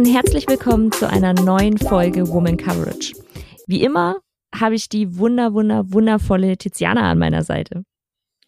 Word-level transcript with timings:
Und 0.00 0.06
herzlich 0.06 0.48
willkommen 0.48 0.90
zu 0.92 1.10
einer 1.10 1.34
neuen 1.34 1.76
Folge 1.76 2.26
Woman 2.28 2.56
Coverage. 2.56 3.12
Wie 3.66 3.82
immer 3.82 4.16
habe 4.58 4.74
ich 4.74 4.88
die 4.88 5.18
wunder, 5.18 5.52
wunder, 5.52 5.92
wundervolle 5.92 6.56
Tiziana 6.56 7.10
an 7.10 7.18
meiner 7.18 7.42
Seite. 7.42 7.84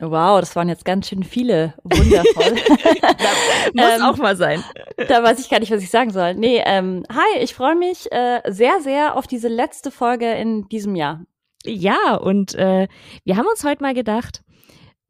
Wow, 0.01 0.41
das 0.41 0.57
waren 0.57 0.71
jetzt 0.71 0.87
ganz 0.87 1.09
schön 1.09 1.23
viele. 1.23 1.75
Wundervoll. 1.85 2.53
Muss 3.75 3.85
ähm, 3.85 4.03
auch 4.03 4.17
mal 4.17 4.35
sein. 4.35 4.65
Da 4.97 5.23
weiß 5.23 5.41
ich 5.41 5.51
gar 5.51 5.61
nicht, 5.61 5.71
was 5.71 5.83
ich 5.83 5.91
sagen 5.91 6.09
soll. 6.09 6.33
Nee, 6.33 6.63
ähm, 6.65 7.05
hi, 7.13 7.43
ich 7.43 7.53
freue 7.53 7.77
mich 7.77 8.11
äh, 8.11 8.41
sehr, 8.49 8.81
sehr 8.81 9.19
auf 9.19 9.27
diese 9.27 9.49
letzte 9.49 9.91
Folge 9.91 10.33
in 10.33 10.71
diesem 10.71 10.95
Jahr. 10.95 11.21
Ja, 11.67 12.15
und 12.15 12.55
äh, 12.55 12.89
wir 13.25 13.37
haben 13.37 13.47
uns 13.47 13.63
heute 13.63 13.83
mal 13.83 13.93
gedacht, 13.93 14.42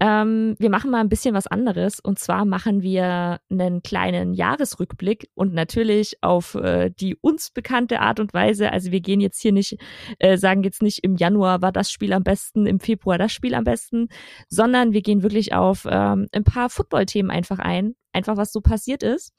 ähm, 0.03 0.57
wir 0.59 0.69
machen 0.69 0.91
mal 0.91 0.99
ein 0.99 1.09
bisschen 1.09 1.33
was 1.33 1.47
anderes 1.47 2.01
und 2.01 2.19
zwar 2.19 2.45
machen 2.45 2.83
wir 2.83 3.39
einen 3.49 3.85
kleinen 3.85 4.35
Jahresrückblick 4.35 5.29
und 5.37 5.55
natürlich 5.55 6.17
auf 6.23 6.57
äh, 6.57 6.91
die 6.91 7.15
uns 7.15 7.51
bekannte 7.51 8.01
Art 8.01 8.19
und 8.19 8.35
Weise. 8.35 8.73
Also 8.73 8.91
wir 8.91 9.01
gehen 9.01 9.21
jetzt 9.21 9.41
hier 9.41 9.53
nicht, 9.53 9.77
äh, 10.19 10.37
sagen 10.39 10.65
jetzt 10.65 10.83
nicht 10.83 11.05
im 11.05 11.15
Januar 11.15 11.63
war 11.63 11.71
das 11.71 11.93
Spiel 11.93 12.13
am 12.15 12.25
besten, 12.25 12.67
im 12.67 12.81
Februar 12.81 13.17
das 13.17 13.33
Spiel 13.33 13.55
am 13.55 13.63
besten, 13.63 14.09
sondern 14.49 14.93
wir 14.93 15.03
gehen 15.03 15.23
wirklich 15.23 15.55
auf 15.55 15.87
ähm, 15.89 16.27
ein 16.33 16.43
paar 16.43 16.69
Football-Themen 16.69 17.31
einfach 17.31 17.61
ein, 17.61 17.95
einfach 18.13 18.37
was 18.37 18.53
so 18.53 18.61
passiert 18.61 19.03
ist. 19.03 19.33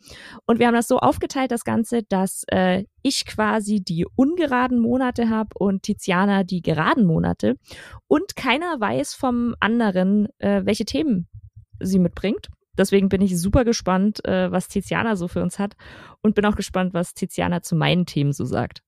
Und 0.45 0.59
wir 0.59 0.67
haben 0.67 0.73
das 0.73 0.87
so 0.87 0.99
aufgeteilt, 0.99 1.51
das 1.51 1.63
Ganze, 1.63 2.03
dass 2.03 2.43
äh, 2.47 2.85
ich 3.01 3.25
quasi 3.25 3.81
die 3.81 4.05
ungeraden 4.15 4.79
Monate 4.79 5.29
habe 5.29 5.49
und 5.55 5.83
Tiziana 5.83 6.43
die 6.43 6.61
geraden 6.61 7.05
Monate. 7.05 7.55
Und 8.07 8.35
keiner 8.35 8.79
weiß 8.79 9.13
vom 9.13 9.55
anderen, 9.59 10.27
äh, 10.39 10.61
welche 10.65 10.85
Themen 10.85 11.27
sie 11.79 11.99
mitbringt. 11.99 12.49
Deswegen 12.75 13.09
bin 13.09 13.21
ich 13.21 13.39
super 13.39 13.65
gespannt, 13.65 14.25
äh, 14.25 14.51
was 14.51 14.67
Tiziana 14.67 15.15
so 15.15 15.27
für 15.27 15.43
uns 15.43 15.59
hat 15.59 15.75
und 16.21 16.33
bin 16.33 16.45
auch 16.45 16.55
gespannt, 16.55 16.93
was 16.93 17.13
Tiziana 17.13 17.61
zu 17.61 17.75
meinen 17.75 18.05
Themen 18.05 18.33
so 18.33 18.45
sagt. 18.45 18.81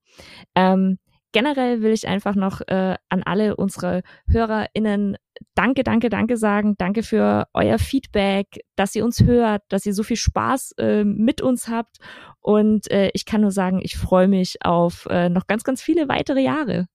Ähm, 0.55 0.97
generell 1.35 1.81
will 1.81 1.91
ich 1.91 2.07
einfach 2.07 2.33
noch 2.33 2.61
äh, 2.61 2.95
an 3.09 3.21
alle 3.21 3.57
unsere 3.57 4.03
HörerInnen 4.29 5.17
danke, 5.53 5.83
danke, 5.83 6.07
danke 6.07 6.37
sagen. 6.37 6.75
Danke 6.77 7.03
für 7.03 7.47
euer 7.53 7.77
Feedback, 7.77 8.61
dass 8.77 8.95
ihr 8.95 9.03
uns 9.03 9.21
hört, 9.21 9.61
dass 9.67 9.85
ihr 9.85 9.93
so 9.93 10.03
viel 10.03 10.15
Spaß 10.15 10.75
äh, 10.77 11.03
mit 11.03 11.41
uns 11.41 11.67
habt. 11.67 11.97
Und 12.39 12.89
äh, 12.89 13.11
ich 13.13 13.25
kann 13.25 13.41
nur 13.41 13.51
sagen, 13.51 13.81
ich 13.83 13.97
freue 13.97 14.29
mich 14.29 14.55
auf 14.63 15.07
äh, 15.09 15.27
noch 15.27 15.45
ganz, 15.45 15.65
ganz 15.65 15.81
viele 15.81 16.07
weitere 16.07 16.39
Jahre. 16.39 16.87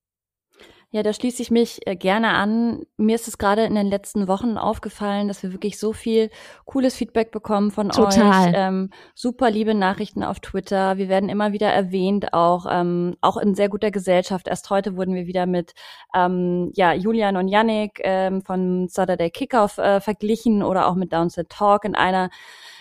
Ja, 0.93 1.05
da 1.05 1.13
schließe 1.13 1.41
ich 1.41 1.53
mich 1.53 1.87
äh, 1.87 1.95
gerne 1.95 2.31
an. 2.31 2.83
Mir 2.97 3.15
ist 3.15 3.29
es 3.29 3.39
gerade 3.39 3.63
in 3.65 3.77
den 3.77 3.87
letzten 3.87 4.27
Wochen 4.27 4.59
aufgefallen, 4.59 5.29
dass 5.29 5.45
wir 5.45 5.53
wirklich 5.53 5.79
so 5.79 5.93
viel 5.93 6.31
cooles 6.65 6.97
Feedback 6.97 7.31
bekommen 7.31 7.71
von 7.71 7.91
Total. 7.91 8.49
euch. 8.49 8.53
Ähm, 8.57 8.91
super 9.15 9.53
liebe 9.53 9.73
Nachrichten 9.75 10.25
auf 10.25 10.41
Twitter. 10.41 10.99
Wir 10.99 11.09
werden 11.09 11.29
immer 11.29 11.53
wieder 11.53 11.69
erwähnt, 11.69 12.33
auch 12.33 12.67
ähm, 12.69 13.15
auch 13.21 13.37
in 13.37 13.55
sehr 13.55 13.69
guter 13.69 13.93
Gesellschaft. 13.93 14.49
Erst 14.49 14.69
heute 14.71 14.97
wurden 14.97 15.15
wir 15.15 15.29
wieder 15.29 15.47
mit 15.47 15.75
ähm, 16.13 16.73
ja 16.75 16.93
Julian 16.93 17.37
und 17.37 17.47
Yannick 17.47 18.01
ähm, 18.03 18.43
von 18.43 18.89
Saturday 18.89 19.31
Kickoff 19.31 19.79
äh, 19.79 20.01
verglichen 20.01 20.65
oder 20.65 20.89
auch 20.89 20.97
mit 20.97 21.13
Downset 21.13 21.51
Talk 21.51 21.85
in 21.85 21.95
einer 21.95 22.31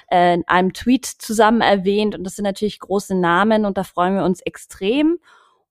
äh, 0.09 0.33
in 0.33 0.47
einem 0.47 0.73
Tweet 0.73 1.05
zusammen 1.05 1.61
erwähnt. 1.61 2.15
Und 2.15 2.23
das 2.23 2.35
sind 2.35 2.45
natürlich 2.45 2.79
große 2.79 3.13
Namen 3.13 3.65
und 3.65 3.77
da 3.77 3.83
freuen 3.83 4.15
wir 4.15 4.23
uns 4.23 4.41
extrem. 4.41 5.19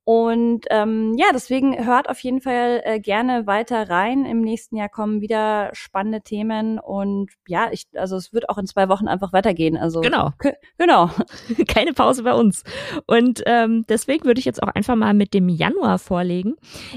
Und 0.08 0.64
ähm, 0.70 1.16
ja, 1.18 1.26
deswegen 1.34 1.84
hört 1.84 2.08
auf 2.08 2.18
jeden 2.20 2.40
Fall 2.40 2.80
äh, 2.82 2.98
gerne 2.98 3.46
weiter 3.46 3.90
rein. 3.90 4.24
Im 4.24 4.40
nächsten 4.40 4.74
Jahr 4.74 4.88
kommen 4.88 5.20
wieder 5.20 5.68
spannende 5.74 6.22
Themen 6.22 6.78
und 6.78 7.30
ja, 7.46 7.68
ich, 7.72 7.84
also 7.94 8.16
es 8.16 8.32
wird 8.32 8.48
auch 8.48 8.56
in 8.56 8.66
zwei 8.66 8.88
Wochen 8.88 9.06
einfach 9.06 9.34
weitergehen. 9.34 9.76
Also 9.76 10.00
genau, 10.00 10.30
genau, 10.78 11.10
keine 11.68 11.92
Pause 11.92 12.22
bei 12.22 12.32
uns. 12.32 12.62
Und 13.06 13.42
ähm, 13.44 13.84
deswegen 13.86 14.24
würde 14.24 14.38
ich 14.38 14.46
jetzt 14.46 14.62
auch 14.62 14.68
einfach 14.68 14.96
mal 14.96 15.12
mit 15.12 15.34
dem 15.34 15.50
Januar 15.50 15.98
vorlegen. 15.98 16.54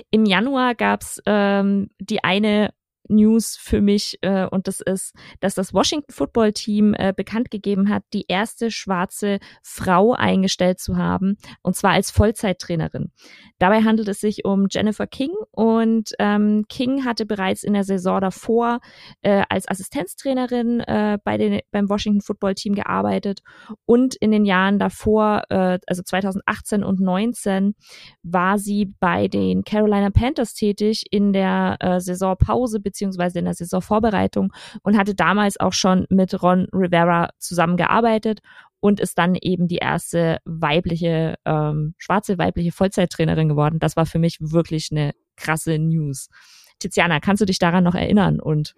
Im 0.09 0.23
Januar 0.23 0.73
gab's 0.73 1.21
ähm, 1.25 1.89
die 1.99 2.23
eine 2.23 2.69
News 3.11 3.57
für 3.57 3.81
mich 3.81 4.17
äh, 4.21 4.45
und 4.45 4.67
das 4.67 4.81
ist, 4.81 5.13
dass 5.39 5.55
das 5.55 5.73
Washington 5.73 6.11
Football 6.11 6.53
Team 6.53 6.93
äh, 6.93 7.13
bekannt 7.15 7.51
gegeben 7.51 7.89
hat, 7.89 8.03
die 8.13 8.25
erste 8.27 8.71
schwarze 8.71 9.39
Frau 9.63 10.13
eingestellt 10.13 10.79
zu 10.79 10.97
haben 10.97 11.37
und 11.61 11.75
zwar 11.75 11.91
als 11.91 12.11
Vollzeittrainerin. 12.11 13.11
Dabei 13.59 13.81
handelt 13.83 14.07
es 14.07 14.19
sich 14.19 14.45
um 14.45 14.67
Jennifer 14.69 15.07
King 15.07 15.31
und 15.51 16.11
ähm, 16.19 16.65
King 16.69 17.05
hatte 17.05 17.25
bereits 17.25 17.63
in 17.63 17.73
der 17.73 17.83
Saison 17.83 18.21
davor 18.21 18.79
äh, 19.21 19.43
als 19.49 19.67
Assistenztrainerin 19.67 20.79
äh, 20.81 21.17
bei 21.23 21.37
den, 21.37 21.59
beim 21.71 21.89
Washington 21.89 22.21
Football 22.21 22.55
Team 22.55 22.75
gearbeitet 22.75 23.41
und 23.85 24.15
in 24.15 24.31
den 24.31 24.45
Jahren 24.45 24.79
davor, 24.79 25.43
äh, 25.49 25.79
also 25.87 26.01
2018 26.03 26.83
und 26.83 26.99
19, 26.99 27.75
war 28.23 28.57
sie 28.57 28.93
bei 28.99 29.27
den 29.27 29.63
Carolina 29.63 30.09
Panthers 30.09 30.53
tätig 30.53 31.05
in 31.11 31.33
der 31.33 31.77
äh, 31.79 31.99
Saisonpause 31.99 32.79
beziehungsweise 33.01 33.39
in 33.39 33.45
der 33.45 33.55
Saisonvorbereitung 33.55 34.53
und 34.83 34.97
hatte 34.97 35.15
damals 35.15 35.59
auch 35.59 35.73
schon 35.73 36.05
mit 36.09 36.41
Ron 36.43 36.67
Rivera 36.71 37.29
zusammengearbeitet 37.39 38.41
und 38.79 38.99
ist 38.99 39.17
dann 39.17 39.35
eben 39.35 39.67
die 39.67 39.77
erste 39.77 40.37
weibliche, 40.45 41.35
ähm, 41.45 41.95
schwarze 41.97 42.37
weibliche 42.37 42.71
Vollzeittrainerin 42.71 43.49
geworden. 43.49 43.79
Das 43.79 43.95
war 43.95 44.05
für 44.05 44.19
mich 44.19 44.37
wirklich 44.39 44.89
eine 44.91 45.13
krasse 45.35 45.79
News. 45.79 46.29
Tiziana, 46.77 47.19
kannst 47.19 47.41
du 47.41 47.45
dich 47.45 47.57
daran 47.57 47.83
noch 47.83 47.95
erinnern 47.95 48.39
und 48.39 48.75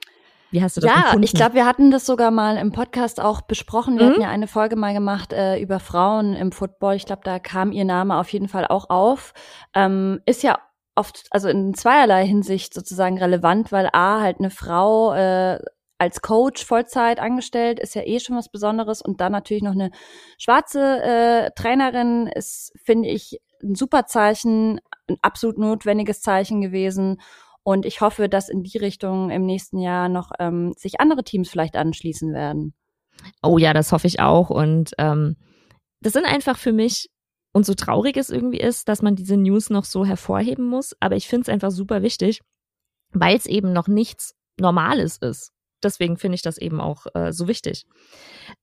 wie 0.52 0.62
hast 0.62 0.78
du 0.78 0.82
das 0.82 0.90
ja, 0.92 0.98
empfunden? 0.98 1.24
ich 1.24 1.34
glaube, 1.34 1.56
wir 1.56 1.66
hatten 1.66 1.90
das 1.90 2.06
sogar 2.06 2.30
mal 2.30 2.58
im 2.58 2.72
Podcast 2.72 3.20
auch 3.20 3.42
besprochen. 3.42 3.98
Wir 3.98 4.06
mhm. 4.06 4.10
hatten 4.12 4.22
ja 4.22 4.30
eine 4.30 4.48
Folge 4.48 4.76
mal 4.76 4.94
gemacht 4.94 5.34
äh, 5.34 5.60
über 5.60 5.80
Frauen 5.80 6.36
im 6.36 6.52
Football. 6.52 6.94
Ich 6.94 7.08
glaube, 7.08 7.24
da 7.26 7.40
kam 7.40 7.72
ihr 7.72 7.86
Name 7.86 8.18
auf 8.18 8.30
jeden 8.30 8.48
Fall 8.48 8.68
auch 8.68 8.92
auf. 8.92 9.34
Ähm, 9.74 10.22
ist 10.28 10.44
ja 10.44 10.60
oft, 10.96 11.28
also 11.32 11.50
in 11.50 11.74
zweierlei 11.74 12.26
Hinsicht 12.26 12.74
sozusagen 12.74 13.18
relevant, 13.18 13.72
weil 13.72 13.90
A 13.94 14.22
halt 14.22 14.40
eine 14.40 14.50
Frau 14.50 15.14
äh, 15.14 15.60
als 15.98 16.22
Coach 16.22 16.66
Vollzeit 16.66 17.20
angestellt 17.20 17.80
ist 17.80 17.96
ja 17.96 18.02
eh 18.04 18.20
schon 18.20 18.36
was 18.36 18.50
Besonderes 18.50 19.02
und 19.02 19.22
dann 19.22 19.32
natürlich 19.32 19.64
noch 19.64 19.72
eine 19.72 19.92
schwarze 20.38 21.02
äh, 21.02 21.52
Trainerin 21.56 22.28
ist, 22.28 22.74
finde 22.84 23.10
ich, 23.10 23.40
ein 23.64 23.76
super 23.76 24.06
Zeichen, 24.06 24.82
ein 25.08 25.18
absolut 25.22 25.58
notwendiges 25.58 26.22
Zeichen 26.22 26.62
gewesen. 26.62 27.22
Und 27.64 27.86
ich 27.86 28.02
hoffe, 28.02 28.28
dass 28.28 28.50
in 28.50 28.64
die 28.64 28.78
Richtung 28.78 29.30
im 29.30 29.46
nächsten 29.46 29.78
Jahr 29.80 30.10
noch 30.10 30.32
ähm, 30.40 30.74
sich 30.78 31.00
andere 31.00 31.24
Teams 31.24 31.50
vielleicht 31.50 31.78
anschließen 31.78 32.34
werden. 32.34 32.74
Oh 33.42 33.58
ja, 33.58 33.74
das 33.74 33.94
hoffe 33.94 34.08
ich 34.08 34.20
auch. 34.20 34.50
Und 34.50 34.92
ähm, 34.98 35.38
das 36.02 36.12
sind 36.12 36.26
einfach 36.26 36.58
für 36.58 36.74
mich 36.74 37.10
und 37.54 37.66
so 37.66 37.74
traurig 37.76 38.18
es 38.18 38.30
irgendwie 38.30 38.60
ist, 38.60 38.90
dass 38.90 39.02
man 39.02 39.16
diese 39.16 39.38
News 39.38 39.70
noch 39.70 39.86
so 39.86 40.06
hervorheben 40.06 40.66
muss, 40.66 40.96
aber 41.00 41.16
ich 41.16 41.28
finde 41.28 41.44
es 41.44 41.50
einfach 41.50 41.72
super 41.72 42.02
wichtig, 42.02 42.42
weil 43.12 43.38
es 43.38 43.46
eben 43.46 43.72
noch 43.72 43.88
nichts 43.88 44.36
Normales 44.60 45.18
ist. 45.18 45.52
Deswegen 45.84 46.18
finde 46.18 46.36
ich 46.36 46.42
das 46.42 46.58
eben 46.58 46.82
auch 46.82 47.06
äh, 47.14 47.32
so 47.32 47.48
wichtig. 47.48 47.86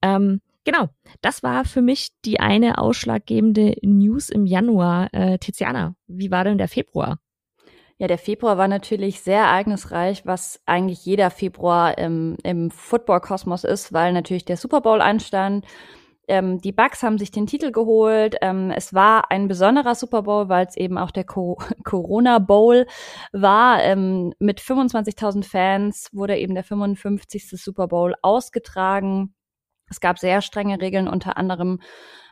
Ähm, 0.02 0.40
genau, 0.64 0.88
das 1.20 1.42
war 1.42 1.64
für 1.64 1.82
mich 1.82 2.10
die 2.24 2.40
eine 2.40 2.78
ausschlaggebende 2.78 3.76
News 3.82 4.28
im 4.28 4.46
Januar. 4.46 5.08
Äh, 5.12 5.38
Tiziana, 5.38 5.94
wie 6.06 6.30
war 6.30 6.44
denn 6.44 6.58
der 6.58 6.68
Februar? 6.68 7.18
Ja, 7.98 8.06
der 8.06 8.18
Februar 8.18 8.56
war 8.56 8.66
natürlich 8.66 9.20
sehr 9.20 9.40
ereignisreich, 9.40 10.24
was 10.24 10.58
eigentlich 10.64 11.04
jeder 11.04 11.30
Februar 11.30 11.98
im, 11.98 12.38
im 12.42 12.70
Football-Kosmos 12.70 13.64
ist, 13.64 13.92
weil 13.92 14.14
natürlich 14.14 14.46
der 14.46 14.56
Super 14.56 14.80
Bowl 14.80 15.02
anstand. 15.02 15.66
Ähm, 16.30 16.60
die 16.60 16.72
Bucks 16.72 17.02
haben 17.02 17.18
sich 17.18 17.30
den 17.30 17.46
Titel 17.46 17.72
geholt. 17.72 18.36
Ähm, 18.40 18.70
es 18.70 18.94
war 18.94 19.30
ein 19.30 19.48
besonderer 19.48 19.94
Super 19.94 20.22
Bowl, 20.22 20.48
weil 20.48 20.66
es 20.66 20.76
eben 20.76 20.96
auch 20.96 21.10
der 21.10 21.24
Co 21.24 21.58
Corona 21.84 22.38
Bowl 22.38 22.86
war. 23.32 23.82
Ähm, 23.82 24.32
mit 24.38 24.60
25.000 24.60 25.44
Fans 25.44 26.08
wurde 26.12 26.38
eben 26.38 26.54
der 26.54 26.64
55. 26.64 27.50
Super 27.50 27.88
Bowl 27.88 28.14
ausgetragen. 28.22 29.34
Es 29.90 30.00
gab 30.00 30.18
sehr 30.18 30.40
strenge 30.40 30.80
Regeln, 30.80 31.08
unter 31.08 31.36
anderem 31.36 31.80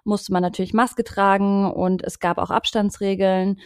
musste 0.04 0.32
man 0.32 0.42
natürlich 0.42 0.72
Maske 0.72 1.04
tragen 1.04 1.70
und 1.70 2.02
es 2.04 2.20
gab 2.20 2.38
auch 2.38 2.50
Abstandsregeln. 2.50 3.60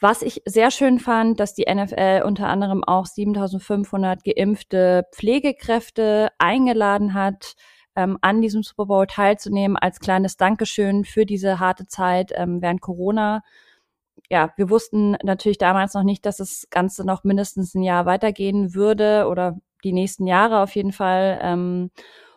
Was 0.00 0.22
ich 0.22 0.42
sehr 0.44 0.70
schön 0.70 1.00
fand, 1.00 1.40
dass 1.40 1.54
die 1.54 1.66
NFL 1.72 2.22
unter 2.24 2.48
anderem 2.48 2.84
auch 2.84 3.06
7500 3.06 4.22
geimpfte 4.22 5.04
Pflegekräfte 5.12 6.30
eingeladen 6.38 7.14
hat, 7.14 7.54
ähm, 7.98 8.16
an 8.20 8.40
diesem 8.40 8.62
Super 8.62 8.86
Bowl 8.86 9.06
teilzunehmen 9.08 9.76
als 9.76 9.98
kleines 9.98 10.36
Dankeschön 10.36 11.04
für 11.04 11.26
diese 11.26 11.58
harte 11.58 11.88
Zeit 11.88 12.32
ähm, 12.34 12.62
während 12.62 12.80
Corona. 12.80 13.42
Ja, 14.30 14.52
wir 14.56 14.70
wussten 14.70 15.16
natürlich 15.24 15.58
damals 15.58 15.94
noch 15.94 16.04
nicht, 16.04 16.24
dass 16.24 16.36
das 16.36 16.68
Ganze 16.70 17.04
noch 17.04 17.24
mindestens 17.24 17.74
ein 17.74 17.82
Jahr 17.82 18.06
weitergehen 18.06 18.74
würde 18.74 19.26
oder 19.28 19.58
die 19.82 19.92
nächsten 19.92 20.28
Jahre 20.28 20.60
auf 20.60 20.76
jeden 20.76 20.92
Fall. 20.92 21.40
Ähm, 21.42 21.90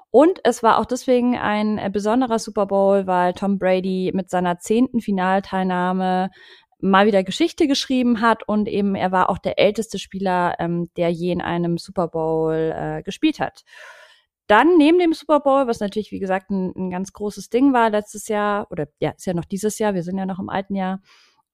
und 0.10 0.40
es 0.44 0.64
war 0.64 0.80
auch 0.80 0.86
deswegen 0.86 1.38
ein 1.38 1.78
äh, 1.78 1.92
besonderer 1.94 2.40
Super 2.40 2.66
Bowl, 2.66 3.06
weil 3.06 3.34
Tom 3.34 3.60
Brady 3.60 4.12
mit 4.16 4.32
seiner 4.32 4.58
zehnten 4.58 5.00
Finalteilnahme 5.00 6.32
mal 6.80 7.06
wieder 7.06 7.24
Geschichte 7.24 7.68
geschrieben 7.68 8.22
hat 8.22 8.48
und 8.48 8.68
eben 8.68 8.96
er 8.96 9.12
war 9.12 9.30
auch 9.30 9.38
der 9.38 9.60
älteste 9.60 10.00
Spieler, 10.00 10.56
ähm, 10.58 10.90
der 10.98 11.12
je 11.12 11.32
in 11.32 11.42
einem 11.42 11.78
Super 11.78 12.08
Bowl 12.08 12.74
äh, 12.76 13.04
gespielt 13.04 13.40
hat. 13.40 13.64
Dann 14.48 14.78
neben 14.78 15.00
dem 15.00 15.14
Super 15.14 15.40
Bowl, 15.40 15.68
was 15.68 15.80
natürlich, 15.80 16.12
wie 16.12 16.20
gesagt, 16.20 16.50
ein, 16.50 16.74
ein, 16.76 16.90
ganz 16.90 17.14
großes 17.14 17.50
Ding 17.50 17.74
war 17.74 17.90
letztes 17.90 18.28
Jahr, 18.28 18.68
oder 18.72 18.88
ja, 19.00 19.12
ist 19.12 19.26
ja 19.26 19.34
noch 19.34 19.46
dieses 19.46 19.80
Jahr, 19.80 19.94
wir 19.94 20.04
sind 20.04 20.18
ja 20.18 20.26
noch 20.26 20.40
im 20.40 20.50
alten 20.50 20.76
Jahr, 20.76 21.02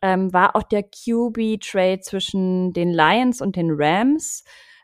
ähm, 0.01 0.31
war 0.33 0.55
auch 0.55 0.63
der 0.63 0.83
QB-Trade 0.83 1.99
zwischen 2.01 2.73
den 2.73 2.91
Lions 2.91 3.41
und 3.41 3.55
den 3.55 3.69
Rams. 3.71 4.43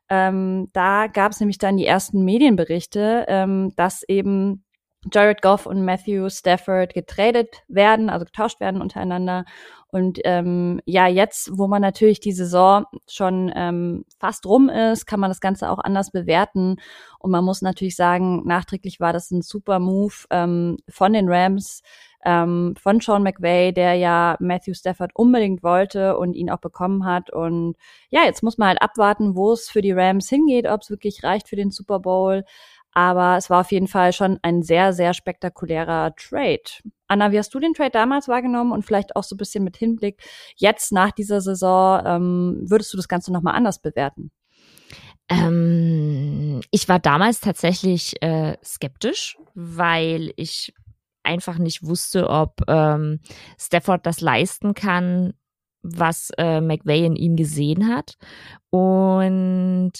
Ähm, 0.09 0.69
da 0.73 1.07
gab 1.07 1.31
es 1.31 1.39
nämlich 1.39 1.57
dann 1.57 1.77
die 1.77 1.85
ersten 1.85 2.23
Medienberichte, 2.23 3.25
ähm, 3.27 3.73
dass 3.75 4.03
eben 4.03 4.63
Jared 5.11 5.41
Goff 5.41 5.65
und 5.65 5.83
Matthew 5.83 6.29
Stafford 6.29 6.94
getradet 6.94 7.63
werden, 7.67 8.09
also 8.09 8.25
getauscht 8.25 8.59
werden 8.59 8.81
untereinander. 8.81 9.45
Und 9.89 10.19
ähm, 10.23 10.81
ja, 10.85 11.07
jetzt, 11.07 11.51
wo 11.53 11.67
man 11.67 11.81
natürlich 11.81 12.19
die 12.19 12.31
Saison 12.31 12.85
schon 13.07 13.51
ähm, 13.55 14.05
fast 14.19 14.45
rum 14.45 14.69
ist, 14.69 15.05
kann 15.05 15.19
man 15.19 15.29
das 15.29 15.39
Ganze 15.39 15.69
auch 15.69 15.77
anders 15.77 16.09
bewerten. 16.09 16.77
Und 17.19 17.29
man 17.31 17.45
muss 17.45 17.61
natürlich 17.61 17.95
sagen, 17.95 18.41
nachträglich 18.45 19.00
war 19.00 19.13
das 19.13 19.29
ein 19.29 19.44
super 19.44 19.77
Move 19.77 20.15
ähm, 20.31 20.77
von 20.89 21.13
den 21.13 21.29
Rams, 21.29 21.83
ähm, 22.25 22.73
von 22.81 23.01
Sean 23.01 23.23
McVay, 23.23 23.71
der 23.71 23.95
ja 23.95 24.35
Matthew 24.39 24.73
Stafford 24.73 25.11
unbedingt 25.13 25.61
wollte 25.63 26.17
und 26.17 26.33
ihn 26.33 26.50
auch 26.50 26.59
bekommen 26.59 27.05
hat. 27.05 27.29
Und 27.31 27.75
ja, 28.09 28.23
jetzt 28.23 28.44
muss 28.44 28.57
man 28.57 28.69
halt 28.69 28.81
abwarten, 28.81 29.35
wo 29.35 29.51
es 29.51 29.69
für 29.69 29.81
die 29.81 29.91
Rams 29.91 30.29
hingeht, 30.29 30.67
ob 30.67 30.81
es 30.81 30.89
wirklich 30.89 31.23
reicht 31.23 31.50
für 31.50 31.55
den 31.55 31.71
Super 31.71 32.00
Bowl. 32.00 32.45
Aber 32.94 33.38
es 33.38 33.50
war 33.50 33.62
auf 33.62 33.72
jeden 33.72 33.88
Fall 33.88 34.13
schon 34.13 34.40
ein 34.44 34.62
sehr, 34.62 34.94
sehr 34.94 35.13
spektakulärer 35.13 36.16
Trade. 36.16 36.62
Anna, 37.07 37.31
wie 37.31 37.40
hast 37.40 37.54
du 37.54 37.60
den 37.60 37.74
Trade 37.74 37.92
damals 37.92 38.28
wahrgenommen 38.28 38.72
und 38.72 38.86
vielleicht 38.86 39.16
auch 39.16 39.24
so 39.24 39.36
ein 39.36 39.38
bisschen 39.38 39.63
mit 39.63 39.78
Hinblick 39.78 40.22
jetzt 40.56 40.92
nach 40.92 41.12
dieser 41.12 41.42
Saison, 41.42 42.01
ähm, 42.06 42.62
würdest 42.66 42.94
du 42.94 42.98
das 42.98 43.07
Ganze 43.07 43.34
nochmal 43.34 43.56
anders 43.56 43.81
bewerten? 43.81 44.31
Ähm, 45.30 46.62
ich 46.72 46.88
war 46.90 47.00
damals 47.00 47.40
tatsächlich 47.40 48.22
äh, 48.22 48.57
skeptisch, 48.63 49.38
weil 49.56 50.31
ich 50.36 50.74
einfach 51.24 51.57
nicht 51.57 51.84
wusste, 51.84 52.30
ob 52.30 52.62
ähm, 52.68 53.19
Stafford 53.57 54.06
das 54.06 54.22
leisten 54.22 54.74
kann, 54.74 55.34
was 55.81 56.30
äh, 56.38 56.62
McVay 56.62 57.06
in 57.06 57.16
ihm 57.16 57.36
gesehen 57.36 57.88
hat. 57.94 58.18
Und 58.69 59.94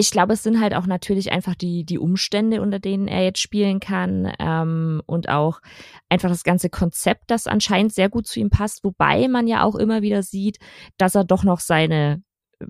ich 0.00 0.10
glaube, 0.10 0.32
es 0.32 0.42
sind 0.42 0.62
halt 0.62 0.74
auch 0.74 0.86
natürlich 0.86 1.30
einfach 1.30 1.54
die, 1.54 1.84
die 1.84 1.98
Umstände, 1.98 2.62
unter 2.62 2.78
denen 2.78 3.06
er 3.06 3.22
jetzt 3.22 3.38
spielen 3.38 3.80
kann 3.80 4.32
ähm, 4.38 5.02
und 5.04 5.28
auch 5.28 5.60
einfach 6.08 6.30
das 6.30 6.42
ganze 6.42 6.70
Konzept, 6.70 7.24
das 7.30 7.46
anscheinend 7.46 7.92
sehr 7.92 8.08
gut 8.08 8.26
zu 8.26 8.40
ihm 8.40 8.48
passt, 8.48 8.82
wobei 8.82 9.28
man 9.28 9.46
ja 9.46 9.62
auch 9.62 9.74
immer 9.74 10.00
wieder 10.00 10.22
sieht, 10.22 10.58
dass 10.96 11.14
er 11.14 11.24
doch 11.24 11.44
noch 11.44 11.60
seine 11.60 12.22
äh, 12.60 12.66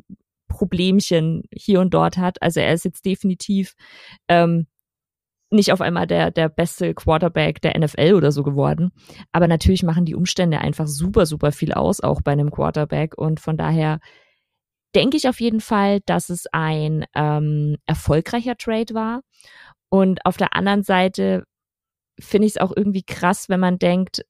Problemchen 0.48 1.44
hier 1.54 1.80
und 1.80 1.94
dort 1.94 2.18
hat. 2.18 2.42
Also 2.42 2.58
er 2.58 2.74
ist 2.74 2.84
jetzt 2.84 3.04
definitiv 3.04 3.74
ähm, 4.26 4.66
nicht 5.50 5.72
auf 5.72 5.80
einmal 5.80 6.08
der, 6.08 6.32
der 6.32 6.48
beste 6.48 6.94
Quarterback 6.94 7.60
der 7.60 7.78
NFL 7.78 8.14
oder 8.14 8.32
so 8.32 8.42
geworden. 8.42 8.90
Aber 9.30 9.46
natürlich 9.46 9.84
machen 9.84 10.04
die 10.04 10.16
Umstände 10.16 10.58
einfach 10.58 10.88
super, 10.88 11.26
super 11.26 11.52
viel 11.52 11.72
aus, 11.72 12.00
auch 12.00 12.22
bei 12.22 12.32
einem 12.32 12.50
Quarterback. 12.50 13.16
Und 13.16 13.38
von 13.38 13.56
daher 13.56 14.00
denke 14.94 15.16
ich 15.16 15.28
auf 15.28 15.40
jeden 15.40 15.60
Fall, 15.60 16.00
dass 16.06 16.30
es 16.30 16.46
ein 16.52 17.04
ähm, 17.14 17.76
erfolgreicher 17.86 18.56
Trade 18.56 18.94
war. 18.94 19.20
Und 19.88 20.24
auf 20.24 20.36
der 20.36 20.54
anderen 20.54 20.82
Seite 20.82 21.44
finde 22.18 22.46
ich 22.46 22.54
es 22.54 22.60
auch 22.60 22.72
irgendwie 22.74 23.02
krass, 23.02 23.48
wenn 23.48 23.60
man 23.60 23.78
denkt, 23.78 24.22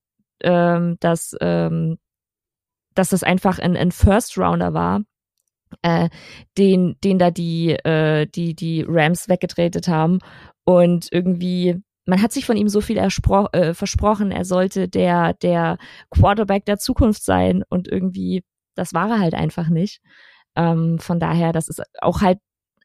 ähm, 0.43 0.97
dass, 1.01 1.37
ähm, 1.41 1.99
dass 2.95 3.11
das 3.11 3.23
einfach 3.23 3.59
ein, 3.59 3.77
ein 3.77 3.93
First 3.93 4.39
Rounder 4.39 4.75
war, 4.75 5.03
äh, 5.83 6.09
den, 6.59 6.97
den 7.05 7.19
da 7.19 7.31
die, 7.31 7.71
äh, 7.71 8.27
die, 8.27 8.55
die 8.55 8.85
Rams 8.87 9.29
weggetradet 9.29 9.89
haben. 9.89 10.19
Und 10.65 11.09
irgendwie, 11.13 11.77
man 12.07 12.23
hat 12.23 12.33
sich 12.33 12.47
von 12.47 12.57
ihm 12.57 12.69
so 12.69 12.81
viel 12.81 12.99
äh, 12.99 13.75
versprochen, 13.75 14.31
er 14.31 14.45
sollte 14.45 14.89
der, 14.89 15.35
der 15.35 15.79
Quarterback 16.11 16.65
der 16.65 16.79
Zukunft 16.79 17.25
sein. 17.25 17.63
Und 17.69 17.89
irgendwie, 17.89 18.43
das 18.75 18.95
war 18.95 19.11
er 19.11 19.21
halt 19.21 19.35
einfach 19.35 19.69
nicht. 19.69 20.01
Ähm, 20.57 20.99
von 20.99 21.21
daher, 21.21 21.53
das 21.53 21.69
ist 21.69 21.83
auch 22.01 22.21
halt 22.21 22.39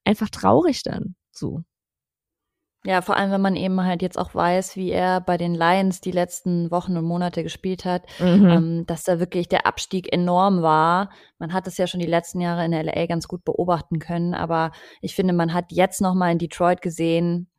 einfach 0.04 0.30
traurig 0.30 0.84
dann 0.84 1.16
so. 1.32 1.64
Ja, 2.86 3.02
vor 3.02 3.18
allem, 3.18 3.32
wenn 3.32 3.42
man 3.42 3.56
eben 3.56 3.84
halt 3.84 4.04
jetzt 4.04 4.18
auch 4.18 4.36
weiß, 4.36 4.76
wie 4.76 4.92
er 4.92 5.20
bei 5.20 5.38
den 5.38 5.56
Lions 5.56 6.02
die 6.02 6.12
letzten 6.12 6.70
Wochen 6.70 6.96
und 6.96 7.06
Monate 7.06 7.42
gespielt 7.42 7.84
hat, 7.84 8.04
mhm. 8.20 8.48
ähm, 8.48 8.86
dass 8.86 9.04
da 9.04 9.20
wirklich 9.20 9.50
der 9.50 9.66
Abstieg 9.66 10.14
enorm 10.14 10.62
war. 10.62 11.10
Man 11.40 11.52
hat 11.52 11.66
es 11.66 11.78
ja 11.78 11.88
schon 11.88 12.00
die 12.00 12.06
letzten 12.06 12.42
Jahre 12.42 12.64
in 12.64 12.72
der 12.72 12.84
LA 12.84 13.08
ganz 13.08 13.28
gut 13.28 13.44
beobachten 13.44 13.98
können, 13.98 14.36
aber 14.36 14.72
ich 15.02 15.16
finde, 15.16 15.34
man 15.34 15.52
hat 15.52 15.72
jetzt 15.72 16.00
nochmal 16.00 16.32
in 16.32 16.38
Detroit 16.38 16.84
gesehen, 16.84 17.50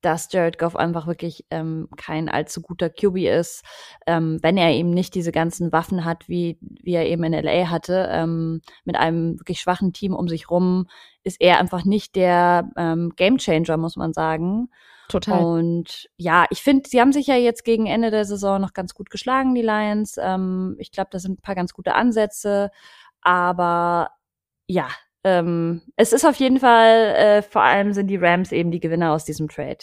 dass 0.00 0.32
Jared 0.32 0.58
Goff 0.58 0.76
einfach 0.76 1.06
wirklich 1.06 1.44
ähm, 1.50 1.88
kein 1.96 2.28
allzu 2.28 2.62
guter 2.62 2.90
QB 2.90 3.16
ist, 3.18 3.64
ähm, 4.06 4.38
wenn 4.42 4.56
er 4.56 4.72
eben 4.72 4.90
nicht 4.90 5.14
diese 5.14 5.32
ganzen 5.32 5.72
Waffen 5.72 6.04
hat, 6.04 6.28
wie, 6.28 6.58
wie 6.60 6.94
er 6.94 7.06
eben 7.06 7.24
in 7.24 7.32
LA 7.32 7.70
hatte, 7.70 8.08
ähm, 8.10 8.62
mit 8.84 8.96
einem 8.96 9.38
wirklich 9.38 9.60
schwachen 9.60 9.92
Team 9.92 10.14
um 10.14 10.28
sich 10.28 10.50
rum, 10.50 10.86
ist 11.22 11.40
er 11.40 11.58
einfach 11.58 11.84
nicht 11.84 12.16
der 12.16 12.70
ähm, 12.76 13.12
Gamechanger, 13.16 13.76
muss 13.76 13.96
man 13.96 14.12
sagen. 14.12 14.70
Total. 15.08 15.44
Und 15.44 16.08
ja, 16.16 16.46
ich 16.50 16.62
finde, 16.62 16.88
sie 16.88 17.00
haben 17.00 17.12
sich 17.12 17.26
ja 17.26 17.36
jetzt 17.36 17.64
gegen 17.64 17.86
Ende 17.86 18.10
der 18.10 18.24
Saison 18.24 18.60
noch 18.60 18.72
ganz 18.72 18.94
gut 18.94 19.10
geschlagen, 19.10 19.54
die 19.54 19.62
Lions. 19.62 20.16
Ähm, 20.18 20.76
ich 20.78 20.92
glaube, 20.92 21.10
da 21.10 21.18
sind 21.18 21.38
ein 21.38 21.42
paar 21.42 21.56
ganz 21.56 21.72
gute 21.72 21.94
Ansätze, 21.94 22.70
aber 23.20 24.10
ja, 24.66 24.88
ähm, 25.24 25.82
es 25.96 26.12
ist 26.12 26.24
auf 26.24 26.36
jeden 26.36 26.58
Fall, 26.58 27.14
äh, 27.14 27.42
vor 27.42 27.62
allem 27.62 27.92
sind 27.92 28.08
die 28.08 28.16
Rams 28.16 28.52
eben 28.52 28.70
die 28.70 28.80
Gewinner 28.80 29.12
aus 29.12 29.24
diesem 29.24 29.48
Trade. 29.48 29.78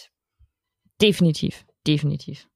Definitiv, 1.01 1.65
definitiv. 1.85 2.47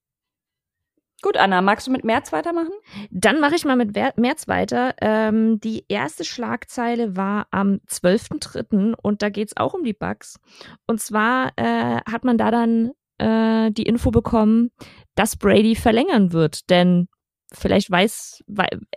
Gut, 1.24 1.38
Anna, 1.38 1.62
magst 1.62 1.86
du 1.86 1.92
mit 1.92 2.04
März 2.04 2.31
weitermachen? 2.31 2.74
Dann 3.12 3.39
mache 3.39 3.54
ich 3.54 3.63
mal 3.63 3.75
mit 3.75 3.95
März 3.95 4.48
weiter. 4.48 4.95
Ähm, 5.01 5.60
die 5.60 5.86
erste 5.88 6.25
Schlagzeile 6.25 7.16
war 7.16 7.48
am 7.51 7.80
12.3. 7.88 8.95
und 9.00 9.22
da 9.22 9.30
geht 9.30 9.50
es 9.50 9.57
auch 9.57 9.75
um 9.75 9.84
die 9.84 9.94
Bugs. 9.94 10.39
Und 10.88 11.00
zwar 11.00 11.51
äh, 11.57 12.00
hat 12.10 12.24
man 12.24 12.39
da 12.39 12.50
dann 12.50 12.92
äh, 13.19 13.72
die 13.72 13.84
Info 13.84 14.10
bekommen, 14.10 14.72
dass 15.13 15.38
Brady 15.38 15.75
verlängern 15.75 16.34
wird. 16.34 16.72
Denn 16.72 17.08
vielleicht 17.53 17.91
weiß, 17.91 18.44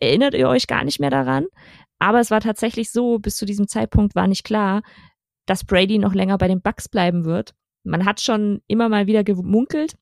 erinnert 0.00 0.32
ihr 0.32 0.48
euch 0.48 0.66
gar 0.66 0.84
nicht 0.84 1.00
mehr 1.00 1.10
daran, 1.10 1.46
aber 2.04 2.20
es 2.20 2.30
war 2.30 2.42
tatsächlich 2.42 2.90
so, 2.92 3.18
bis 3.18 3.36
zu 3.36 3.46
diesem 3.46 3.66
Zeitpunkt 3.66 4.14
war 4.14 4.26
nicht 4.26 4.44
klar, 4.44 4.82
dass 5.46 5.64
Brady 5.64 5.96
noch 5.96 6.12
länger 6.12 6.36
bei 6.36 6.48
den 6.48 6.60
Bucks 6.60 6.86
bleiben 6.86 7.24
wird. 7.24 7.54
Man 7.82 8.04
hat 8.04 8.20
schon 8.20 8.60
immer 8.66 8.90
mal 8.90 9.06
wieder 9.06 9.24
gemunkelt, 9.24 9.94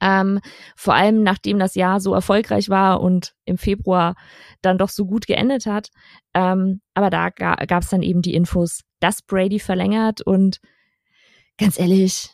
ähm, 0.00 0.40
vor 0.76 0.94
allem 0.94 1.22
nachdem 1.22 1.58
das 1.58 1.74
Jahr 1.74 2.00
so 2.00 2.14
erfolgreich 2.14 2.70
war 2.70 3.02
und 3.02 3.34
im 3.44 3.58
Februar 3.58 4.14
dann 4.62 4.78
doch 4.78 4.88
so 4.88 5.04
gut 5.04 5.26
geendet 5.26 5.66
hat. 5.66 5.90
Ähm, 6.32 6.80
aber 6.94 7.10
da 7.10 7.28
ga, 7.28 7.54
gab 7.66 7.82
es 7.82 7.90
dann 7.90 8.02
eben 8.02 8.22
die 8.22 8.32
Infos, 8.32 8.80
dass 8.98 9.20
Brady 9.20 9.58
verlängert 9.58 10.22
und 10.22 10.58
ganz 11.58 11.78
ehrlich, 11.78 12.30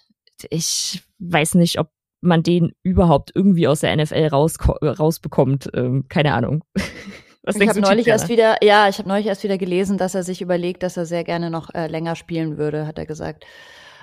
ich 0.49 1.02
weiß 1.19 1.57
nicht, 1.57 1.81
ob 1.81 1.90
man 2.21 2.45
den 2.45 2.71
überhaupt 2.85 3.33
irgendwie 3.35 3.66
aus 3.66 3.81
der 3.81 3.97
NFL 3.97 4.28
raus, 4.28 4.59
rausbekommt. 4.61 5.71
Ähm, 5.75 6.05
keine 6.09 6.35
Ahnung. 6.35 6.62
Was 7.47 7.57
ich 7.57 7.69
habe 7.69 7.81
neulich 7.81 8.09
erst 8.09 8.29
wieder, 8.29 8.57
ja, 8.62 8.88
ich 8.88 8.99
habe 8.99 9.09
neulich 9.09 9.26
erst 9.26 9.45
wieder 9.45 9.57
gelesen, 9.57 9.99
dass 9.99 10.17
er 10.17 10.25
sich 10.25 10.43
überlegt, 10.43 10.83
dass 10.83 10.97
er 10.97 11.07
sehr 11.07 11.23
gerne 11.23 11.49
noch 11.49 11.73
äh, 11.73 11.87
länger 11.87 12.17
spielen 12.17 12.59
würde, 12.59 12.88
hat 12.88 12.99
er 12.99 13.07
gesagt. 13.07 13.45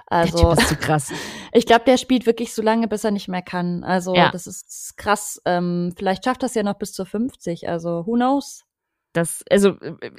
Also, 0.07 0.55
der 0.55 0.65
zu 0.65 0.75
krass. 0.77 1.11
ich 1.53 1.65
glaube, 1.65 1.83
der 1.85 1.97
spielt 1.97 2.25
wirklich 2.25 2.53
so 2.53 2.61
lange, 2.61 2.87
bis 2.87 3.03
er 3.03 3.11
nicht 3.11 3.27
mehr 3.27 3.41
kann. 3.41 3.83
Also 3.83 4.15
ja. 4.15 4.31
das 4.31 4.47
ist 4.47 4.95
krass. 4.95 5.41
Ähm, 5.43 5.93
vielleicht 5.97 6.23
schafft 6.23 6.41
das 6.41 6.55
ja 6.55 6.63
noch 6.63 6.77
bis 6.77 6.93
zur 6.93 7.05
50. 7.05 7.67
Also 7.67 8.05
who 8.05 8.13
knows? 8.13 8.63
Das, 9.11 9.43
also 9.49 9.69
äh, 9.81 10.11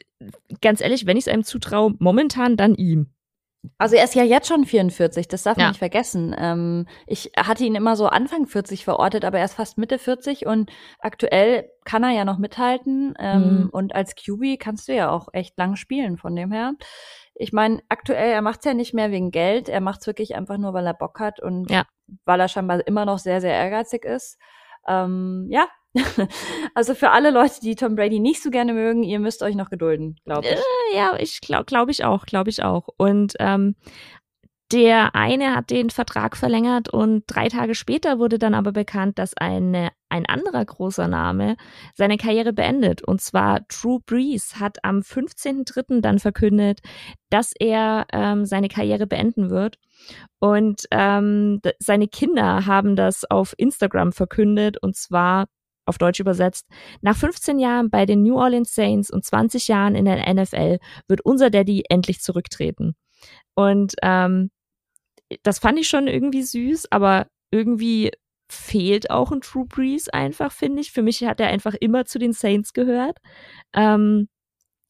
ganz 0.60 0.80
ehrlich, 0.80 1.06
wenn 1.06 1.16
ich 1.16 1.26
es 1.26 1.32
einem 1.32 1.44
zutraue, 1.44 1.94
momentan 1.98 2.56
dann 2.58 2.74
ihm. 2.74 3.13
Also 3.78 3.96
er 3.96 4.04
ist 4.04 4.14
ja 4.14 4.24
jetzt 4.24 4.48
schon 4.48 4.64
44, 4.64 5.28
das 5.28 5.42
darf 5.42 5.56
man 5.56 5.64
ja. 5.64 5.68
nicht 5.70 5.78
vergessen. 5.78 6.34
Ähm, 6.38 6.86
ich 7.06 7.32
hatte 7.36 7.64
ihn 7.64 7.74
immer 7.74 7.96
so 7.96 8.06
Anfang 8.06 8.46
40 8.46 8.84
verortet, 8.84 9.24
aber 9.24 9.38
er 9.38 9.44
ist 9.44 9.54
fast 9.54 9.78
Mitte 9.78 9.98
40 9.98 10.46
und 10.46 10.70
aktuell 10.98 11.70
kann 11.84 12.02
er 12.02 12.10
ja 12.10 12.24
noch 12.24 12.38
mithalten. 12.38 13.14
Ähm, 13.18 13.62
mhm. 13.62 13.68
Und 13.70 13.94
als 13.94 14.14
QB 14.14 14.58
kannst 14.58 14.88
du 14.88 14.94
ja 14.94 15.10
auch 15.10 15.28
echt 15.32 15.56
lang 15.58 15.76
spielen 15.76 16.16
von 16.16 16.34
dem 16.34 16.52
her. 16.52 16.74
Ich 17.34 17.52
meine, 17.52 17.80
aktuell, 17.88 18.30
er 18.30 18.42
macht's 18.42 18.64
ja 18.64 18.74
nicht 18.74 18.94
mehr 18.94 19.10
wegen 19.10 19.30
Geld, 19.30 19.68
er 19.68 19.80
macht's 19.80 20.06
wirklich 20.06 20.36
einfach 20.36 20.56
nur, 20.56 20.72
weil 20.72 20.86
er 20.86 20.94
Bock 20.94 21.18
hat 21.18 21.40
und 21.40 21.70
ja. 21.70 21.84
weil 22.24 22.40
er 22.40 22.48
scheinbar 22.48 22.86
immer 22.86 23.04
noch 23.04 23.18
sehr, 23.18 23.40
sehr 23.40 23.54
ehrgeizig 23.54 24.04
ist. 24.04 24.38
Ähm, 24.86 25.46
ja, 25.50 25.66
also 26.74 26.94
für 26.94 27.10
alle 27.10 27.30
Leute, 27.30 27.60
die 27.62 27.76
Tom 27.76 27.94
Brady 27.94 28.20
nicht 28.20 28.42
so 28.42 28.50
gerne 28.50 28.72
mögen, 28.72 29.02
ihr 29.02 29.20
müsst 29.20 29.42
euch 29.42 29.54
noch 29.54 29.70
gedulden, 29.70 30.16
glaube 30.24 30.46
ich. 30.46 30.54
Äh, 30.54 30.96
ja, 30.96 31.16
ich 31.18 31.40
glaube 31.40 31.64
glaub 31.64 31.88
ich 31.88 32.04
auch, 32.04 32.26
glaube 32.26 32.50
ich 32.50 32.62
auch. 32.62 32.88
Und 32.96 33.34
ähm, 33.38 33.76
der 34.72 35.14
eine 35.14 35.54
hat 35.54 35.70
den 35.70 35.90
Vertrag 35.90 36.36
verlängert 36.36 36.88
und 36.88 37.24
drei 37.26 37.48
Tage 37.48 37.74
später 37.74 38.18
wurde 38.18 38.38
dann 38.38 38.54
aber 38.54 38.72
bekannt, 38.72 39.18
dass 39.18 39.36
eine 39.36 39.90
ein 40.08 40.26
anderer 40.26 40.64
großer 40.64 41.06
Name 41.06 41.56
seine 41.94 42.16
Karriere 42.16 42.52
beendet. 42.52 43.02
Und 43.02 43.20
zwar 43.20 43.60
Drew 43.68 43.98
Brees 44.06 44.58
hat 44.58 44.78
am 44.82 45.00
15.03. 45.00 46.00
dann 46.00 46.18
verkündet, 46.18 46.80
dass 47.30 47.52
er 47.58 48.06
ähm, 48.12 48.46
seine 48.46 48.68
Karriere 48.68 49.06
beenden 49.06 49.50
wird. 49.50 49.78
Und 50.38 50.84
ähm, 50.90 51.60
seine 51.78 52.08
Kinder 52.08 52.64
haben 52.66 52.96
das 52.96 53.24
auf 53.30 53.54
Instagram 53.56 54.12
verkündet 54.12 54.82
und 54.82 54.96
zwar 54.96 55.46
auf 55.86 55.98
Deutsch 55.98 56.20
übersetzt, 56.20 56.66
nach 57.00 57.16
15 57.16 57.58
Jahren 57.58 57.90
bei 57.90 58.06
den 58.06 58.22
New 58.22 58.36
Orleans 58.36 58.74
Saints 58.74 59.10
und 59.10 59.24
20 59.24 59.68
Jahren 59.68 59.94
in 59.94 60.04
der 60.04 60.32
NFL 60.32 60.78
wird 61.08 61.20
unser 61.22 61.50
Daddy 61.50 61.84
endlich 61.88 62.20
zurücktreten. 62.20 62.94
Und 63.54 63.94
ähm, 64.02 64.50
das 65.42 65.58
fand 65.58 65.78
ich 65.78 65.88
schon 65.88 66.06
irgendwie 66.06 66.42
süß, 66.42 66.90
aber 66.90 67.26
irgendwie 67.50 68.12
fehlt 68.50 69.10
auch 69.10 69.32
ein 69.32 69.40
True 69.40 69.66
Breeze 69.66 70.12
einfach, 70.12 70.52
finde 70.52 70.80
ich. 70.80 70.92
Für 70.92 71.02
mich 71.02 71.24
hat 71.24 71.40
er 71.40 71.48
einfach 71.48 71.74
immer 71.74 72.04
zu 72.04 72.18
den 72.18 72.32
Saints 72.32 72.72
gehört. 72.72 73.18
Ähm, 73.74 74.28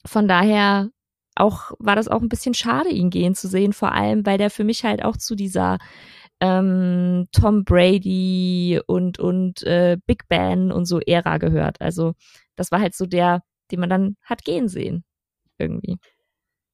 von 0.05 0.29
daher 0.29 0.91
auch 1.37 1.73
war 1.79 1.97
das 1.97 2.09
auch 2.09 2.23
ein 2.23 2.29
bisschen 2.29 2.55
schade, 2.55 2.91
ihn 2.91 3.11
gehen 3.11 3.35
zu 3.35 3.49
sehen, 3.49 3.73
vor 3.73 3.93
allem, 3.93 4.25
weil 4.27 4.39
der 4.39 4.51
für 4.51 4.65
mich 4.65 4.85
halt 4.85 5.05
auch 5.05 5.17
zu 5.17 5.35
dieser 5.35 5.79
ähm, 6.45 7.27
Tom 7.33 7.65
Brady 7.65 8.81
und 8.87 9.19
und 9.19 9.63
äh, 9.63 9.97
Big 10.07 10.29
Ben 10.29 10.71
und 10.71 10.85
so 10.85 11.01
Ära 11.01 11.39
gehört. 11.39 11.81
Also 11.81 12.13
das 12.55 12.71
war 12.71 12.81
halt 12.81 12.95
so 12.95 13.07
der, 13.07 13.41
den 13.71 13.81
man 13.81 13.89
dann 13.89 14.17
hat 14.23 14.45
gehen 14.45 14.69
sehen 14.69 15.05
irgendwie. 15.59 15.97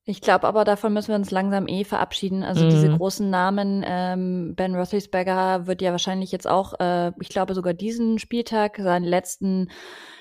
Ich 0.04 0.20
glaube 0.20 0.48
aber, 0.48 0.64
davon 0.64 0.92
müssen 0.92 1.10
wir 1.10 1.16
uns 1.16 1.30
langsam 1.30 1.68
eh 1.68 1.84
verabschieden. 1.84 2.42
Also 2.42 2.64
mhm. 2.64 2.70
diese 2.70 2.96
großen 2.96 3.30
Namen, 3.30 3.84
ähm, 3.86 4.54
Ben 4.56 4.74
Roethlisberger 4.74 5.68
wird 5.68 5.82
ja 5.82 5.92
wahrscheinlich 5.92 6.32
jetzt 6.32 6.48
auch, 6.48 6.74
äh, 6.80 7.12
ich 7.20 7.28
glaube 7.28 7.54
sogar 7.54 7.74
diesen 7.74 8.18
Spieltag, 8.18 8.78
seinen 8.78 9.04
letzten 9.04 9.70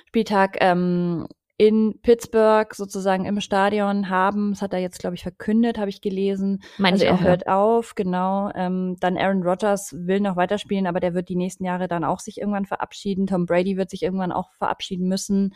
Spieltag 0.05 0.57
ähm, 0.59 1.27
in 1.59 1.99
Pittsburgh 2.01 2.73
sozusagen 2.73 3.25
im 3.25 3.41
Stadion 3.41 4.09
haben. 4.09 4.51
Das 4.51 4.61
hat 4.61 4.71
er 4.71 4.79
jetzt, 4.79 4.99
glaube 4.99 5.17
ich, 5.17 5.23
verkündet, 5.23 5.77
habe 5.77 5.89
ich 5.89 5.99
gelesen. 5.99 6.63
Meine 6.77 6.93
also 6.93 7.05
er 7.05 7.15
auch, 7.15 7.21
hört 7.21 7.43
ja. 7.47 7.61
auf, 7.61 7.95
genau. 7.95 8.49
Ähm, 8.55 8.95
dann 9.01 9.17
Aaron 9.17 9.43
Rodgers 9.43 9.93
will 9.93 10.21
noch 10.21 10.37
weiterspielen, 10.37 10.87
aber 10.87 11.01
der 11.01 11.13
wird 11.13 11.27
die 11.27 11.35
nächsten 11.35 11.65
Jahre 11.65 11.89
dann 11.89 12.05
auch 12.05 12.21
sich 12.21 12.39
irgendwann 12.39 12.65
verabschieden. 12.65 13.27
Tom 13.27 13.45
Brady 13.45 13.75
wird 13.75 13.89
sich 13.89 14.03
irgendwann 14.03 14.31
auch 14.31 14.53
verabschieden 14.53 15.09
müssen. 15.09 15.53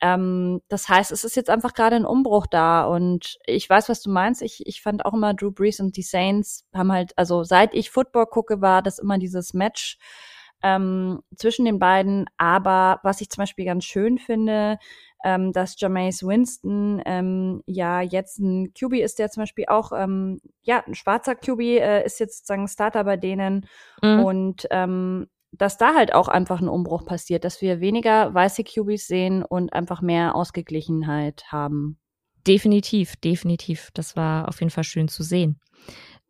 Ähm, 0.00 0.60
das 0.68 0.88
heißt, 0.88 1.10
es 1.10 1.24
ist 1.24 1.34
jetzt 1.34 1.50
einfach 1.50 1.74
gerade 1.74 1.96
ein 1.96 2.06
Umbruch 2.06 2.46
da 2.46 2.84
und 2.84 3.36
ich 3.44 3.68
weiß, 3.68 3.88
was 3.88 4.02
du 4.02 4.10
meinst. 4.10 4.40
Ich, 4.40 4.64
ich 4.68 4.82
fand 4.82 5.04
auch 5.04 5.14
immer 5.14 5.34
Drew 5.34 5.50
Brees 5.50 5.80
und 5.80 5.96
die 5.96 6.02
Saints 6.02 6.64
haben 6.72 6.92
halt, 6.92 7.12
also 7.16 7.42
seit 7.42 7.74
ich 7.74 7.90
Football 7.90 8.26
gucke, 8.26 8.60
war 8.60 8.82
das 8.82 9.00
immer 9.00 9.18
dieses 9.18 9.52
Match 9.52 9.98
ähm, 10.64 11.20
zwischen 11.36 11.66
den 11.66 11.78
beiden. 11.78 12.24
Aber 12.38 12.98
was 13.02 13.20
ich 13.20 13.28
zum 13.28 13.42
Beispiel 13.42 13.66
ganz 13.66 13.84
schön 13.84 14.18
finde, 14.18 14.78
ähm, 15.22 15.52
dass 15.52 15.78
Jameis 15.78 16.22
Winston 16.22 17.02
ähm, 17.04 17.62
ja 17.66 18.00
jetzt 18.00 18.38
ein 18.38 18.72
QB 18.72 18.94
ist, 18.94 19.18
der 19.18 19.30
zum 19.30 19.42
Beispiel 19.42 19.66
auch, 19.68 19.92
ähm, 19.92 20.40
ja, 20.62 20.82
ein 20.86 20.94
schwarzer 20.94 21.34
QB 21.34 21.60
äh, 21.60 22.04
ist 22.04 22.18
jetzt 22.18 22.38
sozusagen 22.38 22.66
Starter 22.66 23.04
bei 23.04 23.16
denen 23.16 23.66
mhm. 24.02 24.24
und 24.24 24.66
ähm, 24.70 25.26
dass 25.52 25.76
da 25.78 25.94
halt 25.94 26.14
auch 26.14 26.28
einfach 26.28 26.60
ein 26.60 26.68
Umbruch 26.68 27.04
passiert, 27.04 27.44
dass 27.44 27.60
wir 27.60 27.80
weniger 27.80 28.34
weiße 28.34 28.64
QBs 28.64 29.06
sehen 29.06 29.44
und 29.44 29.72
einfach 29.72 30.00
mehr 30.02 30.34
Ausgeglichenheit 30.34 31.44
haben. 31.48 31.98
Definitiv, 32.46 33.16
definitiv. 33.16 33.90
Das 33.94 34.16
war 34.16 34.48
auf 34.48 34.60
jeden 34.60 34.70
Fall 34.70 34.84
schön 34.84 35.08
zu 35.08 35.22
sehen. 35.22 35.60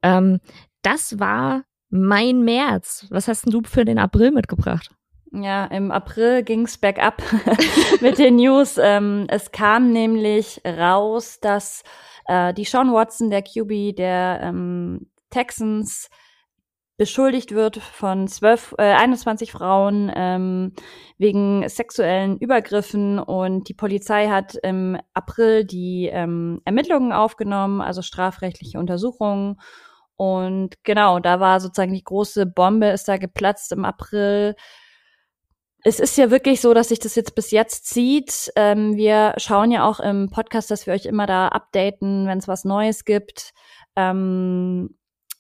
Ähm, 0.03 0.41
das 0.83 1.19
war 1.19 1.63
mein 1.95 2.43
März. 2.43 3.07
Was 3.11 3.29
hast 3.29 3.47
denn 3.47 3.53
du 3.53 3.63
für 3.65 3.85
den 3.85 4.01
April 4.01 4.33
mitgebracht? 4.33 4.91
Ja, 5.31 5.67
im 5.67 5.93
April 5.93 6.43
ging's 6.43 6.77
back 6.77 6.99
up 6.99 7.23
mit 8.01 8.19
den 8.19 8.37
News. 8.37 8.79
Ähm, 8.83 9.27
es 9.29 9.53
kam 9.53 9.93
nämlich 9.93 10.61
raus, 10.67 11.39
dass 11.41 11.85
äh, 12.27 12.53
die 12.53 12.65
Sean 12.65 12.93
Watson, 12.93 13.31
der 13.31 13.43
QB 13.43 13.97
der 13.97 14.41
ähm, 14.43 15.07
Texans, 15.31 16.09
beschuldigt 16.97 17.53
wird 17.53 17.77
von 17.79 18.29
zwölf, 18.29 18.75
äh, 18.79 18.83
21 18.83 19.51
Frauen 19.53 20.13
ähm, 20.15 20.73
wegen 21.19 21.69
sexuellen 21.69 22.39
Übergriffen 22.39 23.19
und 23.19 23.69
die 23.69 23.75
Polizei 23.75 24.29
hat 24.29 24.57
im 24.63 24.97
April 25.13 25.65
die 25.65 26.09
ähm, 26.13 26.61
Ermittlungen 26.65 27.13
aufgenommen, 27.13 27.81
also 27.81 28.03
strafrechtliche 28.03 28.79
Untersuchungen. 28.79 29.57
Und 30.17 30.83
genau, 30.85 31.19
da 31.19 31.41
war 31.41 31.61
sozusagen 31.61 31.93
die 31.93 32.05
große 32.05 32.47
Bombe, 32.47 32.89
ist 32.89 33.09
da 33.09 33.17
geplatzt 33.17 33.73
im 33.73 33.85
April. 33.85 34.55
Es 35.83 36.01
ist 36.01 36.17
ja 36.17 36.31
wirklich 36.31 36.61
so, 36.61 36.73
dass 36.73 36.89
sich 36.89 36.99
das 36.99 37.15
jetzt 37.15 37.35
bis 37.35 37.51
jetzt 37.51 37.87
zieht. 37.87 38.51
Ähm, 38.57 38.97
wir 38.97 39.35
schauen 39.37 39.71
ja 39.71 39.85
auch 39.87 40.01
im 40.01 40.31
Podcast, 40.31 40.71
dass 40.71 40.87
wir 40.87 40.95
euch 40.95 41.07
immer 41.07 41.27
da 41.27 41.49
updaten, 41.49 42.27
wenn 42.27 42.39
es 42.39 42.49
was 42.49 42.65
Neues 42.65 43.05
gibt. 43.05 43.53
Ähm, 43.97 44.97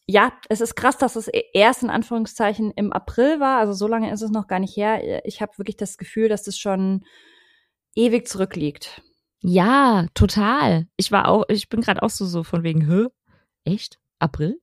ja, 0.06 0.32
es 0.48 0.60
ist 0.60 0.74
krass, 0.74 0.98
dass 0.98 1.16
es 1.16 1.28
erst 1.28 1.82
in 1.82 1.88
Anführungszeichen 1.90 2.72
im 2.72 2.92
April 2.92 3.40
war. 3.40 3.58
Also 3.58 3.72
so 3.72 3.86
lange 3.86 4.12
ist 4.12 4.20
es 4.20 4.30
noch 4.30 4.48
gar 4.48 4.58
nicht 4.58 4.76
her. 4.76 5.24
Ich 5.24 5.40
habe 5.40 5.56
wirklich 5.56 5.76
das 5.76 5.96
Gefühl, 5.96 6.28
dass 6.28 6.42
das 6.42 6.58
schon 6.58 7.04
ewig 7.94 8.28
zurückliegt. 8.28 9.02
Ja, 9.40 10.06
total. 10.14 10.88
Ich 10.96 11.10
war 11.10 11.28
auch, 11.28 11.44
ich 11.48 11.68
bin 11.68 11.80
gerade 11.80 12.02
auch 12.02 12.10
so 12.10 12.26
so 12.26 12.44
von 12.44 12.62
wegen, 12.62 12.86
hä? 12.86 13.06
Echt? 13.64 13.98
April? 14.18 14.60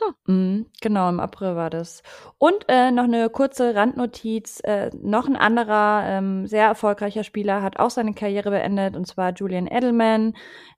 Huh. 0.00 0.12
Mhm, 0.26 0.66
genau, 0.80 1.08
im 1.08 1.20
April 1.20 1.56
war 1.56 1.68
das. 1.68 2.02
Und 2.38 2.64
äh, 2.68 2.90
noch 2.90 3.04
eine 3.04 3.28
kurze 3.28 3.74
Randnotiz. 3.74 4.60
Äh, 4.64 4.90
noch 4.94 5.26
ein 5.26 5.36
anderer 5.36 6.04
ähm, 6.06 6.46
sehr 6.46 6.64
erfolgreicher 6.66 7.24
Spieler 7.24 7.62
hat 7.62 7.78
auch 7.78 7.90
seine 7.90 8.14
Karriere 8.14 8.50
beendet, 8.50 8.96
und 8.96 9.06
zwar 9.06 9.32
Julian 9.34 9.66
Edelman, 9.66 10.34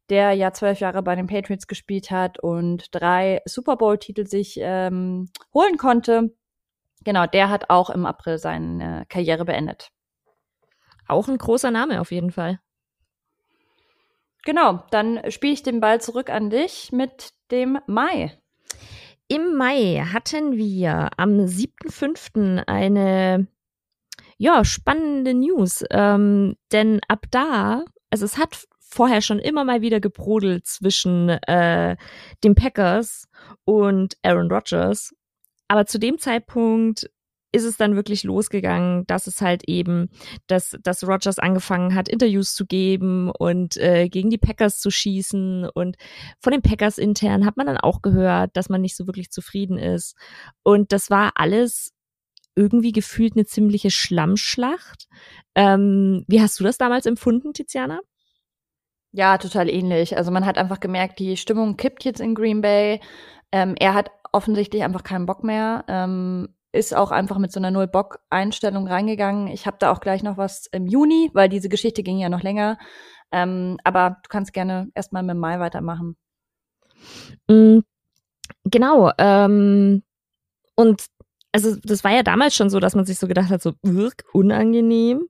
der 0.08 0.32
ja 0.32 0.52
zwölf 0.52 0.80
Jahre 0.80 1.02
bei 1.02 1.14
den 1.14 1.26
Patriots 1.28 1.66
gespielt 1.66 2.10
hat 2.10 2.40
und 2.40 2.86
drei 2.92 3.40
Super 3.44 3.76
Bowl-Titel 3.76 4.26
sich 4.26 4.56
ähm, 4.60 5.30
holen 5.54 5.76
konnte. 5.76 6.34
Genau, 7.04 7.26
der 7.26 7.48
hat 7.48 7.70
auch 7.70 7.90
im 7.90 8.06
April 8.06 8.38
seine 8.38 9.04
Karriere 9.08 9.44
beendet. 9.44 9.90
Auch 11.06 11.28
ein 11.28 11.38
großer 11.38 11.70
Name 11.70 12.00
auf 12.00 12.10
jeden 12.10 12.30
Fall. 12.30 12.58
Genau, 14.44 14.82
dann 14.90 15.30
spiele 15.30 15.52
ich 15.52 15.62
den 15.62 15.80
Ball 15.80 16.00
zurück 16.00 16.28
an 16.30 16.50
dich 16.50 16.90
mit 16.90 17.30
dem 17.50 17.78
Mai. 17.86 18.36
Im 19.32 19.56
Mai 19.56 20.04
hatten 20.12 20.58
wir 20.58 21.08
am 21.16 21.38
7.5. 21.46 22.64
eine 22.66 23.46
ja, 24.36 24.62
spannende 24.62 25.32
News. 25.32 25.82
Ähm, 25.90 26.56
denn 26.70 27.00
ab 27.08 27.24
da, 27.30 27.82
also 28.10 28.26
es 28.26 28.36
hat 28.36 28.66
vorher 28.78 29.22
schon 29.22 29.38
immer 29.38 29.64
mal 29.64 29.80
wieder 29.80 30.00
gebrodelt 30.00 30.66
zwischen 30.66 31.30
äh, 31.30 31.96
den 32.44 32.54
Packers 32.54 33.26
und 33.64 34.18
Aaron 34.22 34.52
Rodgers. 34.52 35.14
Aber 35.66 35.86
zu 35.86 35.98
dem 35.98 36.18
Zeitpunkt 36.18 37.08
ist 37.52 37.64
es 37.64 37.76
dann 37.76 37.94
wirklich 37.94 38.25
losgegangen, 38.25 39.06
dass 39.06 39.26
es 39.26 39.40
halt 39.40 39.68
eben, 39.68 40.09
dass, 40.47 40.76
dass 40.82 41.06
Rogers 41.06 41.38
angefangen 41.38 41.94
hat, 41.94 42.09
Interviews 42.09 42.54
zu 42.54 42.66
geben 42.66 43.30
und 43.30 43.76
äh, 43.76 44.09
gegen 44.09 44.30
die 44.30 44.38
Packers 44.38 44.80
zu 44.80 44.90
schießen. 44.90 45.68
Und 45.75 45.97
von 46.40 46.52
den 46.52 46.62
Packers 46.62 46.99
intern 46.99 47.44
hat 47.44 47.56
man 47.56 47.66
dann 47.66 47.76
auch 47.76 48.02
gehört, 48.02 48.56
dass 48.56 48.68
man 48.68 48.80
nicht 48.80 48.97
so 48.97 49.06
wirklich 49.06 49.30
zufrieden 49.30 49.78
ist. 49.78 50.16
Und 50.62 50.92
das 50.92 51.11
war 51.11 51.32
alles 51.35 51.92
irgendwie 52.54 52.92
gefühlt 52.92 53.35
eine 53.35 53.44
ziemliche 53.44 53.90
Schlammschlacht. 53.90 55.09
Ähm, 55.54 56.25
wie 56.28 56.40
hast 56.40 56.59
du 56.59 56.64
das 56.64 56.78
damals 56.78 57.06
empfunden, 57.06 57.52
Tiziana? 57.52 58.00
Ja, 59.12 59.37
total 59.37 59.68
ähnlich. 59.68 60.16
Also 60.16 60.30
man 60.30 60.47
hat 60.47 60.56
einfach 60.56 60.80
gemerkt, 60.80 61.18
die 61.18 61.37
Stimmung 61.37 61.76
kippt 61.76 62.04
jetzt 62.04 62.21
in 62.21 62.35
Green 62.35 62.62
Bay. 62.62 63.00
Ähm, 63.52 63.75
er 63.78 63.92
hat 63.92 64.11
offensichtlich 64.32 64.82
einfach 64.82 65.02
keinen 65.02 65.26
Bock 65.26 65.44
mehr. 65.44 65.85
Ähm, 65.88 66.49
ist 66.72 66.94
auch 66.94 67.10
einfach 67.10 67.38
mit 67.38 67.52
so 67.52 67.60
einer 67.60 67.70
Null-Bock-Einstellung 67.70 68.88
reingegangen. 68.88 69.48
Ich 69.48 69.66
habe 69.66 69.76
da 69.78 69.92
auch 69.92 70.00
gleich 70.00 70.22
noch 70.22 70.38
was 70.38 70.66
im 70.72 70.86
Juni, 70.86 71.30
weil 71.34 71.48
diese 71.48 71.68
Geschichte 71.68 72.02
ging 72.02 72.18
ja 72.18 72.28
noch 72.28 72.42
länger. 72.42 72.78
Ähm, 73.30 73.78
aber 73.84 74.18
du 74.22 74.28
kannst 74.28 74.52
gerne 74.52 74.88
erstmal 74.94 75.22
mit 75.22 75.36
Mai 75.36 75.58
weitermachen. 75.58 76.16
Mm, 77.48 77.80
genau. 78.64 79.12
Ähm, 79.18 80.02
und 80.74 81.06
also 81.52 81.76
das 81.84 82.02
war 82.02 82.12
ja 82.12 82.22
damals 82.22 82.56
schon 82.56 82.70
so, 82.70 82.80
dass 82.80 82.94
man 82.94 83.04
sich 83.04 83.18
so 83.18 83.28
gedacht 83.28 83.50
hat, 83.50 83.62
so 83.62 83.74
wirk 83.82 84.24
unangenehm. 84.32 85.28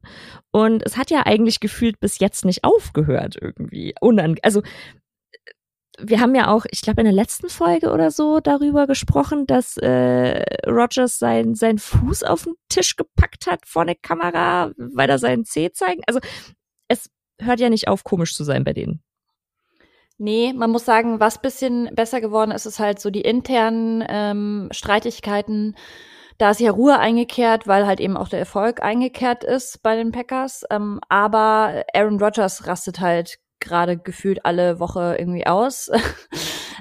Und 0.52 0.84
es 0.86 0.96
hat 0.96 1.10
ja 1.10 1.26
eigentlich 1.26 1.58
gefühlt 1.58 1.98
bis 1.98 2.20
jetzt 2.20 2.44
nicht 2.44 2.62
aufgehört 2.62 3.36
irgendwie. 3.40 3.94
Unang 4.00 4.36
also 4.42 4.62
wir 5.98 6.20
haben 6.20 6.34
ja 6.34 6.48
auch, 6.48 6.64
ich 6.70 6.80
glaube, 6.80 7.02
in 7.02 7.06
der 7.06 7.14
letzten 7.14 7.48
Folge 7.48 7.92
oder 7.92 8.10
so 8.10 8.40
darüber 8.40 8.86
gesprochen, 8.86 9.46
dass 9.46 9.76
äh, 9.76 10.42
Rogers 10.66 11.18
sein, 11.18 11.54
sein 11.54 11.78
Fuß 11.78 12.22
auf 12.22 12.44
den 12.44 12.54
Tisch 12.68 12.96
gepackt 12.96 13.46
hat 13.46 13.66
vor 13.66 13.84
der 13.84 13.94
Kamera, 13.94 14.72
weil 14.76 15.10
er 15.10 15.18
seinen 15.18 15.44
Zeh 15.44 15.70
zeigen. 15.72 16.02
Also 16.06 16.20
es 16.88 17.10
hört 17.40 17.60
ja 17.60 17.68
nicht 17.68 17.88
auf, 17.88 18.04
komisch 18.04 18.34
zu 18.34 18.44
sein 18.44 18.64
bei 18.64 18.72
denen. 18.72 19.02
Nee, 20.18 20.52
man 20.52 20.70
muss 20.70 20.84
sagen, 20.84 21.20
was 21.20 21.42
bisschen 21.42 21.90
besser 21.94 22.20
geworden 22.20 22.52
ist, 22.52 22.66
ist 22.66 22.78
halt 22.78 23.00
so 23.00 23.10
die 23.10 23.22
internen 23.22 24.04
ähm, 24.08 24.68
Streitigkeiten 24.70 25.74
Da 26.38 26.50
ist 26.50 26.60
ja 26.60 26.70
Ruhe 26.70 26.98
eingekehrt, 26.98 27.66
weil 27.66 27.86
halt 27.86 28.00
eben 28.00 28.16
auch 28.16 28.28
der 28.28 28.38
Erfolg 28.38 28.82
eingekehrt 28.82 29.44
ist 29.44 29.82
bei 29.82 29.96
den 29.96 30.12
Packers. 30.12 30.64
Ähm, 30.70 31.00
aber 31.08 31.84
Aaron 31.94 32.20
Rodgers 32.20 32.66
rastet 32.66 33.00
halt 33.00 33.38
gerade 33.62 33.96
gefühlt 33.96 34.44
alle 34.44 34.78
Woche 34.78 35.16
irgendwie 35.18 35.46
aus. 35.46 35.90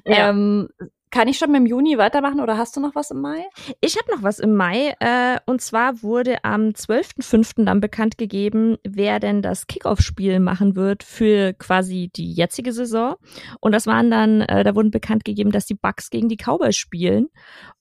Ja. 0.06 0.30
ähm, 0.30 0.70
kann 1.12 1.28
ich 1.28 1.38
schon 1.38 1.52
mit 1.52 1.60
dem 1.60 1.66
Juni 1.66 1.98
weitermachen 1.98 2.40
oder 2.40 2.58
hast 2.58 2.76
du 2.76 2.80
noch 2.80 2.96
was 2.96 3.12
im 3.12 3.20
Mai? 3.20 3.46
Ich 3.82 3.98
habe 3.98 4.10
noch 4.16 4.24
was 4.24 4.40
im 4.40 4.56
Mai. 4.56 4.96
Äh, 5.02 5.40
und 5.46 5.62
zwar 5.62 6.02
wurde 6.02 6.44
am 6.46 6.70
12.05. 6.70 7.66
dann 7.66 7.82
bekannt 7.82 8.18
gegeben, 8.18 8.78
wer 8.88 9.20
denn 9.20 9.42
das 9.42 9.68
Kickoff-Spiel 9.68 10.40
machen 10.40 10.78
wird 10.78 11.04
für 11.04 11.54
quasi 11.54 12.10
die 12.16 12.32
jetzige 12.32 12.72
Saison. 12.72 13.16
Und 13.60 13.74
das 13.74 13.88
waren 13.88 14.10
dann, 14.10 14.42
äh, 14.42 14.64
da 14.64 14.74
wurden 14.74 14.90
bekannt 14.90 15.26
gegeben, 15.26 15.52
dass 15.52 15.66
die 15.66 15.76
Bucks 15.76 16.10
gegen 16.10 16.30
die 16.30 16.38
Cowboys 16.38 16.78
spielen. 16.78 17.28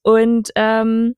Und 0.03 0.51
ähm, 0.57 1.15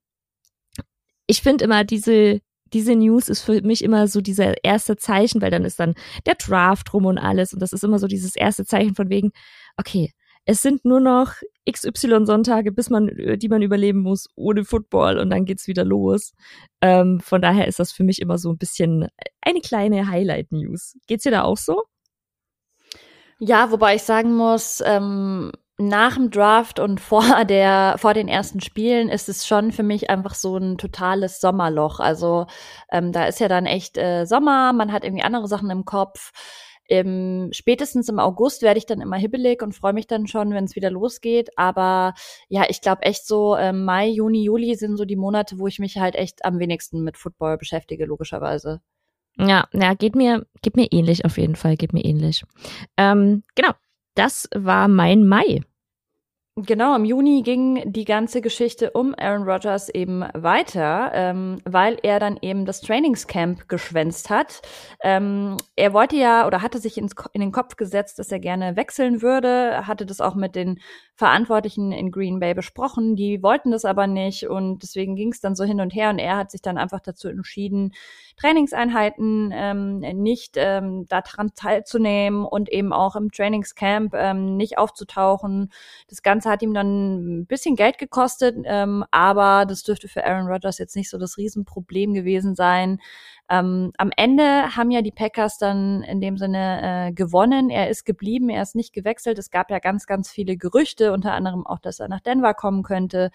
ich 1.26 1.40
finde 1.40 1.64
immer 1.64 1.82
diese 1.84 2.40
diese 2.72 2.94
News 2.94 3.28
ist 3.28 3.42
für 3.42 3.60
mich 3.62 3.82
immer 3.84 4.08
so 4.08 4.20
dieser 4.20 4.64
erste 4.64 4.96
Zeichen, 4.96 5.40
weil 5.42 5.50
dann 5.50 5.64
ist 5.64 5.80
dann 5.80 5.94
der 6.26 6.34
Draft 6.34 6.92
rum 6.94 7.06
und 7.06 7.18
alles 7.18 7.52
und 7.52 7.60
das 7.60 7.72
ist 7.72 7.84
immer 7.84 7.98
so 7.98 8.06
dieses 8.06 8.36
erste 8.36 8.64
Zeichen 8.64 8.94
von 8.94 9.10
wegen, 9.10 9.32
okay, 9.76 10.12
es 10.44 10.60
sind 10.62 10.84
nur 10.84 11.00
noch 11.00 11.34
XY 11.70 12.26
Sonntage, 12.26 12.72
bis 12.72 12.90
man, 12.90 13.08
äh, 13.08 13.38
die 13.38 13.48
man 13.48 13.62
überleben 13.62 14.00
muss, 14.00 14.28
ohne 14.34 14.64
Football 14.64 15.18
und 15.18 15.30
dann 15.30 15.44
geht's 15.44 15.68
wieder 15.68 15.84
los. 15.84 16.32
Ähm, 16.80 17.20
von 17.20 17.40
daher 17.40 17.68
ist 17.68 17.78
das 17.78 17.92
für 17.92 18.02
mich 18.04 18.20
immer 18.20 18.38
so 18.38 18.50
ein 18.50 18.58
bisschen 18.58 19.08
eine 19.40 19.60
kleine 19.60 20.08
Highlight-News. 20.08 20.96
Geht's 21.06 21.22
dir 21.22 21.30
da 21.30 21.42
auch 21.42 21.58
so? 21.58 21.84
Ja, 23.38 23.70
wobei 23.70 23.96
ich 23.96 24.02
sagen 24.02 24.34
muss, 24.36 24.82
ähm, 24.84 25.52
nach 25.88 26.16
dem 26.16 26.30
Draft 26.30 26.78
und 26.78 27.00
vor 27.00 27.22
der 27.44 27.96
vor 27.98 28.14
den 28.14 28.28
ersten 28.28 28.60
Spielen 28.60 29.08
ist 29.08 29.28
es 29.28 29.46
schon 29.46 29.72
für 29.72 29.82
mich 29.82 30.10
einfach 30.10 30.34
so 30.34 30.56
ein 30.56 30.78
totales 30.78 31.40
Sommerloch. 31.40 32.00
Also 32.00 32.46
ähm, 32.90 33.12
da 33.12 33.26
ist 33.26 33.40
ja 33.40 33.48
dann 33.48 33.66
echt 33.66 33.98
äh, 33.98 34.24
Sommer, 34.24 34.72
man 34.72 34.92
hat 34.92 35.04
irgendwie 35.04 35.24
andere 35.24 35.48
Sachen 35.48 35.70
im 35.70 35.84
Kopf. 35.84 36.32
Im, 36.88 37.48
spätestens 37.52 38.08
im 38.08 38.18
August 38.18 38.60
werde 38.62 38.76
ich 38.76 38.86
dann 38.86 39.00
immer 39.00 39.16
hibbelig 39.16 39.62
und 39.62 39.72
freue 39.72 39.92
mich 39.92 40.06
dann 40.06 40.26
schon, 40.26 40.52
wenn 40.52 40.64
es 40.64 40.76
wieder 40.76 40.90
losgeht. 40.90 41.50
Aber 41.56 42.12
ja, 42.48 42.64
ich 42.68 42.80
glaube 42.80 43.02
echt 43.02 43.26
so 43.26 43.56
ähm, 43.56 43.84
Mai, 43.84 44.08
Juni, 44.08 44.44
Juli 44.44 44.74
sind 44.74 44.96
so 44.96 45.04
die 45.04 45.16
Monate, 45.16 45.58
wo 45.58 45.66
ich 45.68 45.78
mich 45.78 45.98
halt 45.98 46.16
echt 46.16 46.44
am 46.44 46.58
wenigsten 46.58 47.02
mit 47.02 47.16
Football 47.16 47.56
beschäftige, 47.56 48.04
logischerweise. 48.04 48.80
Ja, 49.38 49.66
ja, 49.72 49.94
geht 49.94 50.14
mir, 50.14 50.44
geht 50.60 50.76
mir 50.76 50.88
ähnlich 50.90 51.24
auf 51.24 51.38
jeden 51.38 51.56
Fall, 51.56 51.76
geht 51.76 51.92
mir 51.92 52.04
ähnlich. 52.04 52.44
Ähm, 52.96 53.44
genau, 53.54 53.72
das 54.14 54.48
war 54.54 54.88
mein 54.88 55.26
Mai. 55.26 55.62
Genau, 56.56 56.94
im 56.94 57.06
Juni 57.06 57.40
ging 57.40 57.90
die 57.90 58.04
ganze 58.04 58.42
Geschichte 58.42 58.90
um 58.90 59.14
Aaron 59.16 59.48
Rodgers 59.48 59.88
eben 59.88 60.22
weiter, 60.34 61.10
ähm, 61.14 61.62
weil 61.64 61.96
er 62.02 62.20
dann 62.20 62.38
eben 62.42 62.66
das 62.66 62.82
Trainingscamp 62.82 63.70
geschwänzt 63.70 64.28
hat. 64.28 64.60
Ähm, 65.02 65.56
er 65.76 65.94
wollte 65.94 66.16
ja 66.16 66.46
oder 66.46 66.60
hatte 66.60 66.78
sich 66.78 66.98
ins, 66.98 67.14
in 67.32 67.40
den 67.40 67.52
Kopf 67.52 67.76
gesetzt, 67.76 68.18
dass 68.18 68.30
er 68.30 68.38
gerne 68.38 68.76
wechseln 68.76 69.22
würde, 69.22 69.86
hatte 69.86 70.04
das 70.04 70.20
auch 70.20 70.34
mit 70.34 70.54
den 70.54 70.78
Verantwortlichen 71.14 71.90
in 71.90 72.10
Green 72.10 72.38
Bay 72.38 72.52
besprochen. 72.52 73.16
Die 73.16 73.42
wollten 73.42 73.70
das 73.70 73.86
aber 73.86 74.06
nicht 74.06 74.46
und 74.46 74.82
deswegen 74.82 75.16
ging 75.16 75.32
es 75.32 75.40
dann 75.40 75.54
so 75.54 75.64
hin 75.64 75.80
und 75.80 75.94
her 75.94 76.10
und 76.10 76.18
er 76.18 76.36
hat 76.36 76.50
sich 76.50 76.60
dann 76.60 76.76
einfach 76.76 77.00
dazu 77.00 77.28
entschieden, 77.28 77.94
Trainingseinheiten 78.36 79.52
ähm, 79.54 79.98
nicht 80.00 80.56
ähm, 80.56 81.06
daran 81.08 81.54
teilzunehmen 81.54 82.44
und 82.44 82.68
eben 82.70 82.92
auch 82.92 83.16
im 83.16 83.30
Trainingscamp 83.30 84.14
ähm, 84.14 84.56
nicht 84.56 84.78
aufzutauchen. 84.78 85.72
Das 86.08 86.22
Ganze 86.22 86.41
hat 86.46 86.62
ihm 86.62 86.74
dann 86.74 87.40
ein 87.40 87.46
bisschen 87.46 87.76
Geld 87.76 87.98
gekostet, 87.98 88.56
ähm, 88.64 89.04
aber 89.10 89.66
das 89.66 89.82
dürfte 89.82 90.08
für 90.08 90.24
Aaron 90.24 90.46
Rodgers 90.46 90.78
jetzt 90.78 90.96
nicht 90.96 91.10
so 91.10 91.18
das 91.18 91.36
Riesenproblem 91.36 92.14
gewesen 92.14 92.54
sein. 92.54 93.00
Ähm, 93.48 93.92
am 93.98 94.10
Ende 94.16 94.76
haben 94.76 94.90
ja 94.90 95.02
die 95.02 95.12
Packers 95.12 95.58
dann 95.58 96.02
in 96.02 96.20
dem 96.20 96.38
Sinne 96.38 97.08
äh, 97.08 97.12
gewonnen. 97.12 97.70
Er 97.70 97.90
ist 97.90 98.04
geblieben, 98.04 98.48
er 98.48 98.62
ist 98.62 98.74
nicht 98.74 98.92
gewechselt. 98.92 99.38
Es 99.38 99.50
gab 99.50 99.70
ja 99.70 99.78
ganz, 99.78 100.06
ganz 100.06 100.30
viele 100.30 100.56
Gerüchte, 100.56 101.12
unter 101.12 101.32
anderem 101.32 101.66
auch, 101.66 101.78
dass 101.78 102.00
er 102.00 102.08
nach 102.08 102.20
Denver 102.20 102.54
kommen 102.54 102.82
könnte. 102.82 103.30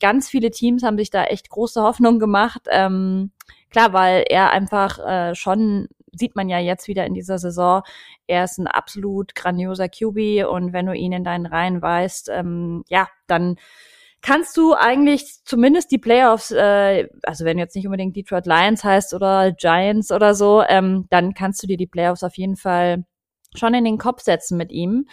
Ganz 0.00 0.28
viele 0.28 0.50
Teams 0.50 0.82
haben 0.82 0.98
sich 0.98 1.10
da 1.10 1.24
echt 1.24 1.50
große 1.50 1.82
Hoffnung 1.82 2.18
gemacht. 2.18 2.66
Ähm, 2.70 3.30
Klar, 3.74 3.92
weil 3.92 4.24
er 4.28 4.52
einfach 4.52 5.00
äh, 5.00 5.34
schon, 5.34 5.88
sieht 6.18 6.36
man 6.36 6.48
ja 6.48 6.58
jetzt 6.58 6.88
wieder 6.88 7.06
in 7.06 7.14
dieser 7.14 7.38
Saison, 7.38 7.82
er 8.26 8.44
ist 8.44 8.58
ein 8.58 8.66
absolut 8.66 9.34
grandioser 9.34 9.88
QB 9.88 10.46
und 10.48 10.72
wenn 10.72 10.86
du 10.86 10.94
ihn 10.94 11.12
in 11.12 11.24
deinen 11.24 11.46
Reihen 11.46 11.82
weißt, 11.82 12.30
ähm, 12.30 12.84
ja, 12.88 13.08
dann 13.26 13.56
kannst 14.24 14.56
du 14.56 14.74
eigentlich 14.74 15.44
zumindest 15.44 15.90
die 15.90 15.98
Playoffs, 15.98 16.50
äh, 16.50 17.08
also 17.24 17.44
wenn 17.44 17.58
jetzt 17.58 17.76
nicht 17.76 17.86
unbedingt 17.86 18.16
Detroit 18.16 18.46
Lions 18.46 18.82
heißt 18.82 19.12
oder 19.12 19.52
Giants 19.52 20.10
oder 20.10 20.34
so, 20.34 20.62
ähm, 20.66 21.06
dann 21.10 21.34
kannst 21.34 21.62
du 21.62 21.66
dir 21.66 21.76
die 21.76 21.86
Playoffs 21.86 22.22
auf 22.22 22.36
jeden 22.36 22.56
Fall 22.56 23.04
schon 23.54 23.74
in 23.74 23.84
den 23.84 23.98
Kopf 23.98 24.22
setzen 24.22 24.56
mit 24.56 24.72
ihm. 24.72 25.06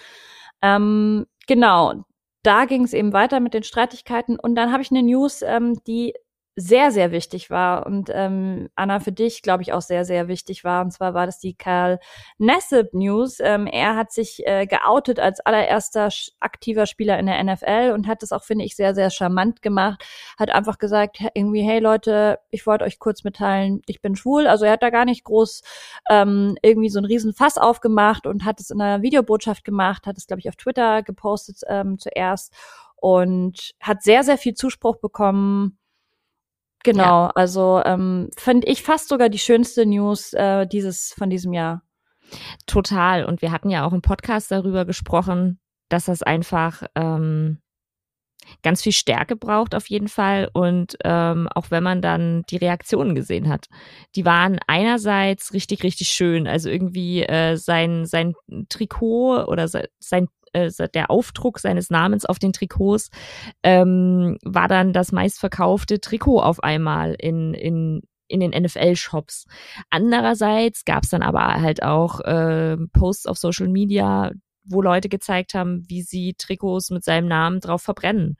Ähm, 0.61 1.25
genau, 1.45 2.05
da 2.43 2.65
ging 2.65 2.83
es 2.85 2.93
eben 2.93 3.11
weiter 3.11 3.41
mit 3.41 3.53
den 3.53 3.63
Streitigkeiten 3.63 4.39
und 4.39 4.55
dann 4.55 4.71
habe 4.71 4.81
ich 4.81 4.91
eine 4.91 5.03
News, 5.03 5.41
ähm, 5.41 5.81
die 5.85 6.13
sehr, 6.55 6.91
sehr 6.91 7.11
wichtig 7.11 7.49
war 7.49 7.85
und 7.85 8.09
ähm, 8.13 8.67
Anna 8.75 8.99
für 8.99 9.13
dich, 9.13 9.41
glaube 9.41 9.63
ich, 9.63 9.71
auch 9.71 9.81
sehr, 9.81 10.03
sehr 10.03 10.27
wichtig 10.27 10.65
war. 10.65 10.83
Und 10.83 10.91
zwar 10.91 11.13
war 11.13 11.25
das 11.25 11.39
die 11.39 11.53
Karl 11.53 11.99
Nassib 12.39 12.93
News. 12.93 13.39
Ähm, 13.39 13.67
er 13.67 13.95
hat 13.95 14.11
sich 14.11 14.45
äh, 14.45 14.67
geoutet 14.67 15.19
als 15.19 15.39
allererster 15.39 16.09
aktiver 16.41 16.85
Spieler 16.87 17.17
in 17.19 17.27
der 17.27 17.41
NFL 17.41 17.93
und 17.93 18.05
hat 18.05 18.21
das 18.21 18.33
auch, 18.33 18.43
finde 18.43 18.65
ich, 18.65 18.75
sehr, 18.75 18.93
sehr 18.93 19.09
charmant 19.09 19.61
gemacht. 19.61 20.03
Hat 20.37 20.49
einfach 20.49 20.77
gesagt, 20.77 21.19
irgendwie, 21.33 21.61
hey 21.61 21.79
Leute, 21.79 22.39
ich 22.49 22.67
wollte 22.67 22.83
euch 22.83 22.99
kurz 22.99 23.23
mitteilen, 23.23 23.81
ich 23.87 24.01
bin 24.01 24.17
schwul. 24.17 24.45
Also 24.47 24.65
er 24.65 24.73
hat 24.73 24.83
da 24.83 24.89
gar 24.89 25.05
nicht 25.05 25.23
groß 25.23 25.61
ähm, 26.09 26.57
irgendwie 26.61 26.89
so 26.89 26.99
einen 26.99 27.05
riesen 27.05 27.33
Fass 27.33 27.57
aufgemacht 27.57 28.27
und 28.27 28.43
hat 28.43 28.59
es 28.59 28.71
in 28.71 28.81
einer 28.81 29.01
Videobotschaft 29.01 29.63
gemacht, 29.63 30.05
hat 30.05 30.17
es, 30.17 30.27
glaube 30.27 30.41
ich, 30.41 30.49
auf 30.49 30.57
Twitter 30.57 31.01
gepostet 31.01 31.61
ähm, 31.69 31.97
zuerst 31.97 32.53
und 32.97 33.71
hat 33.79 34.03
sehr, 34.03 34.23
sehr 34.23 34.37
viel 34.37 34.53
Zuspruch 34.53 34.97
bekommen 34.97 35.77
Genau, 36.83 37.25
ja. 37.25 37.31
also 37.35 37.81
ähm, 37.85 38.29
finde 38.37 38.67
ich 38.67 38.83
fast 38.83 39.09
sogar 39.09 39.29
die 39.29 39.39
schönste 39.39 39.85
News 39.85 40.33
äh, 40.33 40.65
dieses 40.65 41.13
von 41.17 41.29
diesem 41.29 41.53
Jahr. 41.53 41.83
Total. 42.65 43.25
Und 43.25 43.41
wir 43.41 43.51
hatten 43.51 43.69
ja 43.69 43.85
auch 43.85 43.93
im 43.93 44.01
Podcast 44.01 44.51
darüber 44.51 44.85
gesprochen, 44.85 45.59
dass 45.89 46.05
das 46.05 46.23
einfach 46.23 46.83
ähm, 46.95 47.59
ganz 48.63 48.81
viel 48.81 48.91
Stärke 48.91 49.35
braucht 49.35 49.75
auf 49.75 49.87
jeden 49.87 50.07
Fall. 50.07 50.49
Und 50.53 50.97
ähm, 51.03 51.47
auch 51.53 51.71
wenn 51.71 51.83
man 51.83 52.01
dann 52.01 52.43
die 52.49 52.57
Reaktionen 52.57 53.15
gesehen 53.15 53.49
hat, 53.49 53.67
die 54.15 54.25
waren 54.25 54.59
einerseits 54.67 55.53
richtig, 55.53 55.83
richtig 55.83 56.09
schön. 56.09 56.47
Also 56.47 56.69
irgendwie 56.69 57.23
äh, 57.23 57.57
sein, 57.57 58.05
sein 58.05 58.33
Trikot 58.69 59.45
oder 59.45 59.67
sein 59.67 60.27
äh, 60.53 60.71
der 60.93 61.11
Aufdruck 61.11 61.59
seines 61.59 61.89
Namens 61.89 62.25
auf 62.25 62.39
den 62.39 62.53
Trikots 62.53 63.09
ähm, 63.63 64.37
war 64.43 64.67
dann 64.67 64.93
das 64.93 65.11
meistverkaufte 65.11 65.99
Trikot 65.99 66.41
auf 66.41 66.63
einmal 66.63 67.15
in, 67.17 67.53
in, 67.53 68.01
in 68.27 68.39
den 68.39 68.51
NFL-Shops. 68.51 69.45
Andererseits 69.89 70.85
gab 70.85 71.03
es 71.03 71.09
dann 71.09 71.23
aber 71.23 71.61
halt 71.61 71.83
auch 71.83 72.19
äh, 72.21 72.77
Posts 72.93 73.27
auf 73.27 73.37
Social 73.37 73.67
Media, 73.67 74.31
wo 74.63 74.81
Leute 74.81 75.09
gezeigt 75.09 75.53
haben, 75.53 75.83
wie 75.89 76.01
sie 76.01 76.35
Trikots 76.37 76.91
mit 76.91 77.03
seinem 77.03 77.27
Namen 77.27 77.59
drauf 77.59 77.81
verbrennen. 77.81 78.37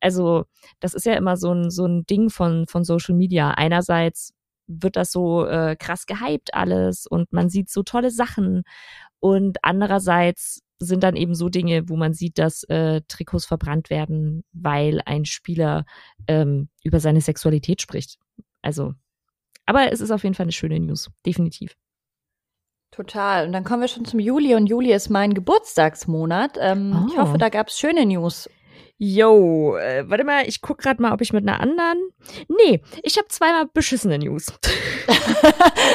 Also 0.00 0.44
das 0.80 0.94
ist 0.94 1.06
ja 1.06 1.14
immer 1.14 1.36
so 1.36 1.52
ein, 1.52 1.70
so 1.70 1.86
ein 1.86 2.06
Ding 2.06 2.30
von, 2.30 2.66
von 2.66 2.84
Social 2.84 3.14
Media. 3.14 3.50
Einerseits 3.50 4.32
wird 4.66 4.96
das 4.96 5.12
so 5.12 5.46
äh, 5.46 5.76
krass 5.78 6.06
gehypt 6.06 6.54
alles 6.54 7.06
und 7.06 7.32
man 7.32 7.48
sieht 7.50 7.68
so 7.70 7.82
tolle 7.82 8.10
Sachen 8.10 8.62
und 9.20 9.58
andererseits 9.62 10.60
sind 10.78 11.02
dann 11.02 11.16
eben 11.16 11.34
so 11.34 11.48
Dinge, 11.48 11.88
wo 11.88 11.96
man 11.96 12.12
sieht, 12.12 12.38
dass 12.38 12.64
äh, 12.64 13.00
Trikots 13.08 13.46
verbrannt 13.46 13.90
werden, 13.90 14.44
weil 14.52 15.00
ein 15.06 15.24
Spieler 15.24 15.84
ähm, 16.26 16.68
über 16.82 17.00
seine 17.00 17.20
Sexualität 17.20 17.80
spricht. 17.80 18.18
Also, 18.62 18.94
aber 19.66 19.92
es 19.92 20.00
ist 20.00 20.10
auf 20.10 20.24
jeden 20.24 20.34
Fall 20.34 20.44
eine 20.44 20.52
schöne 20.52 20.80
News, 20.80 21.10
definitiv. 21.24 21.76
Total. 22.90 23.46
Und 23.46 23.52
dann 23.52 23.64
kommen 23.64 23.80
wir 23.80 23.88
schon 23.88 24.04
zum 24.04 24.20
Juli 24.20 24.54
und 24.54 24.68
Juli 24.68 24.92
ist 24.92 25.10
mein 25.10 25.34
Geburtstagsmonat. 25.34 26.58
Ähm, 26.60 26.94
oh. 26.96 27.08
Ich 27.10 27.18
hoffe, 27.18 27.38
da 27.38 27.48
gab 27.48 27.68
es 27.68 27.78
schöne 27.78 28.06
News. 28.06 28.48
Yo, 28.98 29.76
äh, 29.76 30.08
warte 30.08 30.22
mal, 30.22 30.46
ich 30.46 30.60
guck 30.60 30.78
gerade 30.78 31.02
mal, 31.02 31.12
ob 31.12 31.20
ich 31.20 31.32
mit 31.32 31.46
einer 31.46 31.60
anderen. 31.60 31.98
Nee, 32.48 32.80
ich 33.02 33.18
habe 33.18 33.26
zweimal 33.28 33.66
beschissene 33.74 34.18
News. 34.18 34.46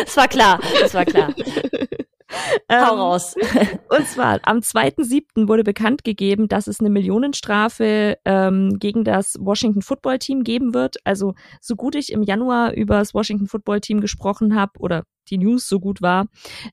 das 0.04 0.18
war 0.18 0.28
klar, 0.28 0.60
das 0.82 0.94
war 0.94 1.06
klar. 1.06 1.34
Hau 2.72 2.94
ähm, 2.94 3.00
raus. 3.00 3.36
und 3.90 4.08
zwar 4.08 4.40
am 4.44 4.60
2.7. 4.60 5.48
wurde 5.48 5.64
bekannt 5.64 6.04
gegeben, 6.04 6.48
dass 6.48 6.68
es 6.68 6.80
eine 6.80 6.90
Millionenstrafe 6.90 8.18
ähm, 8.26 8.78
gegen 8.80 9.04
das 9.04 9.36
Washington 9.40 9.82
Football 9.82 10.20
Team 10.20 10.44
geben 10.44 10.74
wird. 10.74 10.98
Also 11.04 11.34
so 11.62 11.76
gut 11.76 11.96
ich 11.96 12.12
im 12.12 12.24
Januar 12.24 12.74
über 12.74 13.00
das 13.00 13.14
Washington 13.14 13.48
Football 13.48 13.82
Team 13.82 14.02
gesprochen 14.02 14.56
habe 14.56 14.74
oder 14.80 15.04
die 15.30 15.38
News 15.38 15.68
so 15.68 15.80
gut 15.80 16.02
war, 16.02 16.28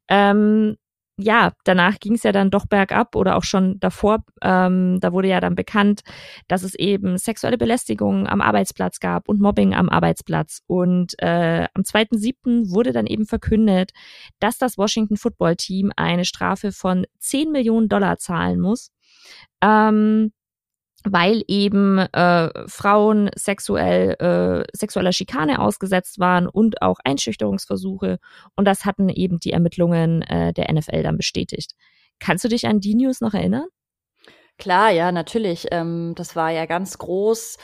ähm, 0.09 0.77
ja, 1.19 1.53
danach 1.65 1.99
ging 1.99 2.15
es 2.15 2.25
ja 2.25 2.33
dann 2.33 2.51
doch 2.51 2.67
bergab 2.67 3.17
oder 3.17 3.37
auch 3.37 3.43
schon 3.43 3.81
davor. 3.81 4.25
Ähm, 4.43 5.01
da 5.01 5.13
wurde 5.13 5.29
ja 5.29 5.41
dann 5.41 5.55
bekannt, 5.55 6.03
dass 6.47 6.63
es 6.63 6.75
eben 6.75 7.17
sexuelle 7.17 7.57
Belästigung 7.57 8.27
am 8.27 8.43
Arbeitsplatz 8.43 9.01
gab 9.01 9.29
und 9.29 9.41
Mobbing 9.41 9.75
am 9.75 9.89
Arbeitsplatz. 9.89 10.61
Und 10.67 11.15
äh, 11.23 11.69
am 11.73 11.83
2.7. 11.83 12.71
wurde 12.71 12.93
dann 12.93 13.07
eben 13.07 13.25
verkündet, 13.25 13.93
dass 14.41 14.59
das 14.59 14.77
Washington 14.77 15.17
Football 15.17 15.57
Team 15.57 15.91
eine 15.97 16.27
Strafe 16.27 16.71
von 16.71 17.07
10 17.19 17.51
Millionen 17.51 17.89
Dollar 17.89 18.19
zahlen 18.19 18.61
muss. 18.61 18.91
Ähm, 19.63 20.33
weil 21.07 21.43
eben 21.47 21.99
äh, 21.99 22.51
Frauen 22.69 23.31
sexuell 23.37 24.17
äh, 24.19 24.77
sexueller 24.77 25.13
Schikane 25.13 25.61
ausgesetzt 25.61 26.19
waren 26.19 26.49
und 26.49 26.83
auch 26.83 26.99
Einschüchterungsversuche 27.05 28.19
und 28.57 28.65
das 28.67 28.85
hatten 28.85 29.09
eben 29.09 29.39
die 29.39 29.53
Ermittlungen 29.53 30.23
äh, 30.23 30.53
der 30.53 30.73
NFL 30.73 31.03
dann 31.03 31.17
bestätigt. 31.17 31.73
Kannst 32.19 32.45
du 32.45 32.49
dich 32.49 32.67
an 32.67 32.81
die 32.81 32.95
News 32.95 33.21
noch 33.21 33.35
erinnern? 33.35 33.67
Klar, 34.59 34.91
ja, 34.91 35.13
natürlich. 35.13 35.67
Ähm, 35.71 36.15
das 36.17 36.35
war 36.35 36.51
ja 36.51 36.67
ganz 36.67 36.99
groß 36.99 37.59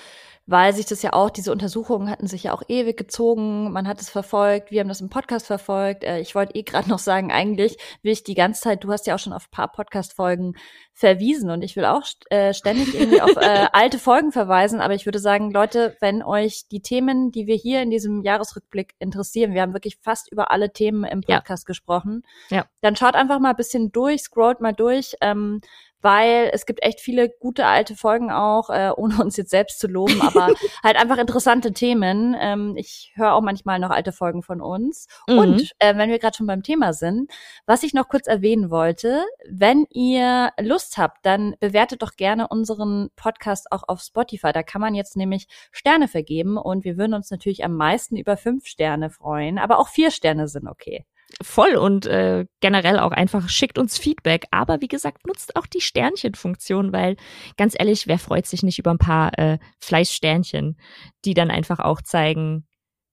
weil 0.46 0.72
sich 0.74 0.86
das 0.86 1.02
ja 1.02 1.12
auch, 1.12 1.30
diese 1.30 1.52
Untersuchungen 1.52 2.10
hatten 2.10 2.26
sich 2.26 2.44
ja 2.44 2.52
auch 2.52 2.62
ewig 2.66 2.96
gezogen, 2.96 3.70
man 3.70 3.86
hat 3.86 4.00
es 4.00 4.10
verfolgt, 4.10 4.70
wir 4.70 4.80
haben 4.80 4.88
das 4.88 5.00
im 5.00 5.08
Podcast 5.08 5.46
verfolgt. 5.46 6.02
Äh, 6.02 6.20
ich 6.20 6.34
wollte 6.34 6.54
eh 6.56 6.62
gerade 6.62 6.88
noch 6.90 6.98
sagen, 6.98 7.30
eigentlich 7.30 7.76
will 8.02 8.12
ich 8.12 8.24
die 8.24 8.34
ganze 8.34 8.62
Zeit, 8.62 8.82
du 8.82 8.90
hast 8.90 9.06
ja 9.06 9.14
auch 9.14 9.18
schon 9.18 9.32
auf 9.32 9.46
ein 9.46 9.50
paar 9.50 9.70
Podcast-Folgen 9.70 10.54
verwiesen 10.94 11.50
und 11.50 11.62
ich 11.62 11.76
will 11.76 11.84
auch 11.84 12.02
äh, 12.30 12.52
ständig 12.52 12.94
irgendwie 12.94 13.20
auf 13.20 13.36
äh, 13.36 13.66
alte 13.72 13.98
Folgen 13.98 14.32
verweisen, 14.32 14.80
aber 14.80 14.94
ich 14.94 15.06
würde 15.06 15.20
sagen, 15.20 15.52
Leute, 15.52 15.96
wenn 16.00 16.22
euch 16.22 16.64
die 16.70 16.82
Themen, 16.82 17.30
die 17.30 17.46
wir 17.46 17.56
hier 17.56 17.80
in 17.82 17.90
diesem 17.90 18.22
Jahresrückblick 18.22 18.94
interessieren, 18.98 19.54
wir 19.54 19.62
haben 19.62 19.74
wirklich 19.74 19.98
fast 20.00 20.30
über 20.30 20.50
alle 20.50 20.72
Themen 20.72 21.04
im 21.04 21.20
Podcast 21.20 21.64
ja. 21.64 21.66
gesprochen, 21.66 22.24
ja. 22.50 22.66
dann 22.80 22.96
schaut 22.96 23.14
einfach 23.14 23.38
mal 23.38 23.50
ein 23.50 23.56
bisschen 23.56 23.92
durch, 23.92 24.22
scrollt 24.22 24.60
mal 24.60 24.72
durch, 24.72 25.14
ähm, 25.20 25.60
weil 26.02 26.50
es 26.52 26.66
gibt 26.66 26.82
echt 26.82 27.00
viele 27.00 27.30
gute 27.30 27.64
alte 27.66 27.96
Folgen 27.96 28.30
auch, 28.30 28.68
äh, 28.70 28.90
ohne 28.94 29.22
uns 29.22 29.36
jetzt 29.36 29.50
selbst 29.50 29.78
zu 29.78 29.86
loben, 29.86 30.20
aber 30.20 30.48
halt 30.82 30.96
einfach 30.96 31.18
interessante 31.18 31.72
Themen. 31.72 32.36
Ähm, 32.38 32.74
ich 32.76 33.12
höre 33.14 33.34
auch 33.34 33.40
manchmal 33.40 33.78
noch 33.78 33.90
alte 33.90 34.12
Folgen 34.12 34.42
von 34.42 34.60
uns. 34.60 35.06
Mhm. 35.28 35.38
Und 35.38 35.72
äh, 35.78 35.96
wenn 35.96 36.10
wir 36.10 36.18
gerade 36.18 36.36
schon 36.36 36.46
beim 36.46 36.62
Thema 36.62 36.92
sind, 36.92 37.30
was 37.66 37.82
ich 37.82 37.94
noch 37.94 38.08
kurz 38.08 38.26
erwähnen 38.26 38.70
wollte, 38.70 39.24
wenn 39.48 39.86
ihr 39.90 40.50
Lust 40.60 40.98
habt, 40.98 41.24
dann 41.24 41.54
bewertet 41.60 42.02
doch 42.02 42.16
gerne 42.16 42.48
unseren 42.48 43.10
Podcast 43.16 43.70
auch 43.70 43.84
auf 43.86 44.00
Spotify. 44.00 44.52
Da 44.52 44.62
kann 44.62 44.80
man 44.80 44.94
jetzt 44.94 45.16
nämlich 45.16 45.46
Sterne 45.70 46.08
vergeben 46.08 46.56
und 46.56 46.84
wir 46.84 46.96
würden 46.96 47.14
uns 47.14 47.30
natürlich 47.30 47.64
am 47.64 47.76
meisten 47.76 48.16
über 48.16 48.36
fünf 48.36 48.66
Sterne 48.66 49.10
freuen, 49.10 49.58
aber 49.58 49.78
auch 49.78 49.88
vier 49.88 50.10
Sterne 50.10 50.48
sind 50.48 50.66
okay 50.66 51.06
voll 51.42 51.76
und 51.76 52.06
äh, 52.06 52.46
generell 52.60 52.98
auch 52.98 53.12
einfach 53.12 53.48
schickt 53.48 53.78
uns 53.78 53.98
Feedback. 53.98 54.46
Aber 54.50 54.80
wie 54.80 54.88
gesagt, 54.88 55.26
nutzt 55.26 55.56
auch 55.56 55.66
die 55.66 55.80
Sternchenfunktion, 55.80 56.92
weil 56.92 57.16
ganz 57.56 57.74
ehrlich, 57.78 58.06
wer 58.06 58.18
freut 58.18 58.46
sich 58.46 58.62
nicht 58.62 58.78
über 58.78 58.90
ein 58.90 58.98
paar 58.98 59.38
äh, 59.38 59.58
Fleißsternchen, 59.78 60.76
die 61.24 61.34
dann 61.34 61.50
einfach 61.50 61.78
auch 61.78 62.02
zeigen, 62.02 62.66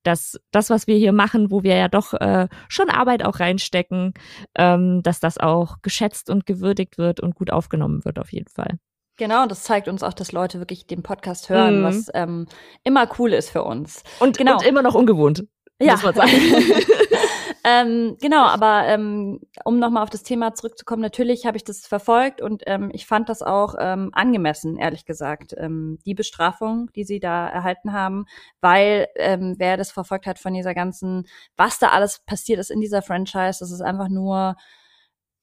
dass 0.03 0.39
das, 0.51 0.69
was 0.69 0.87
wir 0.87 0.95
hier 0.95 1.11
machen, 1.11 1.51
wo 1.51 1.63
wir 1.63 1.75
ja 1.75 1.87
doch 1.87 2.13
äh, 2.13 2.47
schon 2.67 2.89
Arbeit 2.89 3.23
auch 3.23 3.39
reinstecken, 3.39 4.13
ähm, 4.55 5.01
dass 5.03 5.19
das 5.19 5.37
auch 5.37 5.77
geschätzt 5.81 6.29
und 6.29 6.45
gewürdigt 6.45 6.97
wird 6.97 7.19
und 7.19 7.35
gut 7.35 7.51
aufgenommen 7.51 8.05
wird 8.05 8.19
auf 8.19 8.31
jeden 8.31 8.49
Fall. 8.49 8.79
Genau, 9.17 9.45
das 9.47 9.63
zeigt 9.63 9.89
uns 9.89 10.01
auch, 10.01 10.13
dass 10.13 10.31
Leute 10.31 10.59
wirklich 10.59 10.87
den 10.87 11.03
Podcast 11.03 11.49
hören, 11.49 11.81
mm. 11.81 11.83
was 11.83 12.07
ähm, 12.13 12.47
immer 12.85 13.05
cool 13.19 13.33
ist 13.33 13.49
für 13.49 13.65
uns. 13.65 14.01
Und, 14.21 14.37
genau. 14.37 14.53
und 14.53 14.65
immer 14.65 14.81
noch 14.81 14.95
ungewohnt. 14.95 15.43
Ja. 15.79 15.93
Muss 15.93 16.03
man 16.03 16.13
sagen. 16.15 16.31
ähm, 17.63 18.17
genau, 18.21 18.43
aber 18.43 18.85
ähm, 18.87 19.39
um 19.63 19.79
nochmal 19.79 20.03
auf 20.03 20.09
das 20.09 20.23
Thema 20.23 20.53
zurückzukommen, 20.53 21.01
natürlich 21.01 21.45
habe 21.45 21.57
ich 21.57 21.63
das 21.63 21.85
verfolgt 21.85 22.41
und 22.41 22.63
ähm, 22.67 22.89
ich 22.93 23.05
fand 23.05 23.29
das 23.29 23.41
auch 23.41 23.75
ähm, 23.79 24.09
angemessen, 24.13 24.77
ehrlich 24.77 25.05
gesagt, 25.05 25.55
ähm, 25.57 25.99
die 26.05 26.13
Bestrafung, 26.13 26.89
die 26.95 27.03
sie 27.03 27.19
da 27.19 27.47
erhalten 27.47 27.93
haben, 27.93 28.25
weil 28.61 29.07
ähm, 29.15 29.55
wer 29.57 29.77
das 29.77 29.91
verfolgt 29.91 30.25
hat 30.25 30.39
von 30.39 30.53
dieser 30.53 30.73
ganzen, 30.73 31.27
was 31.55 31.79
da 31.79 31.89
alles 31.89 32.19
passiert 32.25 32.59
ist 32.59 32.71
in 32.71 32.81
dieser 32.81 33.01
Franchise, 33.01 33.59
das 33.59 33.71
ist 33.71 33.81
einfach 33.81 34.09
nur 34.09 34.55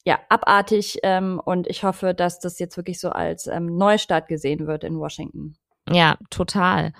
ja, 0.05 0.21
abartig 0.29 0.99
ähm, 1.03 1.41
und 1.45 1.67
ich 1.67 1.83
hoffe, 1.83 2.15
dass 2.15 2.39
das 2.39 2.61
jetzt 2.61 2.77
wirklich 2.77 3.01
so 3.01 3.11
als 3.11 3.49
ähm, 3.49 3.77
Neustart 3.77 4.29
gesehen 4.29 4.67
wird 4.69 4.85
in 4.85 4.99
Washington. 5.01 5.57
Ja, 5.91 6.17
total. 6.31 6.93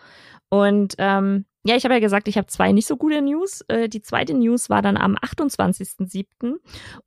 Und 0.49 0.95
ähm, 0.99 1.45
ja, 1.67 1.77
ich 1.77 1.85
habe 1.85 1.95
ja 1.95 2.01
gesagt, 2.01 2.29
ich 2.29 2.37
habe 2.37 2.47
zwei 2.47 2.73
nicht 2.73 2.87
so 2.87 2.97
gute 2.97 3.21
News. 3.23 3.63
Äh, 3.69 3.89
die 3.89 4.03
zweite 4.03 4.35
News 4.35 4.71
war 4.71 4.83
dann 4.83 4.97
am 4.97 5.17
28.07. 5.17 6.57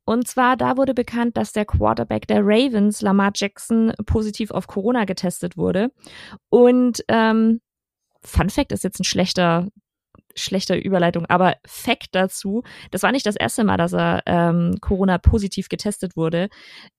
Und 0.04 0.28
zwar 0.28 0.56
da 0.56 0.76
wurde 0.76 0.94
bekannt, 0.94 1.36
dass 1.36 1.52
der 1.52 1.64
Quarterback 1.64 2.26
der 2.26 2.40
Ravens, 2.42 3.02
Lamar 3.02 3.32
Jackson, 3.34 3.92
positiv 4.06 4.50
auf 4.50 4.66
Corona 4.66 5.04
getestet 5.04 5.56
wurde. 5.56 5.92
Und 6.48 7.04
ähm, 7.08 7.60
Fun 8.22 8.50
Fact 8.50 8.72
ist 8.72 8.84
jetzt 8.84 9.00
ein 9.00 9.04
schlechter 9.04 9.68
schlechte 10.36 10.74
Überleitung, 10.74 11.26
aber 11.26 11.56
Fact 11.66 12.08
dazu, 12.12 12.62
das 12.90 13.02
war 13.02 13.12
nicht 13.12 13.26
das 13.26 13.36
erste 13.36 13.64
Mal, 13.64 13.76
dass 13.76 13.92
er 13.92 14.22
ähm, 14.26 14.76
Corona 14.80 15.18
positiv 15.18 15.68
getestet 15.68 16.16
wurde. 16.16 16.48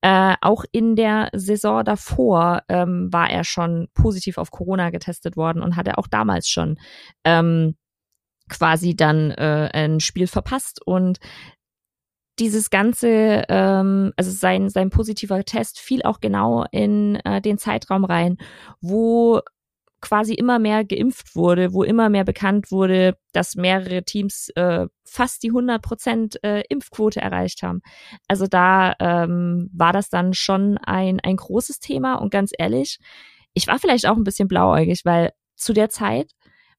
Äh, 0.00 0.34
auch 0.40 0.64
in 0.72 0.96
der 0.96 1.30
Saison 1.32 1.84
davor 1.84 2.62
ähm, 2.68 3.12
war 3.12 3.30
er 3.30 3.44
schon 3.44 3.88
positiv 3.94 4.38
auf 4.38 4.50
Corona 4.50 4.90
getestet 4.90 5.36
worden 5.36 5.62
und 5.62 5.76
hatte 5.76 5.98
auch 5.98 6.06
damals 6.06 6.48
schon 6.48 6.78
ähm, 7.24 7.76
quasi 8.48 8.94
dann 8.94 9.30
äh, 9.30 9.70
ein 9.72 10.00
Spiel 10.00 10.26
verpasst 10.26 10.80
und 10.84 11.18
dieses 12.38 12.70
ganze, 12.70 13.44
ähm, 13.48 14.12
also 14.16 14.30
sein, 14.30 14.68
sein 14.68 14.90
positiver 14.90 15.44
Test 15.44 15.78
fiel 15.78 16.02
auch 16.02 16.20
genau 16.20 16.64
in 16.72 17.16
äh, 17.24 17.40
den 17.42 17.58
Zeitraum 17.58 18.04
rein, 18.04 18.38
wo 18.80 19.40
quasi 20.02 20.34
immer 20.34 20.58
mehr 20.58 20.84
geimpft 20.84 21.34
wurde, 21.34 21.72
wo 21.72 21.82
immer 21.82 22.10
mehr 22.10 22.24
bekannt 22.24 22.70
wurde, 22.70 23.16
dass 23.32 23.54
mehrere 23.54 24.02
Teams 24.02 24.50
äh, 24.56 24.86
fast 25.04 25.42
die 25.42 25.48
100 25.48 25.80
Prozent 25.80 26.44
äh, 26.44 26.62
Impfquote 26.68 27.20
erreicht 27.20 27.62
haben. 27.62 27.80
Also 28.28 28.46
da 28.46 28.94
ähm, 28.98 29.70
war 29.72 29.92
das 29.92 30.10
dann 30.10 30.34
schon 30.34 30.76
ein, 30.76 31.20
ein 31.20 31.36
großes 31.36 31.78
Thema 31.78 32.16
und 32.16 32.30
ganz 32.30 32.50
ehrlich, 32.58 32.98
ich 33.54 33.66
war 33.66 33.78
vielleicht 33.78 34.06
auch 34.06 34.16
ein 34.16 34.24
bisschen 34.24 34.48
blauäugig, 34.48 35.04
weil 35.04 35.32
zu 35.56 35.72
der 35.72 35.88
Zeit 35.88 36.32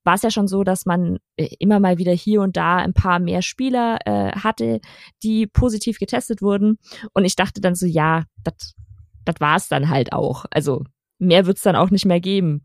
war 0.04 0.16
es 0.16 0.22
ja 0.22 0.32
schon 0.32 0.50
so, 0.50 0.66
dass 0.66 0.86
man 0.86 1.18
äh, 1.38 1.48
immer 1.60 1.80
mal 1.80 1.98
wieder 1.98 2.12
hier 2.12 2.42
und 2.42 2.58
da 2.58 2.78
ein 2.78 2.94
paar 2.94 3.20
mehr 3.20 3.42
Spieler 3.42 4.00
äh, 4.06 4.34
hatte, 4.34 4.82
die 5.24 5.48
positiv 5.48 5.98
getestet 5.98 6.42
wurden. 6.42 6.78
Und 7.14 7.24
ich 7.24 7.38
dachte 7.38 7.62
dann 7.62 7.76
so, 7.76 7.86
ja, 7.86 8.26
das 8.44 8.76
war 9.40 9.56
es 9.56 9.70
dann 9.70 9.88
halt 9.88 10.12
auch. 10.12 10.44
Also 10.52 10.84
mehr 11.20 11.46
wird's 11.46 11.62
dann 11.62 11.78
auch 11.78 11.90
nicht 11.90 12.06
mehr 12.06 12.20
geben 12.20 12.64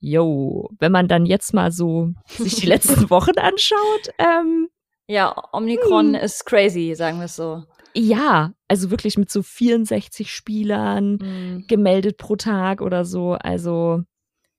yo, 0.00 0.70
wenn 0.78 0.92
man 0.92 1.08
dann 1.08 1.26
jetzt 1.26 1.54
mal 1.54 1.70
so 1.70 2.12
sich 2.26 2.56
die 2.56 2.66
letzten 2.66 3.10
Wochen 3.10 3.38
anschaut, 3.38 4.10
ähm, 4.18 4.68
ja, 5.06 5.34
Omnicron 5.52 6.14
hm. 6.14 6.22
ist 6.22 6.46
crazy, 6.46 6.94
sagen 6.94 7.18
wir 7.18 7.24
es 7.24 7.36
so. 7.36 7.64
Ja, 7.94 8.52
also 8.68 8.90
wirklich 8.90 9.18
mit 9.18 9.30
so 9.30 9.42
64 9.42 10.32
Spielern 10.32 11.18
hm. 11.20 11.64
gemeldet 11.66 12.16
pro 12.16 12.36
Tag 12.36 12.80
oder 12.80 13.04
so. 13.04 13.32
Also 13.32 14.02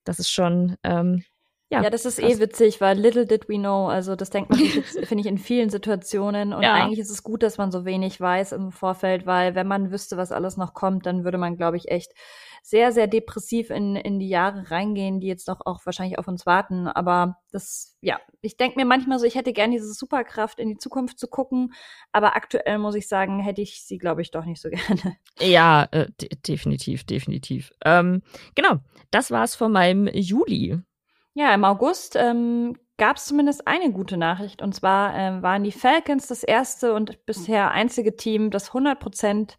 das 0.04 0.20
ist 0.20 0.30
schon 0.30 0.76
ähm, 0.84 1.24
ja, 1.72 1.82
ja, 1.84 1.90
das 1.90 2.06
ist 2.06 2.20
krass. 2.20 2.34
eh 2.34 2.40
witzig, 2.40 2.82
weil 2.82 3.00
little 3.00 3.26
did 3.26 3.48
we 3.48 3.56
know. 3.56 3.88
Also 3.88 4.18
das 4.18 4.30
denkt 4.30 4.50
man 4.50 4.60
finde 5.06 5.22
ich, 5.22 5.26
in 5.26 5.38
vielen 5.38 5.70
Situationen. 5.70 6.54
Und 6.54 6.64
ja. 6.64 6.74
eigentlich 6.74 7.00
ist 7.00 7.10
es 7.10 7.24
gut, 7.24 7.44
dass 7.44 7.58
man 7.58 7.72
so 7.72 7.86
wenig 7.86 8.20
weiß 8.20 8.52
im 8.52 8.72
Vorfeld, 8.72 9.26
weil 9.26 9.56
wenn 9.56 9.68
man 9.68 9.90
wüsste, 9.90 10.18
was 10.18 10.34
alles 10.34 10.58
noch 10.58 10.74
kommt, 10.74 11.06
dann 11.06 11.24
würde 11.24 11.38
man, 11.38 11.56
glaube 11.56 11.78
ich, 11.78 11.90
echt 11.90 12.12
sehr, 12.62 12.92
sehr 12.92 13.08
depressiv 13.08 13.70
in, 13.70 13.96
in 13.96 14.20
die 14.20 14.28
Jahre 14.28 14.70
reingehen, 14.70 15.22
die 15.22 15.28
jetzt 15.28 15.48
doch 15.48 15.62
auch 15.66 15.80
wahrscheinlich 15.86 16.20
auf 16.20 16.28
uns 16.28 16.46
warten. 16.46 16.88
Aber 16.88 17.38
das, 17.52 17.98
ja, 18.02 18.20
ich 18.42 18.58
denke 18.58 18.78
mir 18.78 18.86
manchmal 18.86 19.18
so, 19.18 19.26
ich 19.26 19.36
hätte 19.36 19.54
gerne 19.54 19.74
diese 19.74 19.94
Superkraft 19.94 20.60
in 20.60 20.68
die 20.68 20.78
Zukunft 20.78 21.20
zu 21.20 21.28
gucken. 21.28 21.74
Aber 22.12 22.36
aktuell 22.36 22.80
muss 22.80 22.96
ich 22.96 23.08
sagen, 23.08 23.40
hätte 23.40 23.62
ich 23.62 23.82
sie, 23.84 23.98
glaube 23.98 24.22
ich, 24.22 24.32
doch 24.32 24.44
nicht 24.44 24.62
so 24.62 24.70
gerne. 24.70 25.16
Ja, 25.40 25.88
äh, 25.92 26.08
de 26.20 26.30
definitiv, 26.46 27.06
definitiv. 27.06 27.72
Ähm, 27.86 28.24
genau, 28.56 28.80
das 29.10 29.32
war's 29.32 29.56
von 29.56 29.72
meinem 29.72 30.08
Juli. 30.08 30.82
Ja, 31.34 31.54
im 31.54 31.63
August 31.63 32.15
ähm, 32.17 32.76
gab 32.98 33.17
es 33.17 33.26
zumindest 33.26 33.67
eine 33.67 33.91
gute 33.91 34.17
Nachricht. 34.17 34.62
Und 34.62 34.76
zwar 34.76 35.15
ähm, 35.15 35.41
waren 35.41 35.63
die 35.63 35.72
Falcons 35.72 36.28
das 36.28 36.44
erste 36.44 36.94
und 36.94 37.26
bisher 37.26 37.72
einzige 37.72 38.15
Team, 38.15 38.52
das 38.52 38.67
100 38.67 39.00
Prozent 39.00 39.58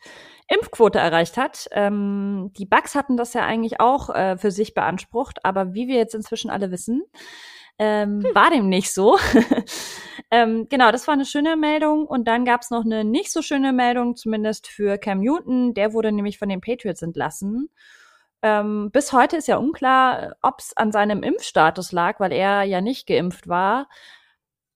Impfquote 0.49 0.99
erreicht 0.99 1.37
hat. 1.37 1.67
Ähm, 1.73 2.53
die 2.57 2.67
Bucks 2.67 2.95
hatten 2.95 3.17
das 3.17 3.33
ja 3.35 3.45
eigentlich 3.45 3.81
auch 3.81 4.11
äh, 4.11 4.37
für 4.37 4.51
sich 4.51 4.75
beansprucht, 4.75 5.45
aber 5.45 5.75
wie 5.75 5.89
wir 5.89 5.97
jetzt 5.97 6.15
inzwischen 6.15 6.51
alle 6.51 6.71
wissen, 6.71 7.03
ähm, 7.79 8.23
hm. 8.23 8.35
war 8.35 8.51
dem 8.51 8.69
nicht 8.69 8.93
so. 8.93 9.19
ähm, 10.31 10.69
genau, 10.69 10.93
das 10.93 11.09
war 11.09 11.15
eine 11.15 11.25
schöne 11.25 11.57
Meldung. 11.57 12.07
Und 12.07 12.29
dann 12.29 12.45
gab 12.45 12.61
es 12.61 12.71
noch 12.71 12.85
eine 12.85 13.03
nicht 13.03 13.33
so 13.33 13.43
schöne 13.43 13.73
Meldung, 13.73 14.15
zumindest 14.15 14.69
für 14.69 14.99
Cam 14.99 15.21
Newton. 15.21 15.75
Der 15.75 15.95
wurde 15.95 16.13
nämlich 16.13 16.39
von 16.39 16.49
den 16.49 16.61
Patriots 16.61 17.03
entlassen. 17.03 17.71
Ähm, 18.43 18.91
bis 18.91 19.13
heute 19.13 19.37
ist 19.37 19.49
ja 19.49 19.57
unklar, 19.57 20.37
ob 20.43 20.59
es 20.59 20.77
an 20.77 20.91
seinem 20.93 21.23
Impfstatus 21.23 21.93
lag, 21.93 22.19
weil 22.21 22.33
er 22.33 22.65
ja 22.65 22.81
nicht 22.81 23.07
geimpft 23.07 23.49
war. 23.49 23.89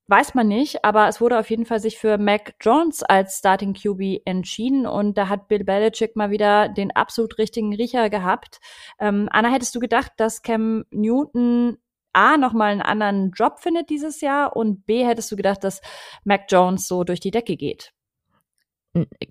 weiß 0.08 0.34
man 0.34 0.46
nicht, 0.46 0.84
aber 0.84 1.08
es 1.08 1.20
wurde 1.20 1.38
auf 1.38 1.50
jeden 1.50 1.66
Fall 1.66 1.80
sich 1.80 1.98
für 1.98 2.16
Mac 2.16 2.54
Jones 2.60 3.02
als 3.02 3.38
Starting 3.38 3.74
QB 3.74 4.22
entschieden 4.24 4.86
und 4.86 5.18
da 5.18 5.28
hat 5.28 5.48
Bill 5.48 5.64
Belichick 5.64 6.14
mal 6.14 6.30
wieder 6.30 6.68
den 6.68 6.94
absolut 6.94 7.38
richtigen 7.38 7.74
Riecher 7.74 8.08
gehabt. 8.08 8.60
Ähm, 9.00 9.28
Anna, 9.32 9.50
hättest 9.50 9.74
du 9.74 9.80
gedacht, 9.80 10.12
dass 10.16 10.42
Cam 10.42 10.84
Newton 10.90 11.78
A 12.12 12.36
nochmal 12.36 12.72
einen 12.72 12.82
anderen 12.82 13.32
Job 13.32 13.58
findet 13.60 13.90
dieses 13.90 14.20
Jahr 14.20 14.56
und 14.56 14.86
B 14.86 15.04
hättest 15.04 15.30
du 15.32 15.36
gedacht, 15.36 15.64
dass 15.64 15.82
Mac 16.24 16.44
Jones 16.48 16.86
so 16.86 17.04
durch 17.04 17.20
die 17.20 17.32
Decke 17.32 17.56
geht? 17.56 17.92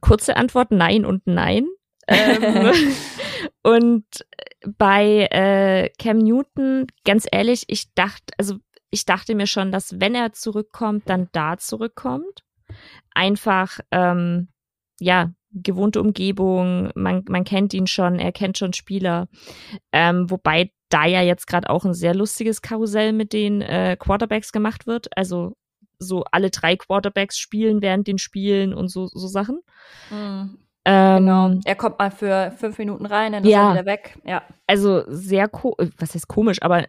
Kurze 0.01 0.37
Antwort, 0.37 0.71
nein 0.71 1.05
und 1.05 1.25
nein. 1.25 1.67
ähm, 2.07 2.71
und 3.65 4.05
bei 4.77 5.27
äh, 5.31 5.89
Cam 5.97 6.19
Newton, 6.19 6.85
ganz 7.03 7.25
ehrlich, 7.31 7.63
ich 7.65 7.91
dachte, 7.95 8.31
also 8.37 8.57
ich 8.91 9.05
dachte 9.05 9.33
mir 9.33 9.47
schon, 9.47 9.71
dass 9.71 9.99
wenn 9.99 10.13
er 10.13 10.33
zurückkommt, 10.33 11.09
dann 11.09 11.29
da 11.31 11.57
zurückkommt. 11.57 12.43
Einfach, 13.15 13.79
ähm, 13.89 14.49
ja, 14.99 15.33
gewohnte 15.49 15.99
Umgebung, 15.99 16.91
man, 16.93 17.23
man 17.27 17.43
kennt 17.43 17.73
ihn 17.73 17.87
schon, 17.87 18.19
er 18.19 18.31
kennt 18.31 18.59
schon 18.59 18.73
Spieler. 18.73 19.29
Ähm, 19.91 20.29
wobei 20.29 20.71
da 20.89 21.07
ja 21.07 21.23
jetzt 21.23 21.47
gerade 21.47 21.71
auch 21.71 21.85
ein 21.85 21.95
sehr 21.95 22.13
lustiges 22.13 22.61
Karussell 22.61 23.13
mit 23.13 23.33
den 23.33 23.61
äh, 23.61 23.97
Quarterbacks 23.99 24.51
gemacht 24.51 24.85
wird. 24.85 25.07
Also 25.17 25.53
so 25.97 26.23
alle 26.31 26.51
drei 26.51 26.75
Quarterbacks 26.75 27.39
spielen 27.39 27.81
während 27.81 28.05
den 28.05 28.19
Spielen 28.19 28.75
und 28.75 28.89
so, 28.89 29.07
so 29.07 29.25
Sachen. 29.27 29.61
Mhm. 30.11 30.59
Ähm, 30.85 31.17
genau. 31.25 31.51
Er 31.65 31.75
kommt 31.75 31.97
mal 31.97 32.11
für 32.11 32.53
fünf 32.57 32.77
Minuten 32.77 33.05
rein, 33.05 33.31
dann 33.33 33.43
ist 33.43 33.49
ja, 33.49 33.69
er 33.69 33.73
wieder 33.73 33.85
weg. 33.85 34.17
Ja. 34.23 34.43
Also 34.67 35.03
sehr, 35.07 35.49
was 35.51 36.13
heißt 36.13 36.27
komisch, 36.27 36.61
aber 36.61 36.85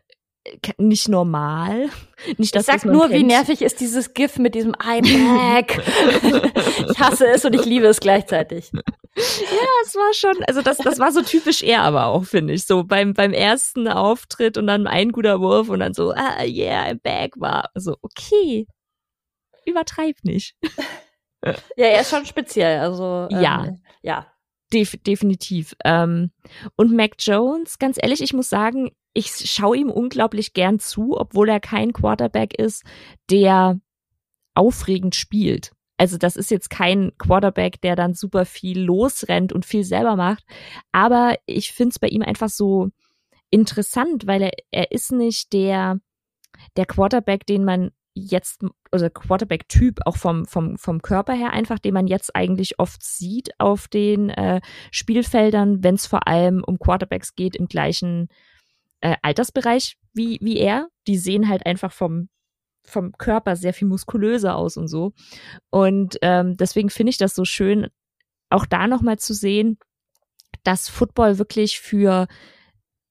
nicht 0.78 1.08
normal. 1.08 1.88
Nicht, 2.38 2.54
dass 2.54 2.68
ich 2.68 2.82
sag 2.82 2.84
nur, 2.84 3.08
kennt. 3.08 3.14
wie 3.14 3.24
nervig 3.24 3.62
ist 3.62 3.80
dieses 3.80 4.14
GIF 4.14 4.38
mit 4.38 4.54
diesem 4.54 4.74
iMac. 4.74 5.78
ich 6.90 6.98
hasse 6.98 7.26
es 7.26 7.44
und 7.44 7.54
ich 7.54 7.64
liebe 7.64 7.86
es 7.86 8.00
gleichzeitig. 8.00 8.70
Ja, 8.72 8.82
es 9.84 9.94
war 9.94 10.14
schon, 10.14 10.44
also 10.44 10.62
das, 10.62 10.78
das 10.78 10.98
war 10.98 11.12
so 11.12 11.22
typisch 11.22 11.62
er 11.62 11.82
aber 11.82 12.06
auch, 12.06 12.24
finde 12.24 12.54
ich. 12.54 12.64
So 12.64 12.84
beim, 12.84 13.12
beim 13.14 13.32
ersten 13.32 13.88
Auftritt 13.88 14.56
und 14.56 14.66
dann 14.66 14.86
ein 14.86 15.12
guter 15.12 15.40
Wurf 15.40 15.68
und 15.68 15.80
dann 15.80 15.94
so, 15.94 16.12
ah, 16.12 16.44
yeah, 16.44 16.84
I'm 16.86 17.00
back 17.02 17.32
war. 17.36 17.70
So, 17.74 17.96
okay. 18.02 18.66
Übertreib 19.64 20.16
nicht. 20.22 20.54
ja, 21.76 21.86
er 21.86 22.00
ist 22.00 22.10
schon 22.10 22.26
speziell, 22.26 22.80
also. 22.80 23.28
Ähm, 23.30 23.40
ja. 23.40 23.76
Ja. 24.02 24.26
Def 24.72 24.96
definitiv. 25.06 25.74
Ähm, 25.84 26.32
und 26.76 26.92
Mac 26.92 27.12
Jones, 27.18 27.78
ganz 27.78 27.98
ehrlich, 28.00 28.20
ich 28.20 28.32
muss 28.32 28.48
sagen, 28.48 28.90
ich 29.14 29.28
schaue 29.50 29.76
ihm 29.76 29.90
unglaublich 29.90 30.52
gern 30.52 30.78
zu, 30.78 31.16
obwohl 31.18 31.48
er 31.48 31.60
kein 31.60 31.92
Quarterback 31.92 32.58
ist, 32.58 32.84
der 33.30 33.80
aufregend 34.54 35.14
spielt. 35.14 35.72
Also 35.96 36.18
das 36.18 36.36
ist 36.36 36.50
jetzt 36.50 36.68
kein 36.68 37.12
Quarterback, 37.16 37.80
der 37.80 37.96
dann 37.96 38.14
super 38.14 38.44
viel 38.44 38.80
losrennt 38.80 39.52
und 39.52 39.64
viel 39.64 39.84
selber 39.84 40.16
macht. 40.16 40.44
Aber 40.92 41.36
ich 41.46 41.72
finde 41.72 41.90
es 41.90 41.98
bei 41.98 42.08
ihm 42.08 42.22
einfach 42.22 42.50
so 42.50 42.90
interessant, 43.50 44.26
weil 44.26 44.42
er, 44.42 44.52
er 44.70 44.92
ist 44.92 45.12
nicht 45.12 45.52
der, 45.52 45.98
der 46.76 46.86
Quarterback, 46.86 47.46
den 47.46 47.64
man 47.64 47.92
jetzt, 48.16 48.64
also 48.90 49.10
Quarterback-Typ, 49.10 50.00
auch 50.06 50.16
vom, 50.16 50.46
vom, 50.46 50.78
vom 50.78 51.02
Körper 51.02 51.34
her 51.34 51.52
einfach, 51.52 51.78
den 51.78 51.94
man 51.94 52.06
jetzt 52.06 52.34
eigentlich 52.34 52.78
oft 52.78 53.02
sieht 53.04 53.50
auf 53.58 53.88
den 53.88 54.30
äh, 54.30 54.60
Spielfeldern, 54.90 55.84
wenn 55.84 55.96
es 55.96 56.06
vor 56.06 56.26
allem 56.26 56.64
um 56.66 56.78
Quarterbacks 56.78 57.34
geht 57.34 57.56
im 57.56 57.66
gleichen 57.66 58.28
äh, 59.00 59.16
Altersbereich 59.22 59.98
wie, 60.14 60.38
wie 60.40 60.56
er. 60.56 60.88
Die 61.06 61.18
sehen 61.18 61.48
halt 61.48 61.66
einfach 61.66 61.92
vom, 61.92 62.30
vom 62.84 63.12
Körper 63.12 63.54
sehr 63.54 63.74
viel 63.74 63.86
muskulöser 63.86 64.56
aus 64.56 64.78
und 64.78 64.88
so. 64.88 65.12
Und 65.68 66.16
ähm, 66.22 66.56
deswegen 66.56 66.88
finde 66.88 67.10
ich 67.10 67.18
das 67.18 67.34
so 67.34 67.44
schön, 67.44 67.88
auch 68.48 68.64
da 68.64 68.86
nochmal 68.86 69.18
zu 69.18 69.34
sehen, 69.34 69.78
dass 70.64 70.88
Football 70.88 71.38
wirklich 71.38 71.80
für, 71.80 72.28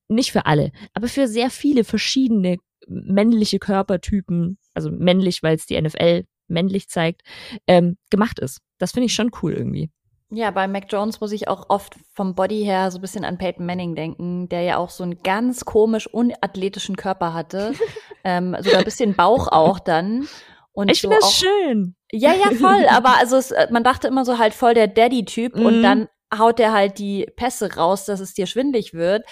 nicht 0.09 0.31
für 0.31 0.47
alle, 0.47 0.71
aber 0.93 1.07
für 1.07 1.27
sehr 1.27 1.51
viele 1.51 1.83
verschiedene 1.83 2.57
männliche 2.87 3.59
Körpertypen, 3.59 4.57
also 4.73 4.91
männlich, 4.91 5.43
weil 5.43 5.55
es 5.55 5.65
die 5.65 5.79
NFL 5.79 6.25
männlich 6.47 6.89
zeigt, 6.89 7.21
ähm, 7.67 7.97
gemacht 8.09 8.39
ist. 8.39 8.59
Das 8.77 8.91
finde 8.91 9.07
ich 9.07 9.15
schon 9.15 9.31
cool 9.41 9.53
irgendwie. 9.53 9.89
Ja, 10.31 10.51
bei 10.51 10.67
Mac 10.67 10.85
Jones 10.89 11.21
muss 11.21 11.31
ich 11.31 11.47
auch 11.47 11.69
oft 11.69 11.95
vom 12.13 12.35
Body 12.35 12.63
her 12.63 12.89
so 12.91 12.97
ein 12.97 13.01
bisschen 13.01 13.25
an 13.25 13.37
Peyton 13.37 13.65
Manning 13.65 13.95
denken, 13.95 14.49
der 14.49 14.61
ja 14.61 14.77
auch 14.77 14.89
so 14.89 15.03
einen 15.03 15.21
ganz 15.21 15.65
komisch 15.65 16.07
unathletischen 16.07 16.95
Körper 16.95 17.33
hatte. 17.33 17.73
ähm, 18.23 18.55
sogar 18.59 18.79
ein 18.79 18.85
bisschen 18.85 19.15
Bauch 19.15 19.47
auch 19.47 19.79
dann. 19.79 20.27
Und 20.73 20.91
ich 20.91 21.01
so 21.01 21.09
finde 21.09 21.21
das 21.21 21.33
schön. 21.33 21.95
Ja, 22.11 22.33
ja, 22.33 22.51
voll. 22.51 22.85
Aber 22.89 23.17
also 23.17 23.37
es, 23.37 23.51
äh, 23.51 23.67
man 23.71 23.83
dachte 23.83 24.07
immer 24.07 24.25
so 24.25 24.37
halt 24.37 24.53
voll 24.53 24.73
der 24.73 24.87
Daddy-Typ 24.87 25.55
mhm. 25.55 25.65
und 25.65 25.83
dann 25.83 26.09
haut 26.37 26.59
er 26.59 26.73
halt 26.73 26.97
die 26.97 27.27
Pässe 27.35 27.75
raus, 27.75 28.05
dass 28.05 28.19
es 28.19 28.33
dir 28.33 28.47
schwindlig 28.47 28.93
wird. 28.93 29.23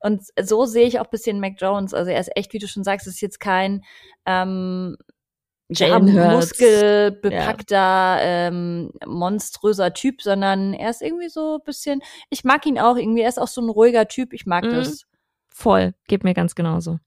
Und 0.00 0.22
so 0.40 0.66
sehe 0.66 0.86
ich 0.86 1.00
auch 1.00 1.06
bisschen 1.06 1.40
Mac 1.40 1.54
Jones. 1.58 1.94
Also 1.94 2.10
er 2.10 2.20
ist 2.20 2.36
echt, 2.36 2.52
wie 2.52 2.58
du 2.58 2.68
schon 2.68 2.84
sagst, 2.84 3.06
ist 3.06 3.20
jetzt 3.20 3.40
kein 3.40 3.84
ähm, 4.26 4.96
Jalen 5.68 6.14
ja, 6.14 6.32
muskelbepackter, 6.32 7.76
ja. 7.76 8.20
ähm, 8.20 8.90
monströser 9.04 9.92
Typ, 9.94 10.22
sondern 10.22 10.74
er 10.74 10.90
ist 10.90 11.02
irgendwie 11.02 11.28
so 11.28 11.56
ein 11.56 11.64
bisschen, 11.64 12.02
ich 12.30 12.44
mag 12.44 12.64
ihn 12.66 12.78
auch 12.78 12.96
irgendwie, 12.96 13.22
er 13.22 13.28
ist 13.28 13.38
auch 13.38 13.48
so 13.48 13.60
ein 13.60 13.68
ruhiger 13.68 14.06
Typ, 14.06 14.32
ich 14.32 14.46
mag 14.46 14.64
mhm. 14.64 14.70
das. 14.70 15.04
Voll, 15.48 15.94
geht 16.06 16.22
mir 16.22 16.34
ganz 16.34 16.54
genauso. 16.54 16.98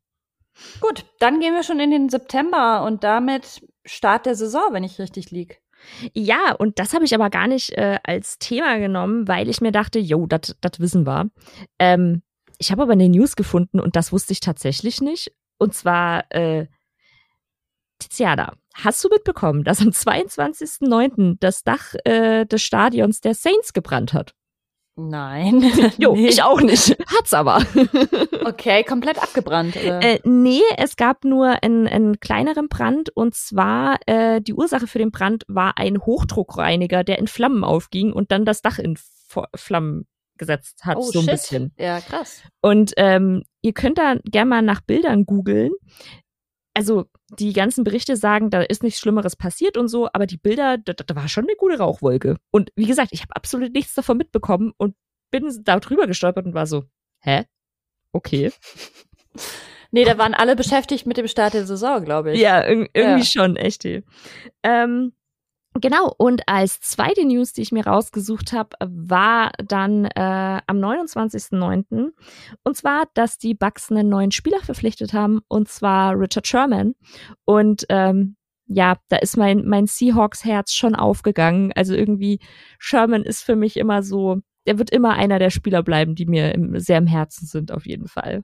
Gut, 0.81 1.05
dann 1.19 1.39
gehen 1.39 1.53
wir 1.53 1.63
schon 1.63 1.79
in 1.79 1.91
den 1.91 2.09
September 2.09 2.83
und 2.83 3.03
damit 3.03 3.65
Start 3.85 4.25
der 4.25 4.35
Saison, 4.35 4.73
wenn 4.73 4.83
ich 4.83 4.99
richtig 4.99 5.31
lieg. 5.31 5.61
Ja, 6.13 6.53
und 6.57 6.79
das 6.79 6.93
habe 6.93 7.05
ich 7.05 7.15
aber 7.15 7.29
gar 7.29 7.47
nicht 7.47 7.71
äh, 7.77 7.99
als 8.03 8.37
Thema 8.39 8.77
genommen, 8.79 9.29
weil 9.29 9.47
ich 9.47 9.61
mir 9.61 9.71
dachte, 9.71 9.99
jo, 9.99 10.27
das 10.27 10.55
wissen 10.79 11.07
wir. 11.07 11.29
Ähm, 11.79 12.21
ich 12.59 12.71
habe 12.71 12.83
aber 12.83 12.91
eine 12.91 13.09
News 13.09 13.35
gefunden 13.35 13.79
und 13.79 13.95
das 13.95 14.11
wusste 14.11 14.33
ich 14.33 14.41
tatsächlich 14.41 15.01
nicht. 15.01 15.31
Und 15.57 15.73
zwar 15.73 16.25
äh, 16.31 16.67
Tiziana, 17.99 18.53
hast 18.73 19.03
du 19.03 19.09
mitbekommen, 19.09 19.63
dass 19.63 19.81
am 19.81 19.89
22.09. 19.89 21.37
das 21.39 21.63
Dach 21.63 21.95
äh, 22.03 22.45
des 22.45 22.61
Stadions 22.61 23.21
der 23.21 23.33
Saints 23.33 23.73
gebrannt 23.73 24.13
hat? 24.13 24.35
Nein. 24.99 25.61
jo, 25.97 26.13
nee. 26.15 26.27
ich 26.27 26.43
auch 26.43 26.59
nicht. 26.59 26.97
Hat's 27.07 27.33
aber. 27.33 27.63
okay, 28.45 28.83
komplett 28.83 29.21
abgebrannt. 29.21 29.77
Oder? 29.77 30.01
Äh, 30.01 30.19
nee, 30.25 30.61
es 30.77 30.97
gab 30.97 31.23
nur 31.23 31.63
einen, 31.63 31.87
einen 31.87 32.19
kleineren 32.19 32.67
Brand 32.67 33.09
und 33.15 33.35
zwar 33.35 33.99
äh, 34.05 34.41
die 34.41 34.53
Ursache 34.53 34.87
für 34.87 34.99
den 34.99 35.11
Brand 35.11 35.45
war 35.47 35.77
ein 35.77 35.99
Hochdruckreiniger, 35.99 37.05
der 37.05 37.19
in 37.19 37.27
Flammen 37.27 37.63
aufging 37.63 38.11
und 38.11 38.31
dann 38.31 38.43
das 38.43 38.61
Dach 38.61 38.79
in 38.79 38.97
Flammen 39.55 40.07
gesetzt 40.39 40.83
hat, 40.85 40.97
oh, 40.97 41.03
so 41.03 41.19
ein 41.19 41.25
shit. 41.25 41.31
bisschen. 41.33 41.73
Ja, 41.77 42.01
krass. 42.01 42.41
Und 42.61 42.93
ähm, 42.97 43.43
ihr 43.61 43.73
könnt 43.73 43.99
da 43.99 44.15
gerne 44.23 44.49
mal 44.49 44.61
nach 44.63 44.81
Bildern 44.81 45.25
googeln 45.25 45.71
also 46.79 47.05
die 47.37 47.51
ganzen 47.51 47.83
Berichte 47.83 48.15
sagen, 48.15 48.49
da 48.49 48.61
ist 48.61 48.83
nichts 48.83 49.01
Schlimmeres 49.01 49.35
passiert 49.35 49.75
und 49.75 49.89
so, 49.89 50.07
aber 50.13 50.25
die 50.25 50.37
Bilder, 50.37 50.77
da, 50.77 50.93
da 50.93 51.15
war 51.15 51.27
schon 51.27 51.43
eine 51.43 51.57
gute 51.57 51.77
Rauchwolke. 51.77 52.37
Und 52.51 52.71
wie 52.77 52.85
gesagt, 52.85 53.09
ich 53.11 53.21
habe 53.21 53.35
absolut 53.35 53.73
nichts 53.73 53.93
davon 53.93 54.17
mitbekommen 54.17 54.71
und 54.77 54.95
bin 55.29 55.45
da 55.63 55.79
drüber 55.81 56.07
gestolpert 56.07 56.45
und 56.45 56.53
war 56.53 56.67
so, 56.67 56.85
hä? 57.19 57.43
Okay. 58.13 58.51
Nee, 59.91 60.03
da 60.03 60.19
waren 60.19 60.35
alle 60.35 60.55
beschäftigt 60.55 61.07
mit 61.07 61.17
dem 61.17 61.27
Start 61.27 61.55
der 61.55 61.65
Saison, 61.65 62.05
glaube 62.05 62.33
ich. 62.33 62.39
Ja, 62.39 62.63
irg 62.63 62.91
irgendwie 62.93 63.21
ja. 63.21 63.25
schon, 63.25 63.55
echt. 63.55 63.85
Ähm, 64.61 65.13
Genau, 65.75 66.13
und 66.17 66.41
als 66.47 66.81
zweite 66.81 67.25
News, 67.25 67.53
die 67.53 67.61
ich 67.61 67.71
mir 67.71 67.85
rausgesucht 67.85 68.53
habe, 68.53 68.75
war 68.79 69.51
dann 69.63 70.05
äh, 70.05 70.61
am 70.65 70.77
29.09. 70.77 72.09
Und 72.63 72.75
zwar, 72.75 73.05
dass 73.13 73.37
die 73.37 73.53
Bucks 73.53 73.91
einen 73.91 74.09
neuen 74.09 74.31
Spieler 74.31 74.59
verpflichtet 74.61 75.13
haben, 75.13 75.41
und 75.47 75.69
zwar 75.69 76.19
Richard 76.19 76.47
Sherman. 76.47 76.95
Und 77.45 77.85
ähm, 77.89 78.35
ja, 78.65 78.97
da 79.09 79.17
ist 79.17 79.37
mein, 79.37 79.65
mein 79.65 79.85
Seahawks-Herz 79.85 80.73
schon 80.73 80.95
aufgegangen. 80.95 81.71
Also 81.75 81.93
irgendwie, 81.93 82.39
Sherman 82.79 83.23
ist 83.23 83.43
für 83.43 83.55
mich 83.55 83.77
immer 83.77 84.01
so, 84.03 84.39
der 84.65 84.79
wird 84.79 84.89
immer 84.89 85.13
einer 85.13 85.39
der 85.39 85.49
Spieler 85.51 85.83
bleiben, 85.83 86.15
die 86.15 86.25
mir 86.25 86.53
im, 86.53 86.79
sehr 86.79 86.97
im 86.97 87.07
Herzen 87.07 87.45
sind, 87.45 87.71
auf 87.71 87.85
jeden 87.85 88.07
Fall. 88.07 88.41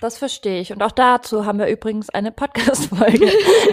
Das 0.00 0.18
verstehe 0.18 0.60
ich. 0.60 0.72
Und 0.72 0.82
auch 0.82 0.92
dazu 0.92 1.46
haben 1.46 1.58
wir 1.58 1.68
übrigens 1.68 2.10
eine 2.10 2.32
Podcast-Folge. 2.32 3.30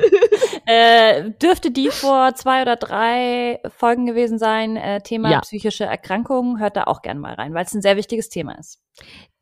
äh, 0.66 1.32
dürfte 1.42 1.72
die 1.72 1.90
vor 1.90 2.36
zwei 2.36 2.62
oder 2.62 2.76
drei 2.76 3.60
Folgen 3.76 4.06
gewesen 4.06 4.38
sein. 4.38 4.78
Äh, 4.78 5.02
Thema 5.02 5.32
ja. 5.32 5.40
psychische 5.42 5.86
Erkrankungen. 5.86 6.60
Hört 6.60 6.78
da 6.78 6.84
auch 6.84 7.02
gern 7.02 7.18
mal 7.18 7.34
rein, 7.34 7.54
weil 7.54 7.66
es 7.66 7.74
ein 7.74 7.82
sehr 7.82 7.98
wichtiges 7.98 8.30
Thema 8.30 8.58
ist. 8.58 8.80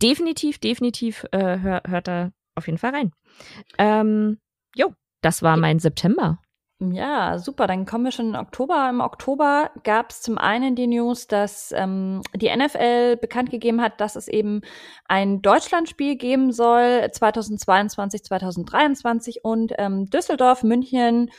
Definitiv, 0.01 0.59
definitiv 0.59 1.25
äh, 1.31 1.59
hör, 1.59 1.81
hört 1.85 2.07
da 2.07 2.31
auf 2.55 2.67
jeden 2.67 2.77
Fall 2.77 2.91
rein. 2.95 3.11
Ähm, 3.77 4.39
jo, 4.73 4.93
das 5.21 5.43
war 5.43 5.57
mein 5.57 5.79
September. 5.79 6.39
Ja, 6.81 7.37
super. 7.39 7.67
Dann 7.67 7.85
kommen 7.85 8.05
wir 8.05 8.11
schon 8.13 8.29
in 8.29 8.35
Oktober. 8.37 8.87
Im 8.89 9.01
Oktober 9.01 9.69
gab 9.83 10.11
es 10.11 10.21
zum 10.21 10.37
einen 10.37 10.75
die 10.75 10.87
News, 10.87 11.27
dass 11.27 11.73
ähm, 11.75 12.21
die 12.33 12.55
NFL 12.55 13.17
bekannt 13.17 13.49
gegeben 13.51 13.81
hat, 13.81 13.99
dass 13.99 14.15
es 14.15 14.29
eben 14.29 14.61
ein 15.05 15.41
Deutschlandspiel 15.41 16.15
geben 16.15 16.53
soll 16.53 17.09
2022, 17.11 18.23
2023 18.23 19.43
und 19.43 19.73
ähm, 19.77 20.09
Düsseldorf, 20.09 20.63
München 20.63 21.31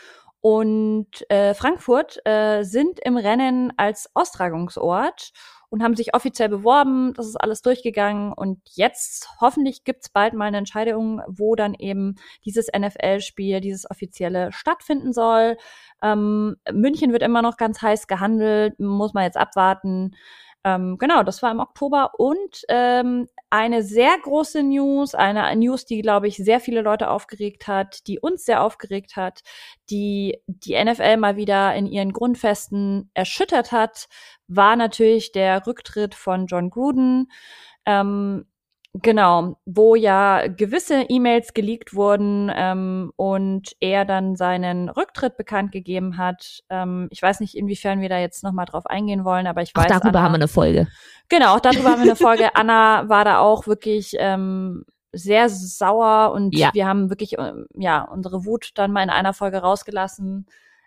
und 0.42 1.09
äh, 1.31 1.55
Frankfurt 1.55 2.18
äh, 2.26 2.62
sind 2.62 3.00
im 3.00 3.16
Rennen 3.16 3.72
als 3.79 4.11
Austragungsort 4.14 5.33
und 5.70 5.83
haben 5.83 5.96
sich 5.96 6.14
offiziell 6.14 6.48
beworben. 6.48 7.14
Das 7.14 7.26
ist 7.26 7.37
alles 7.37 7.62
durchgegangen 7.62 8.33
und 8.33 8.61
jetzt 8.74 9.28
hoffentlich 9.40 9.85
gibt's 9.85 10.11
bald 10.11 10.35
mal 10.35 10.46
eine 10.46 10.59
Entscheidung, 10.59 11.22
wo 11.28 11.54
dann 11.54 11.74
eben 11.74 12.16
dieses 12.44 12.66
NFL-Spiel, 12.76 13.61
dieses 13.61 13.88
offizielle 13.90 14.52
stattfinden 14.52 15.12
soll. 15.12 15.56
Ähm, 16.02 16.56
München 16.72 17.12
wird 17.12 17.22
immer 17.22 17.42
noch 17.42 17.56
ganz 17.56 17.80
heiß 17.80 18.06
gehandelt, 18.06 18.78
muss 18.78 19.14
man 19.14 19.24
jetzt 19.24 19.37
abwarten. 19.37 20.16
Ähm, 20.62 20.99
genau, 20.99 21.23
das 21.23 21.42
war 21.42 21.51
im 21.51 21.61
Oktober 21.61 22.12
und 22.18 22.64
ähm, 22.68 23.29
eine 23.49 23.83
sehr 23.83 24.14
große 24.23 24.62
News, 24.62 25.14
eine 25.14 25.57
News, 25.57 25.87
die, 25.87 26.03
glaube 26.03 26.29
ich, 26.29 26.37
sehr 26.37 26.61
viele 26.61 26.83
Leute 26.83 27.09
aufgeregt 27.09 27.66
hat, 27.66 28.07
die 28.07 28.20
uns 28.20 28.44
sehr 28.44 28.62
aufgeregt 28.62 29.16
hat, 29.16 29.40
die 29.88 30.38
die 30.46 30.83
NFL 30.83 31.16
mal 31.16 31.37
wieder 31.37 31.75
in 31.75 31.87
ihren 31.87 32.12
Grundfesten 32.12 33.11
erschüttert 33.14 33.73
hat, 33.73 34.09
war 34.49 34.77
natürlich 34.77 35.33
der 35.33 35.66
Rücktritt 35.66 36.14
von 36.14 36.46
John 36.46 36.68
Gruden. 36.68 37.31
Ähm, 37.87 38.44
Genau, 38.94 39.57
wo 39.66 39.94
ja 39.94 40.48
gewisse 40.48 41.03
E-Mails 41.09 41.55
geleakt 41.55 41.94
wurden 41.94 42.50
ähm, 42.53 43.12
und 43.14 43.76
er 43.79 44.05
dann 44.05 44.35
seinen 44.35 44.88
Rücktritt 44.88 45.37
bekannt 45.37 45.70
gegeben 45.70 46.16
hat. 46.16 46.64
Ähm, 46.70 47.07
ich 47.12 47.22
weiß 47.22 47.38
nicht, 47.38 47.57
inwiefern 47.57 48.00
wir 48.00 48.09
da 48.09 48.18
jetzt 48.18 48.42
nochmal 48.42 48.66
drauf 48.66 48.87
eingehen 48.87 49.24
wollen, 49.24 49.46
aber 49.46 49.62
ich 49.62 49.72
weiß. 49.76 49.85
Auch 49.85 50.00
darüber 50.00 50.18
Anna, 50.18 50.22
haben 50.22 50.33
wir 50.33 50.38
eine 50.38 50.48
Folge. 50.48 50.88
Genau, 51.29 51.55
auch 51.55 51.61
darüber 51.61 51.90
haben 51.90 52.03
wir 52.03 52.11
eine 52.11 52.16
Folge. 52.16 52.57
Anna 52.57 53.09
war 53.09 53.24
da 53.24 53.38
auch 53.38 53.68
wirklich 53.68 54.16
ähm, 54.18 54.85
sehr 55.12 55.48
sauer 55.48 56.33
und 56.33 56.57
ja. 56.57 56.70
wir 56.72 56.88
haben 56.88 57.11
wirklich 57.11 57.38
ähm, 57.38 57.66
ja 57.76 58.03
unsere 58.03 58.44
Wut 58.44 58.70
dann 58.74 58.90
mal 58.90 59.05
in 59.05 59.11
einer 59.11 59.35
Folge 59.35 59.59
rausgelassen. 59.59 60.46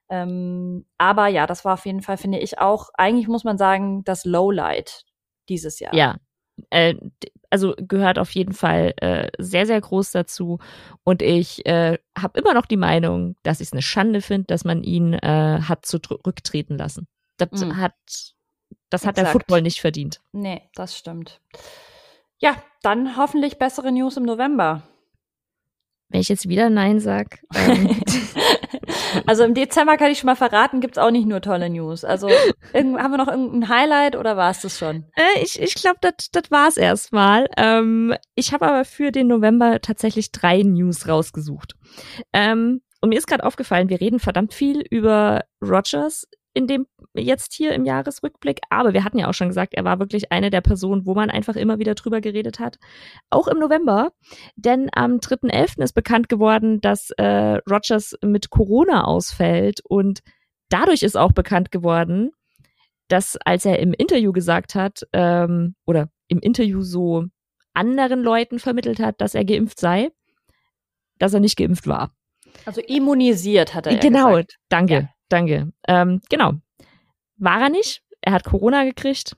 Ähm, 0.09 0.85
aber 0.97 1.27
ja, 1.27 1.47
das 1.47 1.63
war 1.63 1.75
auf 1.75 1.85
jeden 1.85 2.01
Fall, 2.01 2.17
finde 2.17 2.39
ich 2.39 2.59
auch, 2.59 2.89
eigentlich 2.95 3.29
muss 3.29 3.45
man 3.45 3.57
sagen, 3.57 4.03
das 4.03 4.25
Lowlight 4.25 5.05
dieses 5.47 5.79
Jahr. 5.79 5.95
Ja, 5.95 6.17
äh, 6.69 6.95
also 7.53 7.75
gehört 7.77 8.17
auf 8.17 8.31
jeden 8.31 8.53
Fall 8.53 8.95
äh, 8.97 9.29
sehr, 9.37 9.67
sehr 9.67 9.79
groß 9.79 10.09
dazu. 10.09 10.57
Und 11.03 11.21
ich 11.21 11.63
äh, 11.67 11.99
habe 12.17 12.39
immer 12.39 12.55
noch 12.55 12.65
die 12.65 12.77
Meinung, 12.77 13.35
dass 13.43 13.59
ich 13.59 13.67
es 13.67 13.73
eine 13.73 13.83
Schande 13.83 14.21
finde, 14.21 14.47
dass 14.47 14.65
man 14.65 14.83
ihn 14.83 15.13
äh, 15.13 15.59
hat 15.61 15.85
zurücktreten 15.85 16.79
lassen. 16.79 17.07
Das 17.37 17.51
mm. 17.51 17.77
hat, 17.77 17.93
das 18.89 19.05
hat 19.05 19.17
der 19.17 19.27
Football 19.27 19.61
nicht 19.61 19.81
verdient. 19.81 20.19
Nee, 20.31 20.63
das 20.73 20.97
stimmt. 20.97 21.41
Ja, 22.39 22.55
dann 22.81 23.17
hoffentlich 23.17 23.59
bessere 23.59 23.91
News 23.91 24.17
im 24.17 24.23
November. 24.23 24.81
Wenn 26.09 26.21
ich 26.21 26.29
jetzt 26.29 26.49
wieder 26.49 26.71
Nein 26.71 26.99
sag. 26.99 27.39
Ähm. 27.53 28.01
also 29.25 29.43
im 29.43 29.53
Dezember 29.53 29.97
kann 29.97 30.11
ich 30.11 30.19
schon 30.19 30.27
mal 30.27 30.35
verraten, 30.35 30.81
gibt's 30.81 30.97
auch 30.97 31.11
nicht 31.11 31.27
nur 31.27 31.41
tolle 31.41 31.69
News. 31.69 32.03
Also 32.03 32.29
haben 32.73 32.93
wir 32.93 33.17
noch 33.17 33.27
irgendein 33.27 33.69
Highlight 33.69 34.15
oder 34.15 34.37
war 34.37 34.51
es 34.51 34.61
das 34.61 34.77
schon? 34.77 35.05
Äh, 35.15 35.41
ich 35.43 35.61
ich 35.61 35.75
glaube, 35.75 35.97
das 36.01 36.31
das 36.31 36.51
war's 36.51 36.77
erstmal. 36.77 37.47
Ähm, 37.57 38.15
ich 38.35 38.53
habe 38.53 38.67
aber 38.67 38.85
für 38.85 39.11
den 39.11 39.27
November 39.27 39.81
tatsächlich 39.81 40.31
drei 40.31 40.61
News 40.63 41.07
rausgesucht. 41.07 41.75
Ähm, 42.33 42.81
und 43.01 43.09
mir 43.09 43.17
ist 43.17 43.27
gerade 43.27 43.43
aufgefallen, 43.43 43.89
wir 43.89 43.99
reden 43.99 44.19
verdammt 44.19 44.53
viel 44.53 44.81
über 44.89 45.43
Rogers 45.61 46.27
in 46.53 46.67
dem 46.67 46.85
jetzt 47.13 47.53
hier 47.53 47.73
im 47.73 47.85
Jahresrückblick. 47.85 48.61
Aber 48.69 48.93
wir 48.93 49.03
hatten 49.03 49.17
ja 49.17 49.27
auch 49.29 49.33
schon 49.33 49.47
gesagt, 49.47 49.73
er 49.73 49.83
war 49.83 49.99
wirklich 49.99 50.31
eine 50.31 50.49
der 50.49 50.61
Personen, 50.61 51.05
wo 51.05 51.13
man 51.15 51.29
einfach 51.29 51.55
immer 51.55 51.79
wieder 51.79 51.95
drüber 51.95 52.21
geredet 52.21 52.59
hat. 52.59 52.77
Auch 53.29 53.47
im 53.47 53.59
November. 53.59 54.11
Denn 54.55 54.89
am 54.93 55.17
3.11. 55.17 55.81
ist 55.83 55.93
bekannt 55.93 56.29
geworden, 56.29 56.79
dass 56.81 57.09
äh, 57.11 57.59
Rogers 57.69 58.15
mit 58.23 58.49
Corona 58.49 59.05
ausfällt. 59.05 59.81
Und 59.83 60.21
dadurch 60.69 61.03
ist 61.03 61.17
auch 61.17 61.31
bekannt 61.31 61.71
geworden, 61.71 62.31
dass 63.07 63.37
als 63.45 63.65
er 63.65 63.79
im 63.79 63.93
Interview 63.93 64.31
gesagt 64.31 64.75
hat, 64.75 65.07
ähm, 65.13 65.75
oder 65.85 66.09
im 66.27 66.39
Interview 66.39 66.81
so 66.81 67.25
anderen 67.73 68.21
Leuten 68.21 68.59
vermittelt 68.59 68.99
hat, 68.99 69.19
dass 69.21 69.35
er 69.35 69.45
geimpft 69.45 69.79
sei, 69.79 70.11
dass 71.17 71.33
er 71.33 71.39
nicht 71.39 71.57
geimpft 71.57 71.87
war. 71.87 72.15
Also 72.65 72.81
immunisiert 72.81 73.73
hat 73.73 73.87
er. 73.87 73.97
Genau, 73.97 74.29
ja 74.29 74.35
gesagt. 74.35 74.57
danke. 74.69 74.93
Ja. 74.93 75.09
Danke. 75.33 75.73
Ähm, 75.87 76.21
genau. 76.29 76.53
War 77.37 77.59
er 77.59 77.69
nicht. 77.69 78.03
Er 78.21 78.33
hat 78.33 78.43
Corona 78.43 78.83
gekriegt. 78.83 79.35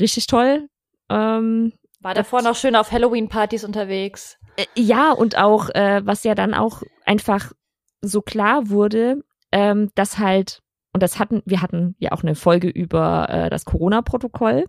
Richtig 0.00 0.26
toll. 0.26 0.68
Ähm, 1.08 1.74
war 2.00 2.14
davor 2.14 2.42
noch 2.42 2.56
schön 2.56 2.74
auf 2.74 2.90
Halloween-Partys 2.90 3.62
unterwegs. 3.62 4.36
Äh, 4.56 4.64
ja, 4.74 5.12
und 5.12 5.38
auch, 5.38 5.70
äh, 5.76 6.04
was 6.04 6.24
ja 6.24 6.34
dann 6.34 6.54
auch 6.54 6.82
einfach 7.06 7.52
so 8.00 8.20
klar 8.20 8.68
wurde, 8.68 9.22
ähm, 9.52 9.90
dass 9.94 10.18
halt, 10.18 10.58
und 10.92 11.04
das 11.04 11.20
hatten, 11.20 11.40
wir 11.46 11.62
hatten 11.62 11.94
ja 12.00 12.10
auch 12.10 12.24
eine 12.24 12.34
Folge 12.34 12.68
über 12.68 13.28
äh, 13.30 13.48
das 13.48 13.64
Corona-Protokoll. 13.64 14.64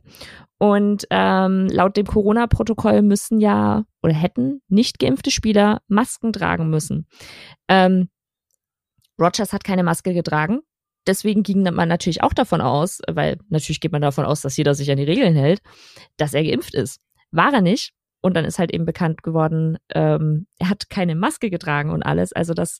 Und 0.60 1.08
ähm, 1.10 1.66
laut 1.66 1.98
dem 1.98 2.06
Corona-Protokoll 2.06 3.02
müssen 3.02 3.40
ja 3.40 3.86
oder 4.04 4.14
hätten 4.14 4.62
nicht 4.68 5.00
geimpfte 5.00 5.32
Spieler 5.32 5.82
Masken 5.88 6.32
tragen 6.32 6.70
müssen. 6.70 7.08
Ähm, 7.68 8.10
Rogers 9.20 9.54
hat 9.54 9.64
keine 9.64 9.84
Maske 9.84 10.14
getragen. 10.14 10.62
Deswegen 11.06 11.44
ging 11.44 11.64
man 11.64 11.90
natürlich 11.90 12.24
auch 12.24 12.34
davon 12.34 12.62
aus, 12.62 13.00
weil 13.12 13.38
natürlich 13.50 13.82
geht 13.82 13.92
man 13.92 14.02
davon 14.02 14.26
aus, 14.26 14.42
dass 14.42 14.56
jeder 14.56 14.74
sich 14.74 14.90
an 14.90 14.98
die 14.98 15.04
Regeln 15.04 15.36
hält, 15.36 15.62
dass 16.18 16.34
er 16.34 16.44
geimpft 16.44 16.74
ist. 16.74 17.02
War 17.32 17.54
er 17.54 17.62
nicht. 17.62 17.92
Und 18.22 18.36
dann 18.36 18.46
ist 18.46 18.58
halt 18.58 18.74
eben 18.74 18.86
bekannt 18.86 19.22
geworden, 19.22 19.78
ähm, 19.94 20.48
er 20.58 20.70
hat 20.70 20.90
keine 20.90 21.14
Maske 21.14 21.50
getragen 21.50 21.92
und 21.92 22.04
alles. 22.04 22.32
Also 22.32 22.54
das, 22.54 22.80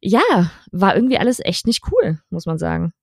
ja, 0.00 0.50
war 0.72 0.94
irgendwie 0.94 1.18
alles 1.18 1.40
echt 1.40 1.66
nicht 1.66 1.82
cool, 1.92 2.20
muss 2.30 2.46
man 2.46 2.56
sagen. 2.56 2.94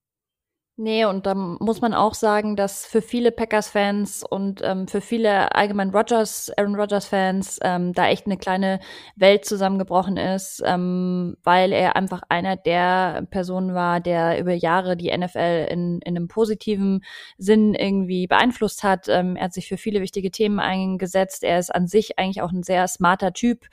Nee, 0.80 1.04
und 1.06 1.26
da 1.26 1.34
muss 1.34 1.80
man 1.80 1.92
auch 1.92 2.14
sagen, 2.14 2.54
dass 2.54 2.86
für 2.86 3.02
viele 3.02 3.32
Packers-Fans 3.32 4.22
und 4.22 4.60
ähm, 4.62 4.86
für 4.86 5.00
viele 5.00 5.52
allgemein 5.56 5.90
Rogers, 5.90 6.52
Aaron 6.56 6.76
Rodgers-Fans 6.76 7.58
ähm, 7.62 7.92
da 7.94 8.06
echt 8.06 8.26
eine 8.26 8.36
kleine 8.36 8.78
Welt 9.16 9.44
zusammengebrochen 9.44 10.16
ist, 10.16 10.62
ähm, 10.64 11.36
weil 11.42 11.72
er 11.72 11.96
einfach 11.96 12.22
einer 12.28 12.54
der 12.54 13.26
Personen 13.28 13.74
war, 13.74 13.98
der 13.98 14.38
über 14.38 14.52
Jahre 14.52 14.96
die 14.96 15.10
NFL 15.10 15.66
in, 15.68 15.98
in 16.02 16.16
einem 16.16 16.28
positiven 16.28 17.02
Sinn 17.38 17.74
irgendwie 17.74 18.28
beeinflusst 18.28 18.84
hat. 18.84 19.08
Ähm, 19.08 19.34
er 19.34 19.46
hat 19.46 19.54
sich 19.54 19.66
für 19.66 19.78
viele 19.78 20.00
wichtige 20.00 20.30
Themen 20.30 20.60
eingesetzt. 20.60 21.42
Er 21.42 21.58
ist 21.58 21.74
an 21.74 21.88
sich 21.88 22.20
eigentlich 22.20 22.40
auch 22.40 22.52
ein 22.52 22.62
sehr 22.62 22.86
smarter 22.86 23.32
Typ 23.32 23.66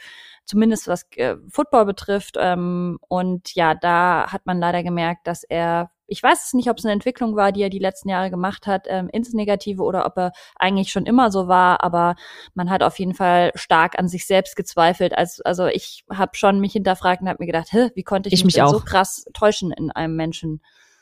zumindest 0.45 0.87
was 0.87 1.05
äh, 1.17 1.35
Football 1.49 1.85
betrifft. 1.85 2.35
Ähm, 2.39 2.97
und 3.07 3.53
ja, 3.55 3.75
da 3.75 4.31
hat 4.31 4.45
man 4.45 4.59
leider 4.59 4.83
gemerkt, 4.83 5.27
dass 5.27 5.43
er 5.43 5.91
ich 6.07 6.21
weiß 6.21 6.45
es 6.45 6.53
nicht, 6.53 6.69
ob 6.69 6.77
es 6.77 6.85
eine 6.85 6.93
Entwicklung 6.93 7.35
war, 7.35 7.51
die 7.51 7.61
er 7.61 7.69
die 7.69 7.79
letzten 7.79 8.09
Jahre 8.09 8.29
gemacht 8.29 8.67
hat, 8.67 8.85
ähm, 8.87 9.09
ins 9.11 9.33
Negative 9.33 9.81
oder 9.81 10.05
ob 10.05 10.17
er 10.17 10.31
eigentlich 10.55 10.91
schon 10.91 11.05
immer 11.05 11.31
so 11.31 11.47
war, 11.47 11.83
aber 11.83 12.15
man 12.53 12.69
hat 12.69 12.83
auf 12.83 12.99
jeden 12.99 13.13
Fall 13.13 13.51
stark 13.55 13.97
an 13.97 14.07
sich 14.07 14.27
selbst 14.27 14.55
gezweifelt. 14.55 15.17
Also, 15.17 15.41
also 15.43 15.65
ich 15.67 16.03
habe 16.11 16.35
schon 16.35 16.59
mich 16.59 16.73
hinterfragt 16.73 17.21
und 17.21 17.29
habe 17.29 17.37
mir 17.39 17.47
gedacht, 17.47 17.71
Hä, 17.71 17.89
wie 17.95 18.03
konnte 18.03 18.29
ich, 18.29 18.33
ich 18.33 18.45
mich, 18.45 18.55
mich 18.55 18.65
so 18.65 18.79
krass 18.79 19.25
täuschen 19.33 19.71
in 19.71 19.91
einem 19.91 20.15
Menschen? 20.15 20.61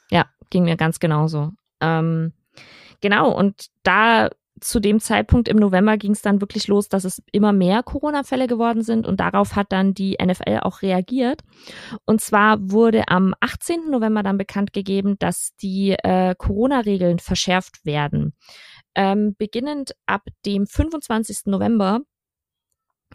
Ja, 0.09 0.25
ging 0.49 0.63
mir 0.63 0.77
ganz 0.77 0.99
genauso. 0.99 1.51
Ähm, 1.81 2.33
genau, 3.01 3.31
und 3.31 3.67
da 3.83 4.29
zu 4.61 4.79
dem 4.79 4.99
Zeitpunkt 4.99 5.47
im 5.47 5.57
November 5.57 5.97
ging 5.97 6.11
es 6.11 6.21
dann 6.21 6.41
wirklich 6.41 6.67
los, 6.67 6.87
dass 6.87 7.03
es 7.05 7.21
immer 7.31 7.53
mehr 7.53 7.83
Corona-Fälle 7.83 8.47
geworden 8.47 8.81
sind 8.81 9.07
und 9.07 9.19
darauf 9.19 9.55
hat 9.55 9.71
dann 9.71 9.93
die 9.93 10.17
NFL 10.21 10.59
auch 10.61 10.81
reagiert. 10.81 11.41
Und 12.05 12.21
zwar 12.21 12.57
wurde 12.59 13.07
am 13.07 13.33
18. 13.39 13.89
November 13.89 14.23
dann 14.23 14.37
bekannt 14.37 14.73
gegeben, 14.73 15.15
dass 15.19 15.55
die 15.61 15.91
äh, 15.91 16.35
Corona-Regeln 16.37 17.19
verschärft 17.19 17.85
werden. 17.85 18.33
Ähm, 18.95 19.35
beginnend 19.37 19.93
ab 20.05 20.21
dem 20.45 20.67
25. 20.67 21.47
November 21.47 22.01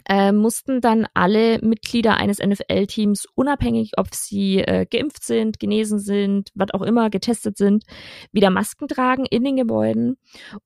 äh, 0.07 0.31
mussten 0.31 0.81
dann 0.81 1.07
alle 1.13 1.59
Mitglieder 1.59 2.17
eines 2.17 2.39
NFL-Teams, 2.39 3.25
unabhängig 3.35 3.93
ob 3.97 4.13
sie 4.13 4.59
äh, 4.59 4.85
geimpft 4.85 5.23
sind, 5.23 5.59
genesen 5.59 5.99
sind, 5.99 6.49
was 6.55 6.71
auch 6.73 6.81
immer, 6.81 7.09
getestet 7.09 7.57
sind, 7.57 7.83
wieder 8.31 8.49
Masken 8.49 8.87
tragen 8.87 9.25
in 9.25 9.43
den 9.43 9.55
Gebäuden. 9.55 10.17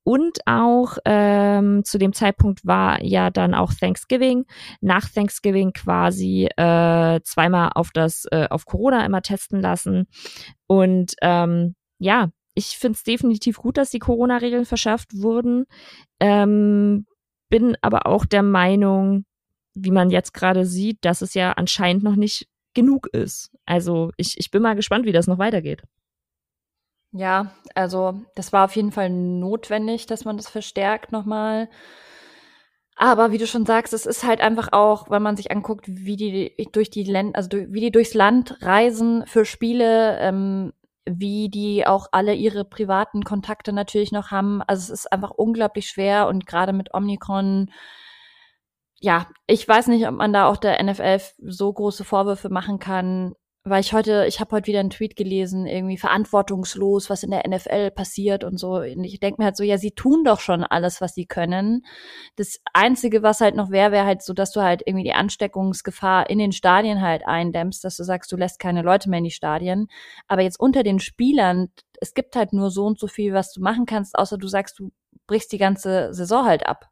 Und 0.04 0.40
auch 0.46 0.98
ähm, 1.06 1.84
zu 1.84 1.98
dem 1.98 2.14
Zeitpunkt 2.14 2.66
war 2.66 3.02
ja 3.04 3.30
dann 3.30 3.54
auch 3.54 3.74
Thanksgiving. 3.74 4.46
Nach 4.82 5.10
Thanksgiving 5.10 5.74
quasi 5.74 6.50
äh, 6.58 7.20
zweimal 7.24 7.72
auf 7.76 7.92
das, 7.94 8.26
äh, 8.32 8.48
auf 8.50 8.66
Corona 8.66 9.06
immer 9.06 9.22
testen 9.22 9.62
lassen. 9.62 10.08
Und 10.68 11.14
ähm, 11.22 11.76
ja, 12.00 12.30
ich 12.56 12.78
finde 12.78 12.98
es 12.98 13.04
definitiv 13.04 13.58
gut, 13.58 13.78
dass 13.78 13.90
die 13.90 14.00
Corona-Regeln 14.00 14.66
verschärft 14.66 15.14
wurden. 15.16 15.66
Ähm, 16.20 17.06
bin 17.50 17.78
aber 17.82 18.08
auch 18.08 18.26
der 18.26 18.44
Meinung, 18.44 19.26
wie 19.74 19.92
man 19.92 20.10
jetzt 20.10 20.34
gerade 20.34 20.66
sieht, 20.66 21.04
dass 21.06 21.22
es 21.22 21.34
ja 21.34 21.54
anscheinend 21.54 22.04
noch 22.04 22.16
nicht 22.16 22.48
genug 22.74 23.08
ist. 23.08 23.52
Also 23.66 24.12
ich, 24.18 24.38
ich 24.38 24.52
bin 24.52 24.62
mal 24.62 24.76
gespannt, 24.76 25.06
wie 25.06 25.12
das 25.12 25.28
noch 25.28 25.38
weitergeht. 25.38 25.84
Ja, 27.12 27.54
also 27.76 28.22
das 28.36 28.52
war 28.54 28.66
auf 28.66 28.76
jeden 28.76 28.92
Fall 28.92 29.10
notwendig, 29.10 30.08
dass 30.08 30.26
man 30.26 30.38
das 30.38 30.50
verstärkt 30.50 31.12
nochmal. 31.12 31.70
Aber 32.96 33.32
wie 33.32 33.38
du 33.38 33.48
schon 33.48 33.66
sagst, 33.66 33.94
es 33.94 34.06
ist 34.06 34.24
halt 34.24 34.42
einfach 34.42 34.70
auch, 34.72 35.10
wenn 35.10 35.22
man 35.22 35.36
sich 35.36 35.52
anguckt, 35.52 35.86
wie 35.88 36.16
die 36.16 36.56
durch 36.72 36.90
die 36.90 37.04
Länder, 37.04 37.38
also 37.38 37.50
wie 37.52 37.82
die 37.82 37.92
durchs 37.92 38.14
Land 38.14 38.58
reisen 38.62 39.26
für 39.28 39.46
Spiele, 39.46 40.18
ähm, 40.20 40.74
wie 41.06 41.50
die 41.50 41.86
auch 41.86 42.08
alle 42.12 42.34
ihre 42.34 42.66
privaten 42.66 43.24
Kontakte 43.24 43.74
natürlich 43.74 44.12
noch 44.12 44.32
haben. 44.32 44.62
Also 44.64 44.94
es 44.94 45.02
ist 45.02 45.12
einfach 45.12 45.32
unglaublich 45.32 45.88
schwer 45.88 46.28
und 46.28 46.46
gerade 46.46 46.74
mit 46.74 46.94
Omnicron, 46.94 47.72
ja, 49.04 49.28
ich 49.48 49.68
weiß 49.68 49.88
nicht, 49.88 50.08
ob 50.08 50.16
man 50.16 50.32
da 50.32 50.48
auch 50.48 50.56
der 50.56 50.82
NFL 50.82 51.20
so 51.40 51.74
große 51.74 52.06
Vorwürfe 52.06 52.48
machen 52.48 52.80
kann, 52.80 53.34
weil 53.66 53.82
ich 53.82 53.92
heute, 53.92 54.26
ich 54.28 54.40
habe 54.40 54.56
heute 54.56 54.68
wieder 54.68 54.80
einen 54.80 54.92
Tweet 54.92 55.18
gelesen, 55.18 55.68
irgendwie 55.68 55.98
verantwortungslos, 55.98 57.10
was 57.10 57.24
in 57.24 57.32
der 57.32 57.44
NFL 57.46 57.92
passiert 57.92 58.46
und 58.46 58.58
so. 58.58 58.76
Und 58.76 59.04
ich 59.04 59.20
denke 59.20 59.42
mir 59.42 59.46
halt 59.48 59.58
so, 59.58 59.64
ja, 59.66 59.78
sie 59.78 59.92
tun 59.92 60.24
doch 60.24 60.40
schon 60.40 60.64
alles, 60.64 61.02
was 61.02 61.16
sie 61.16 61.26
können. 61.26 61.86
Das 62.38 62.60
Einzige, 62.74 63.24
was 63.24 63.42
halt 63.42 63.58
noch 63.58 63.72
wäre, 63.72 63.92
wäre 63.92 64.06
halt 64.06 64.22
so, 64.22 64.32
dass 64.32 64.52
du 64.54 64.62
halt 64.62 64.84
irgendwie 64.86 65.04
die 65.04 65.14
Ansteckungsgefahr 65.14 66.30
in 66.30 66.40
den 66.40 66.54
Stadien 66.54 67.02
halt 67.02 67.28
eindämmst, 67.28 67.84
dass 67.84 67.98
du 67.98 68.06
sagst, 68.06 68.32
du 68.32 68.38
lässt 68.38 68.58
keine 68.58 68.84
Leute 68.84 69.10
mehr 69.10 69.20
in 69.20 69.26
die 69.26 69.32
Stadien. 69.32 69.88
Aber 70.30 70.44
jetzt 70.44 70.62
unter 70.62 70.84
den 70.84 71.02
Spielern, 71.02 71.68
es 72.00 72.14
gibt 72.14 72.38
halt 72.38 72.54
nur 72.54 72.72
so 72.72 72.86
und 72.86 73.00
so 73.00 73.08
viel, 73.08 73.34
was 73.34 73.52
du 73.52 73.62
machen 73.62 73.86
kannst, 73.86 74.18
außer 74.18 74.38
du 74.38 74.48
sagst, 74.48 74.80
du 74.80 74.94
brichst 75.28 75.52
die 75.52 75.58
ganze 75.58 76.14
Saison 76.14 76.46
halt 76.46 76.66
ab. 76.66 76.90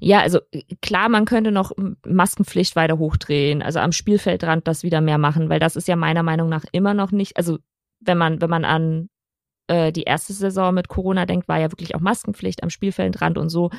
Ja, 0.00 0.20
also 0.20 0.40
äh, 0.52 0.62
klar, 0.82 1.08
man 1.08 1.24
könnte 1.24 1.52
noch 1.52 1.72
Maskenpflicht 2.06 2.76
weiter 2.76 2.98
hochdrehen, 2.98 3.62
also 3.62 3.78
am 3.80 3.92
Spielfeldrand 3.92 4.66
das 4.66 4.82
wieder 4.82 5.00
mehr 5.00 5.18
machen, 5.18 5.48
weil 5.48 5.60
das 5.60 5.76
ist 5.76 5.88
ja 5.88 5.96
meiner 5.96 6.22
Meinung 6.22 6.48
nach 6.48 6.64
immer 6.72 6.94
noch 6.94 7.12
nicht, 7.12 7.36
also 7.36 7.58
wenn 8.00 8.18
man, 8.18 8.40
wenn 8.40 8.50
man 8.50 8.64
an 8.64 9.08
äh, 9.68 9.92
die 9.92 10.02
erste 10.02 10.32
Saison 10.32 10.74
mit 10.74 10.88
Corona 10.88 11.26
denkt, 11.26 11.48
war 11.48 11.58
ja 11.58 11.70
wirklich 11.70 11.94
auch 11.94 12.00
Maskenpflicht 12.00 12.62
am 12.62 12.70
Spielfeldrand 12.70 13.38
und 13.38 13.48
so. 13.48 13.70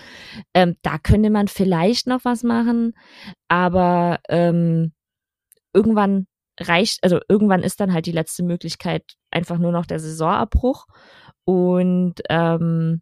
Ähm, 0.54 0.76
da 0.82 0.98
könnte 0.98 1.30
man 1.30 1.48
vielleicht 1.48 2.08
noch 2.08 2.26
was 2.26 2.44
machen, 2.44 2.94
aber 3.48 4.20
ähm, 4.30 4.94
irgendwann 5.74 6.28
reicht, 6.60 7.04
also 7.04 7.20
irgendwann 7.28 7.64
ist 7.64 7.80
dann 7.80 7.94
halt 7.94 8.06
die 8.06 8.12
letzte 8.12 8.44
Möglichkeit 8.44 9.04
einfach 9.32 9.58
nur 9.58 9.72
noch 9.72 9.86
der 9.86 10.00
Saisonabbruch. 10.00 10.86
Und 11.44 12.16
ähm, 12.30 13.02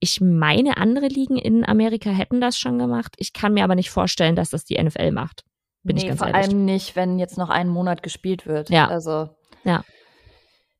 ich 0.00 0.20
meine, 0.20 0.78
andere 0.78 1.06
Ligen 1.06 1.36
in 1.36 1.66
Amerika 1.66 2.10
hätten 2.10 2.40
das 2.40 2.58
schon 2.58 2.78
gemacht. 2.78 3.14
Ich 3.18 3.32
kann 3.32 3.54
mir 3.54 3.64
aber 3.64 3.74
nicht 3.74 3.90
vorstellen, 3.90 4.34
dass 4.34 4.50
das 4.50 4.64
die 4.64 4.82
NFL 4.82 5.12
macht. 5.12 5.44
Bin 5.82 5.96
nee, 5.96 6.02
ich 6.02 6.08
ganz 6.08 6.18
vor 6.18 6.28
ehrlich. 6.28 6.48
allem 6.48 6.64
nicht, 6.64 6.96
wenn 6.96 7.18
jetzt 7.18 7.38
noch 7.38 7.50
einen 7.50 7.70
Monat 7.70 8.02
gespielt 8.02 8.46
wird. 8.46 8.70
Ja. 8.70 8.88
Also. 8.88 9.28
Ja. 9.64 9.84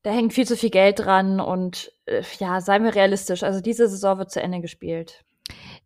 Da 0.03 0.11
hängt 0.11 0.33
viel 0.33 0.47
zu 0.47 0.57
viel 0.57 0.71
Geld 0.71 0.99
dran 0.99 1.39
und 1.39 1.91
äh, 2.05 2.23
ja, 2.39 2.59
seien 2.61 2.83
wir 2.83 2.95
realistisch. 2.95 3.43
Also 3.43 3.61
diese 3.61 3.87
Saison 3.87 4.17
wird 4.17 4.31
zu 4.31 4.41
Ende 4.41 4.59
gespielt. 4.59 5.23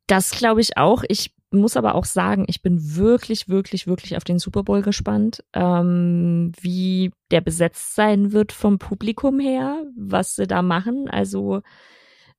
Das 0.08 0.32
glaube 0.32 0.62
ich 0.62 0.78
auch. 0.78 1.04
Ich 1.10 1.34
muss 1.52 1.78
aber 1.78 1.96
auch 1.96 2.06
sagen, 2.06 2.46
ich 2.48 2.62
bin 2.62 2.96
wirklich, 2.96 3.50
wirklich, 3.50 3.88
wirklich 3.88 4.16
auf 4.18 4.24
den 4.24 4.40
Super 4.40 4.64
Bowl 4.64 4.82
gespannt, 4.82 5.44
ähm, 5.54 6.52
wie 6.60 7.12
der 7.32 7.42
besetzt 7.42 7.96
sein 7.96 8.32
wird 8.32 8.52
vom 8.52 8.78
Publikum 8.78 9.40
her, 9.40 9.84
was 9.98 10.36
sie 10.36 10.48
da 10.48 10.62
machen. 10.62 11.10
Also 11.10 11.62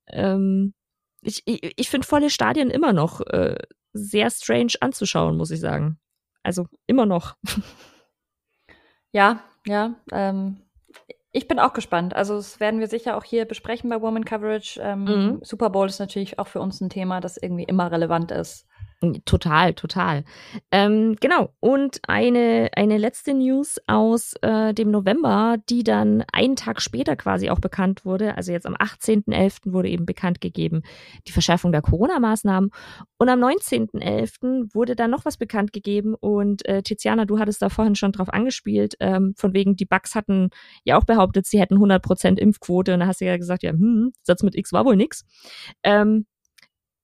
ähm, 0.09 0.75
ich, 1.23 1.43
ich, 1.47 1.73
ich 1.77 1.91
finde 1.91 2.07
volle 2.07 2.31
Stadien 2.31 2.71
immer 2.71 2.93
noch 2.93 3.21
äh, 3.21 3.57
sehr 3.93 4.31
strange 4.31 4.75
anzuschauen, 4.81 5.37
muss 5.37 5.51
ich 5.51 5.61
sagen. 5.61 5.99
Also 6.43 6.67
immer 6.87 7.07
noch. 7.07 7.37
Ja, 9.13 9.41
ja. 9.67 9.95
Ähm, 10.13 10.59
ich 11.33 11.49
bin 11.49 11.59
auch 11.59 11.73
gespannt. 11.73 12.15
Also 12.15 12.37
das 12.37 12.61
werden 12.61 12.81
wir 12.81 12.87
sicher 12.87 13.17
auch 13.17 13.25
hier 13.25 13.47
besprechen 13.47 13.89
bei 13.89 14.03
Woman 14.03 14.27
Coverage. 14.27 14.79
Ähm, 14.83 15.05
mhm. 15.05 15.39
Super 15.43 15.71
Bowl 15.71 15.87
ist 15.87 16.01
natürlich 16.01 16.39
auch 16.39 16.49
für 16.49 16.61
uns 16.61 16.83
ein 16.83 16.91
Thema, 16.91 17.21
das 17.21 17.39
irgendwie 17.39 17.65
immer 17.65 17.91
relevant 17.91 18.31
ist. 18.31 18.67
Total, 19.27 19.75
total. 19.75 20.25
Ähm, 20.71 21.17
genau. 21.21 21.53
Und 21.61 21.99
eine, 22.09 22.71
eine 22.75 22.97
letzte 22.97 23.35
News 23.35 23.79
aus 23.87 24.33
äh, 24.41 24.73
dem 24.73 24.91
November, 24.91 25.59
die 25.69 25.85
dann 25.85 26.25
einen 26.33 26.57
Tag 26.57 26.81
später 26.81 27.15
quasi 27.15 27.51
auch 27.51 27.61
bekannt 27.61 28.07
wurde. 28.07 28.39
Also 28.39 28.53
jetzt 28.53 28.67
am 28.67 28.75
18.11. 28.75 29.73
wurde 29.73 29.91
eben 29.91 30.07
bekannt 30.07 30.41
gegeben, 30.41 30.81
die 31.29 31.33
Verschärfung 31.33 31.73
der 31.73 31.83
Corona-Maßnahmen. 31.83 32.71
Und 33.19 33.29
am 33.29 33.39
19.11. 33.39 34.75
wurde 34.75 34.97
dann 34.97 35.11
noch 35.11 35.27
was 35.27 35.37
bekannt 35.37 35.75
gegeben. 35.75 36.15
Und 36.15 36.65
äh, 36.65 36.83
Tiziana, 36.83 37.27
du 37.27 37.39
hattest 37.39 37.61
da 37.61 37.69
vorhin 37.69 37.97
schon 37.97 38.13
drauf 38.13 38.31
angespielt, 38.31 38.95
ähm, 39.01 39.35
von 39.37 39.53
wegen, 39.53 39.77
die 39.77 39.85
Bugs 39.87 40.15
hatten 40.15 40.49
ja 40.85 40.97
auch 40.97 41.05
behauptet, 41.05 41.45
sie 41.45 41.61
hätten 41.61 41.77
100% 41.77 42.39
Impfquote. 42.39 42.95
Und 42.95 43.01
da 43.01 43.09
hast 43.09 43.21
du 43.21 43.27
ja 43.27 43.37
gesagt, 43.37 43.63
ja, 43.63 43.73
hm, 43.73 44.13
Satz 44.23 44.43
mit 44.43 44.55
X 44.55 44.73
war 44.73 44.87
wohl 44.87 44.97
nix. 44.97 45.27
Ähm, 45.83 46.25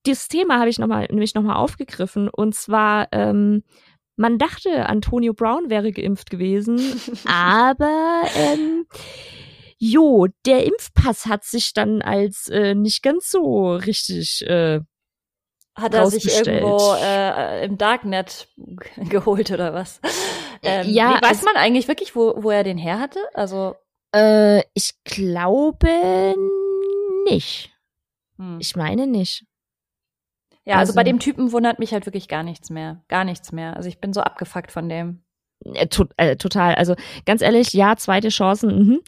dieses 0.07 0.28
Thema 0.28 0.59
habe 0.59 0.68
ich 0.70 0.78
noch 0.78 0.86
mal, 0.86 1.07
nämlich 1.11 1.34
nochmal 1.34 1.57
aufgegriffen. 1.57 2.28
Und 2.28 2.55
zwar, 2.55 3.09
ähm, 3.12 3.64
man 4.16 4.38
dachte, 4.38 4.86
Antonio 4.86 5.32
Brown 5.32 5.70
wäre 5.70 5.92
geimpft 5.92 6.30
gewesen, 6.30 6.80
aber 7.26 8.22
ähm, 8.36 8.86
jo, 9.78 10.26
der 10.46 10.64
Impfpass 10.64 11.26
hat 11.26 11.44
sich 11.44 11.72
dann 11.72 12.03
als 12.03 12.48
äh, 12.48 12.74
nicht 12.74 13.03
ganz 13.03 13.30
so 13.30 13.74
richtig 13.74 14.46
äh, 14.46 14.80
hat 15.74 15.94
er 15.94 16.11
sich 16.11 16.26
irgendwo 16.26 16.94
äh, 17.00 17.64
im 17.64 17.78
Darknet 17.78 18.48
geholt 19.09 19.50
oder 19.50 19.72
was? 19.72 20.00
Ähm, 20.62 20.88
ja, 20.88 21.14
weiß 21.14 21.24
also, 21.24 21.46
man 21.46 21.57
eigentlich 21.57 21.88
wirklich, 21.88 22.14
wo, 22.14 22.34
wo 22.36 22.50
er 22.50 22.62
den 22.62 22.76
her 22.76 23.00
hatte? 23.00 23.20
Also 23.32 23.74
äh, 24.14 24.62
ich 24.74 24.92
glaube 25.05 26.34
nicht. 27.24 27.72
Hm. 28.36 28.59
Ich 28.61 28.76
meine 28.76 29.07
nicht. 29.07 29.46
Ja, 30.64 30.74
also, 30.74 30.90
also, 30.90 30.94
bei 30.94 31.04
dem 31.04 31.18
Typen 31.18 31.52
wundert 31.52 31.78
mich 31.78 31.92
halt 31.92 32.06
wirklich 32.06 32.28
gar 32.28 32.42
nichts 32.42 32.70
mehr. 32.70 33.02
Gar 33.08 33.24
nichts 33.24 33.52
mehr. 33.52 33.76
Also 33.76 33.88
ich 33.88 34.00
bin 34.00 34.12
so 34.12 34.20
abgefuckt 34.20 34.70
von 34.70 34.88
dem. 34.88 35.22
Äh, 35.64 35.88
to 35.88 36.06
äh, 36.16 36.36
total. 36.36 36.74
Also 36.74 36.94
ganz 37.26 37.42
ehrlich, 37.42 37.72
ja, 37.72 37.96
zweite 37.96 38.28
Chancen, 38.28 38.88
mhm. 38.88 39.00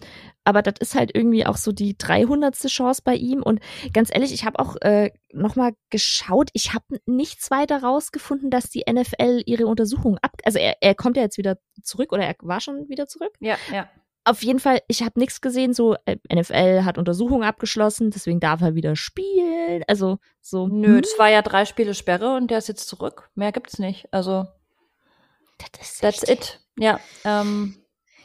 aber 0.44 0.62
das 0.62 0.74
ist 0.80 0.94
halt 0.94 1.11
irgendwie 1.14 1.46
auch 1.46 1.57
so 1.57 1.72
die 1.72 1.96
300. 1.96 2.55
Chance 2.66 3.02
bei 3.05 3.14
ihm. 3.14 3.42
Und 3.42 3.61
ganz 3.92 4.11
ehrlich, 4.12 4.32
ich 4.32 4.44
habe 4.44 4.59
auch 4.59 4.76
äh, 4.80 5.11
nochmal 5.32 5.72
geschaut. 5.90 6.50
Ich 6.52 6.74
habe 6.74 6.84
nichts 7.07 7.50
weiter 7.50 7.82
rausgefunden, 7.82 8.50
dass 8.50 8.70
die 8.70 8.84
NFL 8.90 9.42
ihre 9.46 9.66
Untersuchung 9.66 10.18
ab... 10.22 10.32
Also 10.44 10.59
er, 10.59 10.76
er 10.80 10.94
kommt 10.94 11.16
ja 11.16 11.22
jetzt 11.22 11.38
wieder 11.38 11.59
zurück 11.82 12.12
oder 12.12 12.24
er 12.24 12.34
war 12.40 12.61
schon 12.61 12.88
wieder 12.88 13.07
zurück. 13.07 13.32
Ja, 13.40 13.57
ja 13.72 13.88
auf 14.25 14.43
jeden 14.43 14.59
Fall, 14.59 14.81
ich 14.89 15.03
habe 15.03 15.18
nichts 15.20 15.41
gesehen, 15.41 15.75
so 15.75 15.97
äh, 16.07 16.16
NFL 16.33 16.85
hat 16.85 16.99
Untersuchungen 16.99 17.45
abgeschlossen, 17.45 18.11
deswegen 18.11 18.41
darf 18.41 18.62
er 18.62 18.75
wieder 18.75 18.97
spielen. 18.97 19.85
Also 19.87 20.18
so. 20.41 20.66
Nö, 20.66 20.97
hm. 20.97 21.03
das 21.03 21.18
war 21.18 21.29
ja 21.29 21.43
drei 21.43 21.64
Spiele 21.66 21.95
Sperre 21.95 22.35
und 22.37 22.51
der 22.51 22.59
ist 22.59 22.68
jetzt 22.68 22.89
zurück. 22.89 23.31
Mehr 23.35 23.53
gibt's 23.53 23.79
nicht. 23.79 24.09
Also 24.12 24.47
das 25.79 25.99
that's 25.99 26.29
it. 26.29 26.61
Ja. 26.79 26.99
Ähm, 27.25 27.77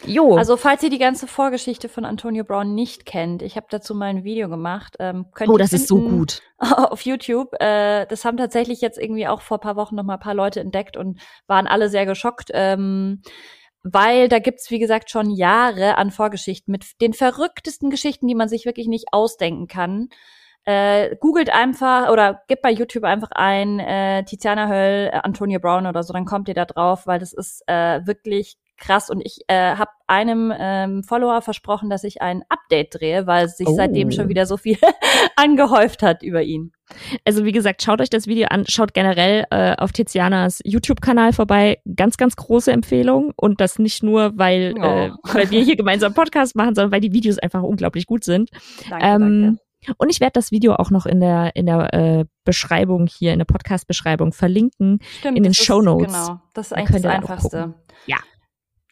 jo. 0.06 0.36
Also 0.36 0.58
falls 0.58 0.82
ihr 0.84 0.90
die 0.90 0.98
ganze 0.98 1.28
Vorgeschichte 1.28 1.90
von 1.90 2.06
Antonio 2.06 2.44
Brown 2.44 2.74
nicht 2.74 3.06
kennt, 3.06 3.42
ich 3.42 3.56
habe 3.56 3.68
dazu 3.70 3.94
mal 3.94 4.06
ein 4.06 4.24
Video 4.24 4.50
gemacht. 4.50 4.96
Ähm, 5.00 5.28
könnt 5.34 5.50
oh, 5.50 5.58
das 5.58 5.74
ist 5.74 5.88
so 5.88 6.00
gut. 6.00 6.42
Auf 6.60 7.02
YouTube. 7.02 7.54
Äh, 7.60 8.06
das 8.08 8.26
haben 8.26 8.38
tatsächlich 8.38 8.82
jetzt 8.82 8.98
irgendwie 8.98 9.28
auch 9.28 9.42
vor 9.42 9.60
paar 9.60 9.76
Wochen 9.76 9.96
noch 9.96 10.04
mal 10.04 10.16
ein 10.16 10.20
paar 10.20 10.34
Leute 10.34 10.62
entdeckt 10.62 10.98
und 10.98 11.20
waren 11.48 11.68
alle 11.68 11.90
sehr 11.90 12.06
geschockt. 12.06 12.50
Ähm, 12.54 13.22
weil 13.84 14.28
da 14.28 14.40
gibt's 14.40 14.70
wie 14.72 14.80
gesagt 14.80 15.10
schon 15.10 15.30
Jahre 15.30 15.98
an 15.98 16.12
Vorgeschichten 16.12 16.72
mit 16.72 17.02
den 17.02 17.14
verrücktesten 17.14 17.90
Geschichten, 17.90 18.28
die 18.28 18.36
man 18.36 18.50
sich 18.50 18.66
wirklich 18.66 18.88
nicht 18.88 19.08
ausdenken 19.12 19.68
kann. 19.68 20.10
Äh, 20.66 21.16
googelt 21.18 21.50
einfach 21.50 22.12
oder 22.12 22.42
gebt 22.48 22.62
bei 22.62 22.72
YouTube 22.72 23.06
einfach 23.06 23.32
ein 23.32 23.80
äh, 23.80 24.24
Tiziana 24.26 24.68
Höll, 24.68 25.08
äh, 25.08 25.20
Antonio 25.24 25.60
Brown 25.60 25.88
oder 25.88 26.04
so, 26.04 26.14
dann 26.14 26.26
kommt 26.26 26.48
ihr 26.50 26.54
da 26.54 26.66
drauf, 26.66 27.08
weil 27.08 27.20
das 27.20 27.34
ist 27.34 27.64
äh, 27.68 28.06
wirklich 28.06 28.58
krass 28.80 29.10
und 29.10 29.22
ich 29.22 29.40
äh, 29.48 29.76
habe 29.76 29.92
einem 30.08 30.52
ähm, 30.58 31.04
Follower 31.04 31.42
versprochen, 31.42 31.90
dass 31.90 32.04
ich 32.04 32.22
ein 32.22 32.44
Update 32.50 32.96
drehe, 32.96 33.28
weil 33.28 33.48
sich 33.48 33.68
oh. 33.68 33.76
seitdem 33.76 34.12
schon 34.12 34.30
wieder 34.30 34.46
so 34.46 34.58
viel 34.58 34.78
angehäuft 35.36 36.02
hat 36.02 36.24
über 36.24 36.42
ihn. 36.42 36.72
Also 37.26 37.46
wie 37.46 37.52
gesagt, 37.52 37.84
schaut 37.84 38.02
euch 38.02 38.10
das 38.10 38.26
Video 38.26 38.48
an, 38.48 38.66
schaut 38.68 38.94
generell 38.94 39.46
äh, 39.52 39.76
auf 39.76 39.92
Tizianas 39.92 40.60
YouTube-Kanal 40.64 41.34
vorbei. 41.34 41.80
Ganz, 41.96 42.18
ganz 42.18 42.36
große 42.36 42.72
Empfehlung 42.72 43.34
und 43.36 43.62
das 43.62 43.78
nicht 43.78 44.02
nur, 44.02 44.32
weil, 44.38 44.74
oh. 44.78 44.84
äh, 44.84 45.12
weil 45.34 45.52
wir 45.52 45.62
hier 45.62 45.76
gemeinsam 45.76 46.14
Podcast 46.14 46.56
machen, 46.56 46.74
sondern 46.74 46.92
weil 46.92 47.02
die 47.02 47.14
Videos 47.14 47.38
einfach 47.38 47.62
unglaublich 47.62 48.08
gut 48.08 48.24
sind. 48.24 48.50
Danke, 48.90 49.06
ähm, 49.06 49.42
danke. 49.42 49.60
Und 49.98 50.10
ich 50.10 50.20
werde 50.20 50.34
das 50.34 50.52
Video 50.52 50.74
auch 50.74 50.92
noch 50.92 51.06
in 51.06 51.22
der 51.22 51.56
in 51.56 51.66
der 51.66 51.94
äh, 51.94 52.26
Beschreibung 52.44 53.08
hier 53.08 53.32
in 53.32 53.40
der 53.40 53.46
Podcast-Beschreibung 53.46 54.34
verlinken 54.34 55.00
Stimmt, 55.20 55.38
in 55.38 55.44
den 55.44 55.54
Show 55.54 55.82
Notes. 55.82 56.12
Genau, 56.12 56.42
das 56.54 56.68
ist 56.68 56.74
eigentlich 56.74 57.02
das 57.02 57.12
Einfachste. 57.14 57.76
Ja, 58.06 58.18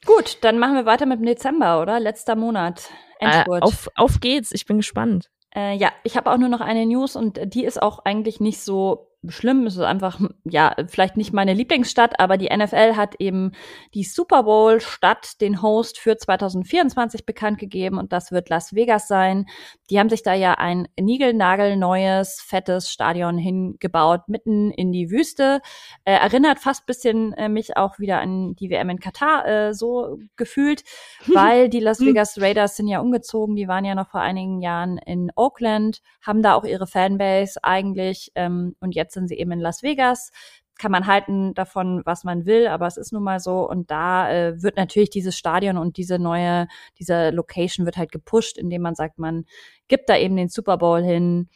Gut, 0.05 0.37
dann 0.41 0.59
machen 0.59 0.75
wir 0.75 0.85
weiter 0.85 1.05
mit 1.05 1.19
dem 1.19 1.25
Dezember, 1.25 1.81
oder? 1.81 1.99
Letzter 1.99 2.35
Monat. 2.35 2.89
Endspurt. 3.19 3.63
Äh, 3.63 3.65
auf, 3.65 3.89
auf 3.95 4.19
geht's, 4.19 4.51
ich 4.51 4.65
bin 4.65 4.77
gespannt. 4.77 5.29
Äh, 5.55 5.75
ja, 5.75 5.91
ich 6.03 6.17
habe 6.17 6.31
auch 6.31 6.37
nur 6.37 6.49
noch 6.49 6.61
eine 6.61 6.85
News 6.85 7.15
und 7.15 7.39
die 7.53 7.65
ist 7.65 7.81
auch 7.81 8.05
eigentlich 8.05 8.39
nicht 8.39 8.61
so 8.61 9.11
schlimm. 9.29 9.65
Es 9.65 9.75
ist 9.75 9.83
einfach, 9.83 10.19
ja, 10.43 10.75
vielleicht 10.87 11.17
nicht 11.17 11.33
meine 11.33 11.53
Lieblingsstadt, 11.53 12.19
aber 12.19 12.37
die 12.37 12.49
NFL 12.55 12.95
hat 12.95 13.15
eben 13.19 13.51
die 13.93 14.03
Super 14.03 14.43
Bowl 14.43 14.79
Stadt, 14.79 15.41
den 15.41 15.61
Host 15.61 15.99
für 15.99 16.17
2024 16.17 17.25
bekannt 17.25 17.59
gegeben 17.59 17.97
und 17.97 18.13
das 18.13 18.31
wird 18.31 18.49
Las 18.49 18.73
Vegas 18.73 19.07
sein. 19.07 19.45
Die 19.89 19.99
haben 19.99 20.09
sich 20.09 20.23
da 20.23 20.33
ja 20.33 20.53
ein 20.53 20.87
niegelnagelneues, 20.99 22.41
fettes 22.41 22.91
Stadion 22.91 23.37
hingebaut, 23.37 24.27
mitten 24.27 24.71
in 24.71 24.91
die 24.91 25.11
Wüste. 25.11 25.61
Äh, 26.03 26.13
erinnert 26.13 26.59
fast 26.59 26.85
bisschen 26.85 27.33
äh, 27.33 27.49
mich 27.49 27.77
auch 27.77 27.99
wieder 27.99 28.19
an 28.19 28.55
die 28.55 28.69
WM 28.69 28.89
in 28.89 28.99
Katar, 28.99 29.47
äh, 29.47 29.73
so 29.73 30.19
gefühlt, 30.35 30.83
weil 31.27 31.69
die 31.69 31.79
Las 31.79 31.99
Vegas 31.99 32.39
Raiders 32.39 32.75
sind 32.75 32.87
ja 32.87 32.99
umgezogen. 32.99 33.55
Die 33.55 33.67
waren 33.67 33.85
ja 33.85 33.95
noch 33.95 34.09
vor 34.09 34.21
einigen 34.21 34.61
Jahren 34.61 34.97
in 34.97 35.31
Oakland, 35.35 36.01
haben 36.21 36.41
da 36.41 36.53
auch 36.53 36.63
ihre 36.63 36.87
Fanbase 36.87 37.59
eigentlich 37.63 38.31
ähm, 38.35 38.75
und 38.79 38.95
jetzt 38.95 39.16
sind 39.17 39.27
sie 39.27 39.37
eben 39.37 39.51
in 39.51 39.59
Las 39.59 39.83
Vegas 39.83 40.31
kann 40.77 40.91
man 40.91 41.07
halten 41.07 41.53
davon, 41.53 42.01
was 42.05 42.23
man 42.23 42.45
will, 42.45 42.67
aber 42.67 42.87
es 42.87 42.97
ist 42.97 43.11
nun 43.11 43.23
mal 43.23 43.39
so. 43.39 43.67
Und 43.67 43.91
da 43.91 44.31
äh, 44.31 44.61
wird 44.61 44.77
natürlich 44.77 45.09
dieses 45.09 45.37
Stadion 45.37 45.77
und 45.77 45.97
diese 45.97 46.19
neue, 46.19 46.67
diese 46.99 47.31
Location 47.31 47.85
wird 47.85 47.97
halt 47.97 48.11
gepusht, 48.11 48.57
indem 48.57 48.81
man 48.81 48.95
sagt, 48.95 49.19
man 49.19 49.45
gibt 49.87 50.09
da 50.09 50.17
eben 50.17 50.35
den 50.35 50.49
Super 50.49 50.77
Bowl 50.77 51.01
hin. 51.03 51.49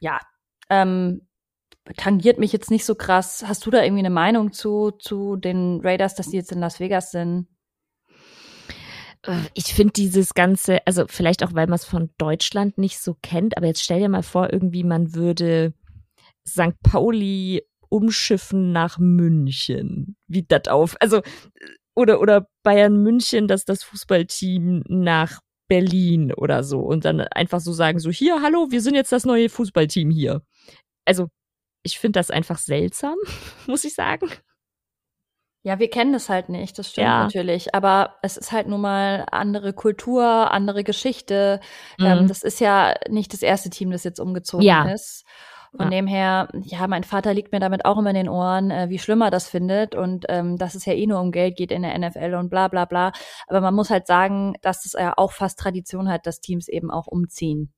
Ja, 0.00 0.18
ähm, 0.70 1.26
tangiert 1.96 2.38
mich 2.38 2.52
jetzt 2.52 2.70
nicht 2.70 2.84
so 2.84 2.94
krass. 2.94 3.44
Hast 3.46 3.64
du 3.66 3.70
da 3.70 3.82
irgendwie 3.82 4.00
eine 4.00 4.10
Meinung 4.10 4.52
zu, 4.52 4.92
zu 4.92 5.36
den 5.36 5.80
Raiders, 5.82 6.14
dass 6.14 6.28
die 6.28 6.36
jetzt 6.36 6.52
in 6.52 6.60
Las 6.60 6.80
Vegas 6.80 7.10
sind? 7.10 7.48
Äh, 9.26 9.36
ich 9.54 9.74
finde 9.74 9.92
dieses 9.92 10.34
ganze, 10.34 10.86
also 10.86 11.04
vielleicht 11.08 11.44
auch, 11.44 11.54
weil 11.54 11.66
man 11.66 11.74
es 11.74 11.84
von 11.84 12.10
Deutschland 12.16 12.78
nicht 12.78 12.98
so 12.98 13.16
kennt, 13.22 13.56
aber 13.56 13.66
jetzt 13.66 13.82
stell 13.82 14.00
dir 14.00 14.08
mal 14.08 14.22
vor, 14.22 14.52
irgendwie 14.52 14.84
man 14.84 15.14
würde 15.14 15.74
St. 16.46 16.80
Pauli 16.82 17.62
umschiffen 17.88 18.72
nach 18.72 18.98
München. 18.98 20.16
Wie 20.26 20.44
das 20.46 20.68
auf? 20.68 20.96
Also, 21.00 21.22
oder, 21.94 22.20
oder 22.20 22.46
Bayern 22.62 23.02
München, 23.02 23.48
dass 23.48 23.64
das 23.64 23.82
Fußballteam 23.82 24.84
nach 24.88 25.40
Berlin 25.68 26.32
oder 26.32 26.64
so 26.64 26.80
und 26.80 27.04
dann 27.04 27.20
einfach 27.20 27.60
so 27.60 27.72
sagen, 27.72 27.98
so 27.98 28.10
hier, 28.10 28.42
hallo, 28.42 28.68
wir 28.70 28.80
sind 28.80 28.94
jetzt 28.94 29.12
das 29.12 29.24
neue 29.24 29.48
Fußballteam 29.48 30.10
hier. 30.10 30.42
Also, 31.04 31.28
ich 31.82 31.98
finde 31.98 32.18
das 32.18 32.30
einfach 32.30 32.58
seltsam, 32.58 33.16
muss 33.66 33.84
ich 33.84 33.94
sagen. 33.94 34.30
Ja, 35.62 35.78
wir 35.78 35.90
kennen 35.90 36.14
das 36.14 36.30
halt 36.30 36.48
nicht, 36.48 36.78
das 36.78 36.90
stimmt 36.90 37.06
ja. 37.06 37.24
natürlich. 37.24 37.74
Aber 37.74 38.16
es 38.22 38.38
ist 38.38 38.50
halt 38.50 38.66
nun 38.66 38.80
mal 38.80 39.26
andere 39.30 39.74
Kultur, 39.74 40.50
andere 40.50 40.84
Geschichte. 40.84 41.60
Ähm, 41.98 42.06
mhm. 42.06 42.18
Ähm, 42.22 42.28
das 42.28 42.42
ist 42.42 42.60
ja 42.60 42.94
nicht 43.10 43.34
das 43.34 43.42
erste 43.42 43.68
Team, 43.68 43.90
das 43.90 44.04
jetzt 44.04 44.20
umgezogen 44.20 44.64
ja. 44.64 44.90
ist. 44.90 45.24
Von 45.76 45.86
ja. 45.86 45.90
dem 45.90 46.06
her, 46.08 46.48
ja, 46.64 46.88
mein 46.88 47.04
Vater 47.04 47.32
liegt 47.32 47.52
mir 47.52 47.60
damit 47.60 47.84
auch 47.84 47.96
immer 47.98 48.10
in 48.10 48.16
den 48.16 48.28
Ohren, 48.28 48.72
äh, 48.72 48.88
wie 48.88 48.98
schlimm 48.98 49.22
er 49.22 49.30
das 49.30 49.48
findet 49.48 49.94
und 49.94 50.26
ähm, 50.28 50.56
dass 50.56 50.74
es 50.74 50.84
ja 50.84 50.92
eh 50.94 51.06
nur 51.06 51.20
um 51.20 51.30
Geld 51.30 51.56
geht 51.56 51.70
in 51.70 51.82
der 51.82 51.96
NFL 51.96 52.34
und 52.34 52.50
bla 52.50 52.66
bla 52.66 52.86
bla. 52.86 53.12
Aber 53.46 53.60
man 53.60 53.74
muss 53.74 53.90
halt 53.90 54.08
sagen, 54.08 54.54
dass 54.62 54.84
es 54.84 54.94
ja 54.94 55.14
auch 55.16 55.32
fast 55.32 55.60
Tradition 55.60 56.08
hat, 56.08 56.26
dass 56.26 56.40
Teams 56.40 56.66
eben 56.66 56.90
auch 56.90 57.06
umziehen. 57.06 57.72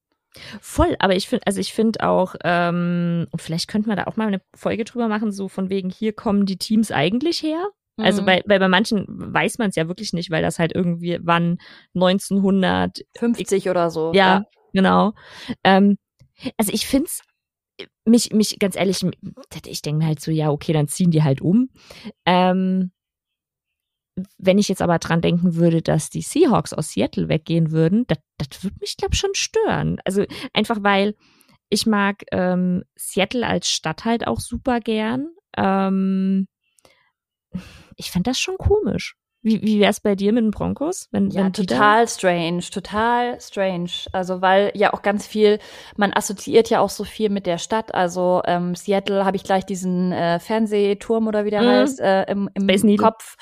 Voll, 0.60 0.96
aber 0.98 1.14
ich 1.14 1.28
finde, 1.28 1.46
also 1.46 1.60
ich 1.60 1.74
finde 1.74 2.08
auch, 2.08 2.34
ähm, 2.42 3.26
und 3.30 3.42
vielleicht 3.42 3.68
könnten 3.68 3.88
wir 3.88 3.96
da 3.96 4.04
auch 4.04 4.16
mal 4.16 4.28
eine 4.28 4.40
Folge 4.54 4.84
drüber 4.84 5.08
machen, 5.08 5.30
so 5.30 5.48
von 5.48 5.68
wegen, 5.68 5.90
hier 5.90 6.14
kommen 6.14 6.46
die 6.46 6.56
Teams 6.56 6.90
eigentlich 6.90 7.42
her. 7.42 7.68
Also 7.98 8.22
mhm. 8.22 8.26
bei, 8.26 8.42
bei, 8.46 8.58
bei 8.58 8.68
manchen 8.68 9.04
weiß 9.08 9.58
man 9.58 9.68
es 9.68 9.76
ja 9.76 9.88
wirklich 9.88 10.14
nicht, 10.14 10.30
weil 10.30 10.42
das 10.42 10.58
halt 10.58 10.74
irgendwie 10.74 11.18
wann 11.22 11.58
1950 11.94 13.68
oder 13.68 13.90
so. 13.90 14.12
Ja, 14.14 14.38
ja. 14.38 14.44
genau. 14.72 15.12
Ähm, 15.62 15.98
also 16.56 16.72
ich 16.72 16.86
finde 16.86 17.06
es 17.06 17.20
mich, 18.04 18.32
mich, 18.32 18.58
ganz 18.58 18.76
ehrlich, 18.76 19.04
ich 19.66 19.82
denke 19.82 19.98
mir 19.98 20.06
halt 20.06 20.20
so, 20.20 20.30
ja, 20.30 20.50
okay, 20.50 20.72
dann 20.72 20.88
ziehen 20.88 21.10
die 21.10 21.22
halt 21.22 21.40
um. 21.40 21.70
Ähm, 22.26 22.90
wenn 24.38 24.58
ich 24.58 24.68
jetzt 24.68 24.82
aber 24.82 24.98
dran 24.98 25.22
denken 25.22 25.54
würde, 25.54 25.80
dass 25.80 26.10
die 26.10 26.20
Seahawks 26.22 26.72
aus 26.72 26.90
Seattle 26.90 27.28
weggehen 27.28 27.70
würden, 27.70 28.06
das, 28.06 28.18
würde 28.62 28.76
mich, 28.80 28.96
glaube 28.96 29.16
schon 29.16 29.34
stören. 29.34 30.00
Also 30.04 30.24
einfach 30.52 30.82
weil 30.82 31.14
ich 31.70 31.86
mag 31.86 32.24
ähm, 32.32 32.84
Seattle 32.96 33.46
als 33.46 33.70
Stadt 33.70 34.04
halt 34.04 34.26
auch 34.26 34.40
super 34.40 34.80
gern. 34.80 35.30
Ähm, 35.56 36.46
ich 37.96 38.10
fände 38.10 38.30
das 38.30 38.38
schon 38.38 38.58
komisch. 38.58 39.16
Wie, 39.42 39.60
wie 39.60 39.80
wäre 39.80 39.90
es 39.90 39.98
bei 39.98 40.14
dir 40.14 40.32
mit 40.32 40.44
den 40.44 40.50
Broncos? 40.52 41.08
Wenn, 41.10 41.30
ja, 41.30 41.44
wenn 41.44 41.52
total 41.52 42.06
strange, 42.06 42.62
total 42.72 43.40
strange. 43.40 43.90
Also 44.12 44.40
weil 44.40 44.70
ja 44.74 44.92
auch 44.92 45.02
ganz 45.02 45.26
viel, 45.26 45.58
man 45.96 46.12
assoziiert 46.12 46.70
ja 46.70 46.80
auch 46.80 46.90
so 46.90 47.02
viel 47.02 47.28
mit 47.28 47.46
der 47.46 47.58
Stadt. 47.58 47.92
Also 47.92 48.42
ähm, 48.46 48.76
Seattle 48.76 49.24
habe 49.24 49.36
ich 49.36 49.42
gleich 49.42 49.66
diesen 49.66 50.12
äh, 50.12 50.38
Fernsehturm 50.38 51.26
oder 51.26 51.44
wie 51.44 51.50
der 51.50 51.62
mhm. 51.62 51.66
heißt 51.66 52.00
äh, 52.00 52.22
im, 52.30 52.48
im 52.54 52.96
Kopf. 52.96 53.36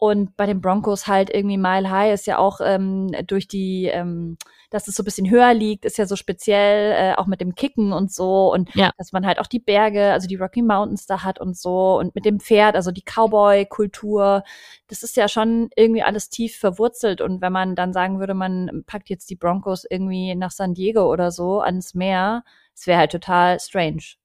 Und 0.00 0.36
bei 0.36 0.46
den 0.46 0.60
Broncos 0.60 1.06
halt 1.06 1.30
irgendwie 1.30 1.58
Mile 1.58 1.90
High 1.90 2.14
ist 2.14 2.26
ja 2.26 2.38
auch 2.38 2.60
ähm, 2.64 3.14
durch 3.26 3.46
die 3.46 3.84
ähm, 3.84 4.38
dass 4.70 4.86
es 4.86 4.94
so 4.94 5.02
ein 5.02 5.04
bisschen 5.04 5.28
höher 5.28 5.52
liegt, 5.52 5.84
ist 5.84 5.98
ja 5.98 6.06
so 6.06 6.16
speziell, 6.16 6.92
äh, 6.92 7.14
auch 7.16 7.26
mit 7.26 7.40
dem 7.40 7.54
Kicken 7.54 7.92
und 7.92 8.12
so 8.12 8.52
und 8.52 8.72
ja. 8.74 8.92
dass 8.96 9.12
man 9.12 9.26
halt 9.26 9.40
auch 9.40 9.48
die 9.48 9.58
Berge, 9.58 10.12
also 10.12 10.28
die 10.28 10.36
Rocky 10.36 10.62
Mountains 10.62 11.06
da 11.06 11.24
hat 11.24 11.40
und 11.40 11.56
so 11.58 11.98
und 11.98 12.14
mit 12.14 12.24
dem 12.24 12.38
Pferd, 12.38 12.76
also 12.76 12.92
die 12.92 13.02
Cowboy-Kultur, 13.02 14.44
das 14.86 15.02
ist 15.02 15.16
ja 15.16 15.28
schon 15.28 15.70
irgendwie 15.74 16.02
alles 16.02 16.30
tief 16.30 16.56
verwurzelt 16.56 17.20
und 17.20 17.40
wenn 17.42 17.52
man 17.52 17.74
dann 17.74 17.92
sagen 17.92 18.20
würde, 18.20 18.34
man 18.34 18.84
packt 18.86 19.10
jetzt 19.10 19.28
die 19.28 19.36
Broncos 19.36 19.84
irgendwie 19.88 20.34
nach 20.36 20.52
San 20.52 20.74
Diego 20.74 21.10
oder 21.12 21.32
so 21.32 21.60
ans 21.60 21.94
Meer, 21.94 22.44
es 22.74 22.86
wäre 22.86 23.00
halt 23.00 23.12
total 23.12 23.58
strange. 23.58 24.19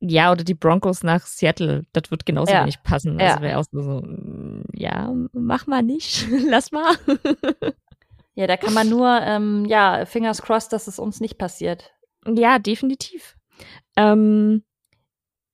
Ja, 0.00 0.32
oder 0.32 0.44
die 0.44 0.54
Broncos 0.54 1.02
nach 1.02 1.26
Seattle, 1.26 1.84
das 1.92 2.10
wird 2.10 2.24
genauso 2.24 2.52
ja. 2.52 2.62
wenig 2.62 2.82
passen. 2.82 3.20
Also 3.20 3.36
ja. 3.36 3.42
wäre 3.42 3.58
auch 3.58 3.64
so, 3.70 4.02
ja, 4.72 5.12
mach 5.32 5.66
mal 5.66 5.82
nicht, 5.82 6.26
lass 6.48 6.72
mal. 6.72 6.94
Ja, 8.36 8.46
da 8.46 8.56
kann 8.56 8.72
man 8.72 8.88
nur, 8.88 9.20
ähm, 9.22 9.66
ja, 9.66 10.06
fingers 10.06 10.40
crossed, 10.40 10.72
dass 10.72 10.86
es 10.86 10.98
uns 10.98 11.20
nicht 11.20 11.36
passiert. 11.36 11.92
Ja, 12.26 12.58
definitiv. 12.58 13.36
Ähm, 13.96 14.62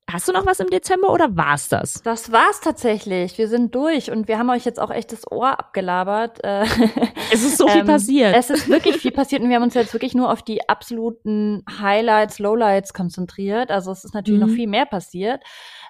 hast 0.09 0.27
du 0.27 0.31
noch 0.31 0.45
was 0.45 0.59
im 0.59 0.69
Dezember 0.69 1.11
oder 1.11 1.35
war's 1.35 1.67
das? 1.67 2.01
Das 2.03 2.31
war's 2.31 2.61
tatsächlich. 2.61 3.37
Wir 3.37 3.47
sind 3.47 3.75
durch 3.75 4.09
und 4.09 4.27
wir 4.27 4.39
haben 4.39 4.49
euch 4.49 4.65
jetzt 4.65 4.79
auch 4.79 4.89
echt 4.89 5.11
das 5.11 5.29
Ohr 5.29 5.59
abgelabert. 5.59 6.43
Äh, 6.43 6.63
es 7.31 7.43
ist 7.43 7.57
so 7.57 7.67
viel 7.67 7.81
ähm, 7.81 7.87
passiert. 7.87 8.35
Es 8.35 8.49
ist 8.49 8.69
wirklich 8.69 8.97
viel 8.97 9.11
passiert 9.11 9.41
und 9.41 9.49
wir 9.49 9.57
haben 9.57 9.63
uns 9.63 9.73
jetzt 9.73 9.93
wirklich 9.93 10.15
nur 10.15 10.31
auf 10.31 10.41
die 10.41 10.67
absoluten 10.69 11.63
Highlights, 11.79 12.39
Lowlights 12.39 12.93
konzentriert. 12.93 13.69
Also 13.69 13.91
es 13.91 14.05
ist 14.05 14.13
natürlich 14.13 14.39
mhm. 14.41 14.47
noch 14.47 14.55
viel 14.55 14.67
mehr 14.67 14.85
passiert. 14.85 15.43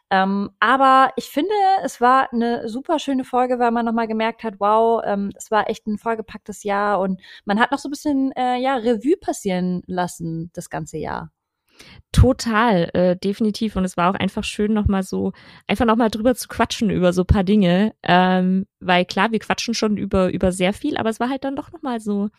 Ähm, 0.10 0.52
aber 0.60 1.12
ich 1.18 1.26
finde, 1.26 1.54
es 1.84 2.00
war 2.00 2.32
eine 2.32 2.70
super 2.70 2.98
schöne 2.98 3.26
Folge, 3.26 3.60
weil 3.60 3.72
man 3.72 3.86
nochmal 3.86 4.08
gemerkt 4.08 4.44
hat, 4.44 4.56
wow, 4.60 5.02
ähm, 5.06 5.32
es 5.36 5.52
war 5.52 5.70
echt 5.70 5.86
ein 5.86 5.98
vollgepacktes 5.98 6.64
Jahr 6.64 7.02
und 7.02 7.22
man 7.46 7.60
hat 7.60 7.72
noch 7.72 7.80
so 7.80 7.90
ein 7.90 7.92
bisschen 7.92 8.32
äh, 8.32 8.58
ja, 8.58 8.76
Revue 8.76 9.18
passieren 9.18 9.84
lassen 9.86 10.50
das 10.54 10.70
ganze 10.70 10.98
Jahr. 10.98 11.32
Total, 12.12 12.90
äh, 12.94 13.16
definitiv. 13.18 13.76
Und 13.76 13.86
es 13.86 13.98
war 13.98 14.10
auch 14.10 14.20
einfach 14.20 14.44
schön, 14.44 14.74
nochmal 14.74 15.04
so, 15.04 15.34
einfach 15.68 15.86
nochmal 15.86 16.10
drüber 16.10 16.36
zu 16.36 16.48
quatschen 16.48 16.90
über 16.90 17.14
so 17.14 17.26
paar 17.26 17.44
Dinge. 17.44 17.94
Ähm, 18.04 18.66
weil 18.80 19.06
klar, 19.06 19.32
wir 19.32 19.40
quatschen 19.40 19.74
schon 19.74 19.98
über, 19.98 20.32
über 20.32 20.52
sehr 20.52 20.74
viel, 20.74 20.98
aber 20.98 21.10
es 21.10 21.20
war 21.20 21.30
halt 21.30 21.44
dann 21.44 21.56
doch 21.56 21.72
nochmal 21.72 22.00
so, 22.00 22.30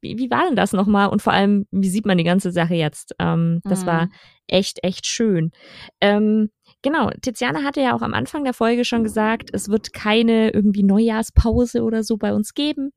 wie, 0.00 0.18
wie 0.18 0.30
war 0.30 0.46
denn 0.46 0.56
das 0.56 0.72
nochmal? 0.72 1.08
Und 1.08 1.22
vor 1.22 1.32
allem, 1.32 1.66
wie 1.70 1.88
sieht 1.88 2.06
man 2.06 2.18
die 2.18 2.24
ganze 2.24 2.52
Sache 2.52 2.74
jetzt? 2.74 3.14
Ähm, 3.18 3.60
das 3.64 3.82
mhm. 3.82 3.86
war 3.86 4.08
echt, 4.46 4.82
echt 4.82 5.06
schön. 5.06 5.52
Ähm, 6.00 6.50
Genau, 6.82 7.10
Tiziana 7.20 7.62
hatte 7.62 7.80
ja 7.82 7.94
auch 7.94 8.02
am 8.02 8.14
Anfang 8.14 8.44
der 8.44 8.54
Folge 8.54 8.84
schon 8.84 9.04
gesagt, 9.04 9.50
es 9.52 9.68
wird 9.68 9.92
keine 9.92 10.50
irgendwie 10.50 10.82
Neujahrspause 10.82 11.82
oder 11.82 12.02
so 12.02 12.16
bei 12.16 12.32
uns 12.32 12.54
geben. 12.54 12.92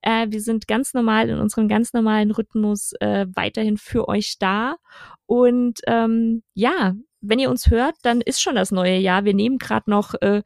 Äh, 0.00 0.28
wir 0.30 0.40
sind 0.40 0.66
ganz 0.66 0.94
normal 0.94 1.28
in 1.28 1.38
unserem 1.38 1.68
ganz 1.68 1.92
normalen 1.92 2.30
Rhythmus 2.30 2.92
äh, 3.00 3.26
weiterhin 3.34 3.76
für 3.76 4.08
euch 4.08 4.36
da. 4.38 4.76
Und 5.26 5.80
ähm, 5.86 6.42
ja, 6.54 6.94
wenn 7.20 7.38
ihr 7.38 7.50
uns 7.50 7.70
hört, 7.70 7.96
dann 8.02 8.20
ist 8.22 8.40
schon 8.40 8.54
das 8.54 8.70
neue 8.70 8.96
Jahr. 8.96 9.24
Wir 9.24 9.34
nehmen 9.34 9.58
gerade 9.58 9.90
noch 9.90 10.14
äh, 10.22 10.42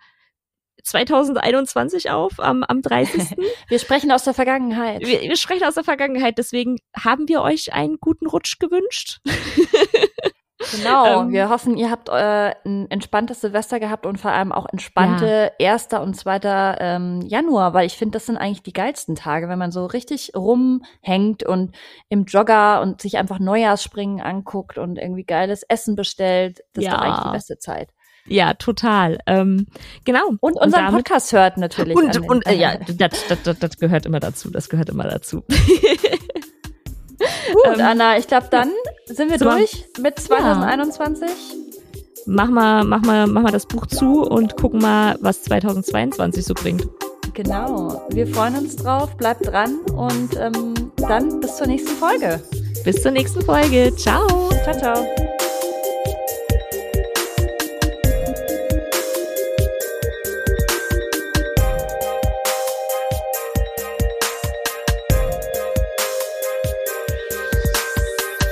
2021 0.83 2.11
auf, 2.11 2.41
am, 2.41 2.65
am 2.65 2.83
30. 2.83 3.37
wir 3.69 3.79
sprechen 3.79 4.11
aus 4.11 4.25
der 4.25 4.35
Vergangenheit. 4.35 5.07
Wir, 5.07 5.21
wir 5.21 5.37
sprechen 5.37 5.65
aus 5.65 5.75
der 5.75 5.85
Vergangenheit, 5.85 6.39
deswegen 6.39 6.79
haben 6.97 7.29
wir 7.29 7.43
euch 7.43 7.73
einen 7.73 7.99
guten 8.01 8.27
Rutsch 8.27 8.59
gewünscht. 8.59 9.21
Genau, 10.73 11.23
ähm, 11.23 11.33
wir 11.33 11.49
hoffen, 11.49 11.77
ihr 11.77 11.91
habt 11.91 12.11
äh, 12.11 12.55
ein 12.65 12.91
entspanntes 12.91 13.41
Silvester 13.41 13.81
gehabt 13.81 14.05
und 14.05 14.21
vor 14.21 14.31
allem 14.31 14.53
auch 14.53 14.67
entspannte 14.71 15.53
ja. 15.59 15.73
1. 15.73 15.89
und 16.01 16.15
2. 16.15 16.41
Ähm, 16.79 17.23
Januar, 17.23 17.73
weil 17.73 17.87
ich 17.87 17.97
finde, 17.97 18.17
das 18.17 18.27
sind 18.27 18.37
eigentlich 18.37 18.63
die 18.63 18.75
geilsten 18.75 19.15
Tage, 19.15 19.49
wenn 19.49 19.59
man 19.59 19.73
so 19.73 19.87
richtig 19.87 20.33
rumhängt 20.37 21.45
und 21.45 21.75
im 22.11 22.25
Jogger 22.25 22.83
und 22.83 23.01
sich 23.01 23.17
einfach 23.17 23.39
Neujahrsspringen 23.39 24.21
anguckt 24.21 24.77
und 24.77 24.99
irgendwie 24.99 25.25
geiles 25.25 25.63
Essen 25.63 25.97
bestellt. 25.97 26.61
Das 26.75 26.85
ja. 26.85 26.91
ist 26.91 26.97
doch 26.97 27.05
eigentlich 27.05 27.25
die 27.25 27.33
beste 27.33 27.59
Zeit. 27.59 27.89
Ja, 28.27 28.53
total. 28.55 29.19
Ähm, 29.27 29.67
genau. 30.05 30.29
Und, 30.29 30.41
und 30.41 30.57
unseren 30.57 30.85
damit, 30.87 31.05
Podcast 31.05 31.33
hört 31.33 31.57
natürlich. 31.57 31.97
Und, 31.97 32.29
und 32.29 32.47
äh, 32.47 32.55
ja, 32.55 32.77
das, 32.77 33.27
das, 33.29 33.43
das, 33.43 33.59
das 33.59 33.79
gehört 33.79 34.05
immer 34.05 34.21
dazu. 34.21 34.51
Das 34.51 34.69
gehört 34.69 34.91
immer 34.91 35.05
dazu. 35.05 35.41
Gut, 35.41 35.59
ähm, 37.79 37.81
Anna, 37.81 38.19
ich 38.19 38.27
glaube, 38.29 38.49
dann 38.51 38.71
sind 39.15 39.31
wir 39.31 39.39
so, 39.39 39.45
durch 39.47 39.87
mit 40.01 40.19
2021. 40.19 41.29
Ja. 41.29 41.35
mach 42.27 42.49
mal, 42.49 42.85
mach 42.85 43.03
mal, 43.03 43.27
mach 43.27 43.43
mal 43.43 43.53
das 43.53 43.67
Buch 43.67 43.87
zu 43.87 44.23
und 44.23 44.57
gucken 44.57 44.81
mal, 44.81 45.17
was 45.21 45.43
2022 45.43 46.45
so 46.45 46.55
bringt. 46.55 46.89
Genau. 47.35 48.07
Wir 48.11 48.27
freuen 48.27 48.57
uns 48.57 48.77
drauf. 48.77 49.17
Bleibt 49.17 49.47
dran 49.47 49.79
und 49.95 50.37
ähm, 50.39 50.75
dann 50.97 51.41
bis 51.41 51.57
zur 51.57 51.67
nächsten 51.67 51.97
Folge. 51.97 52.41
Bis 52.85 53.03
zur 53.03 53.13
nächsten 53.13 53.43
Folge. 53.43 53.95
Ciao. 53.97 54.27
Ciao, 54.65 54.79
ciao. 54.79 55.40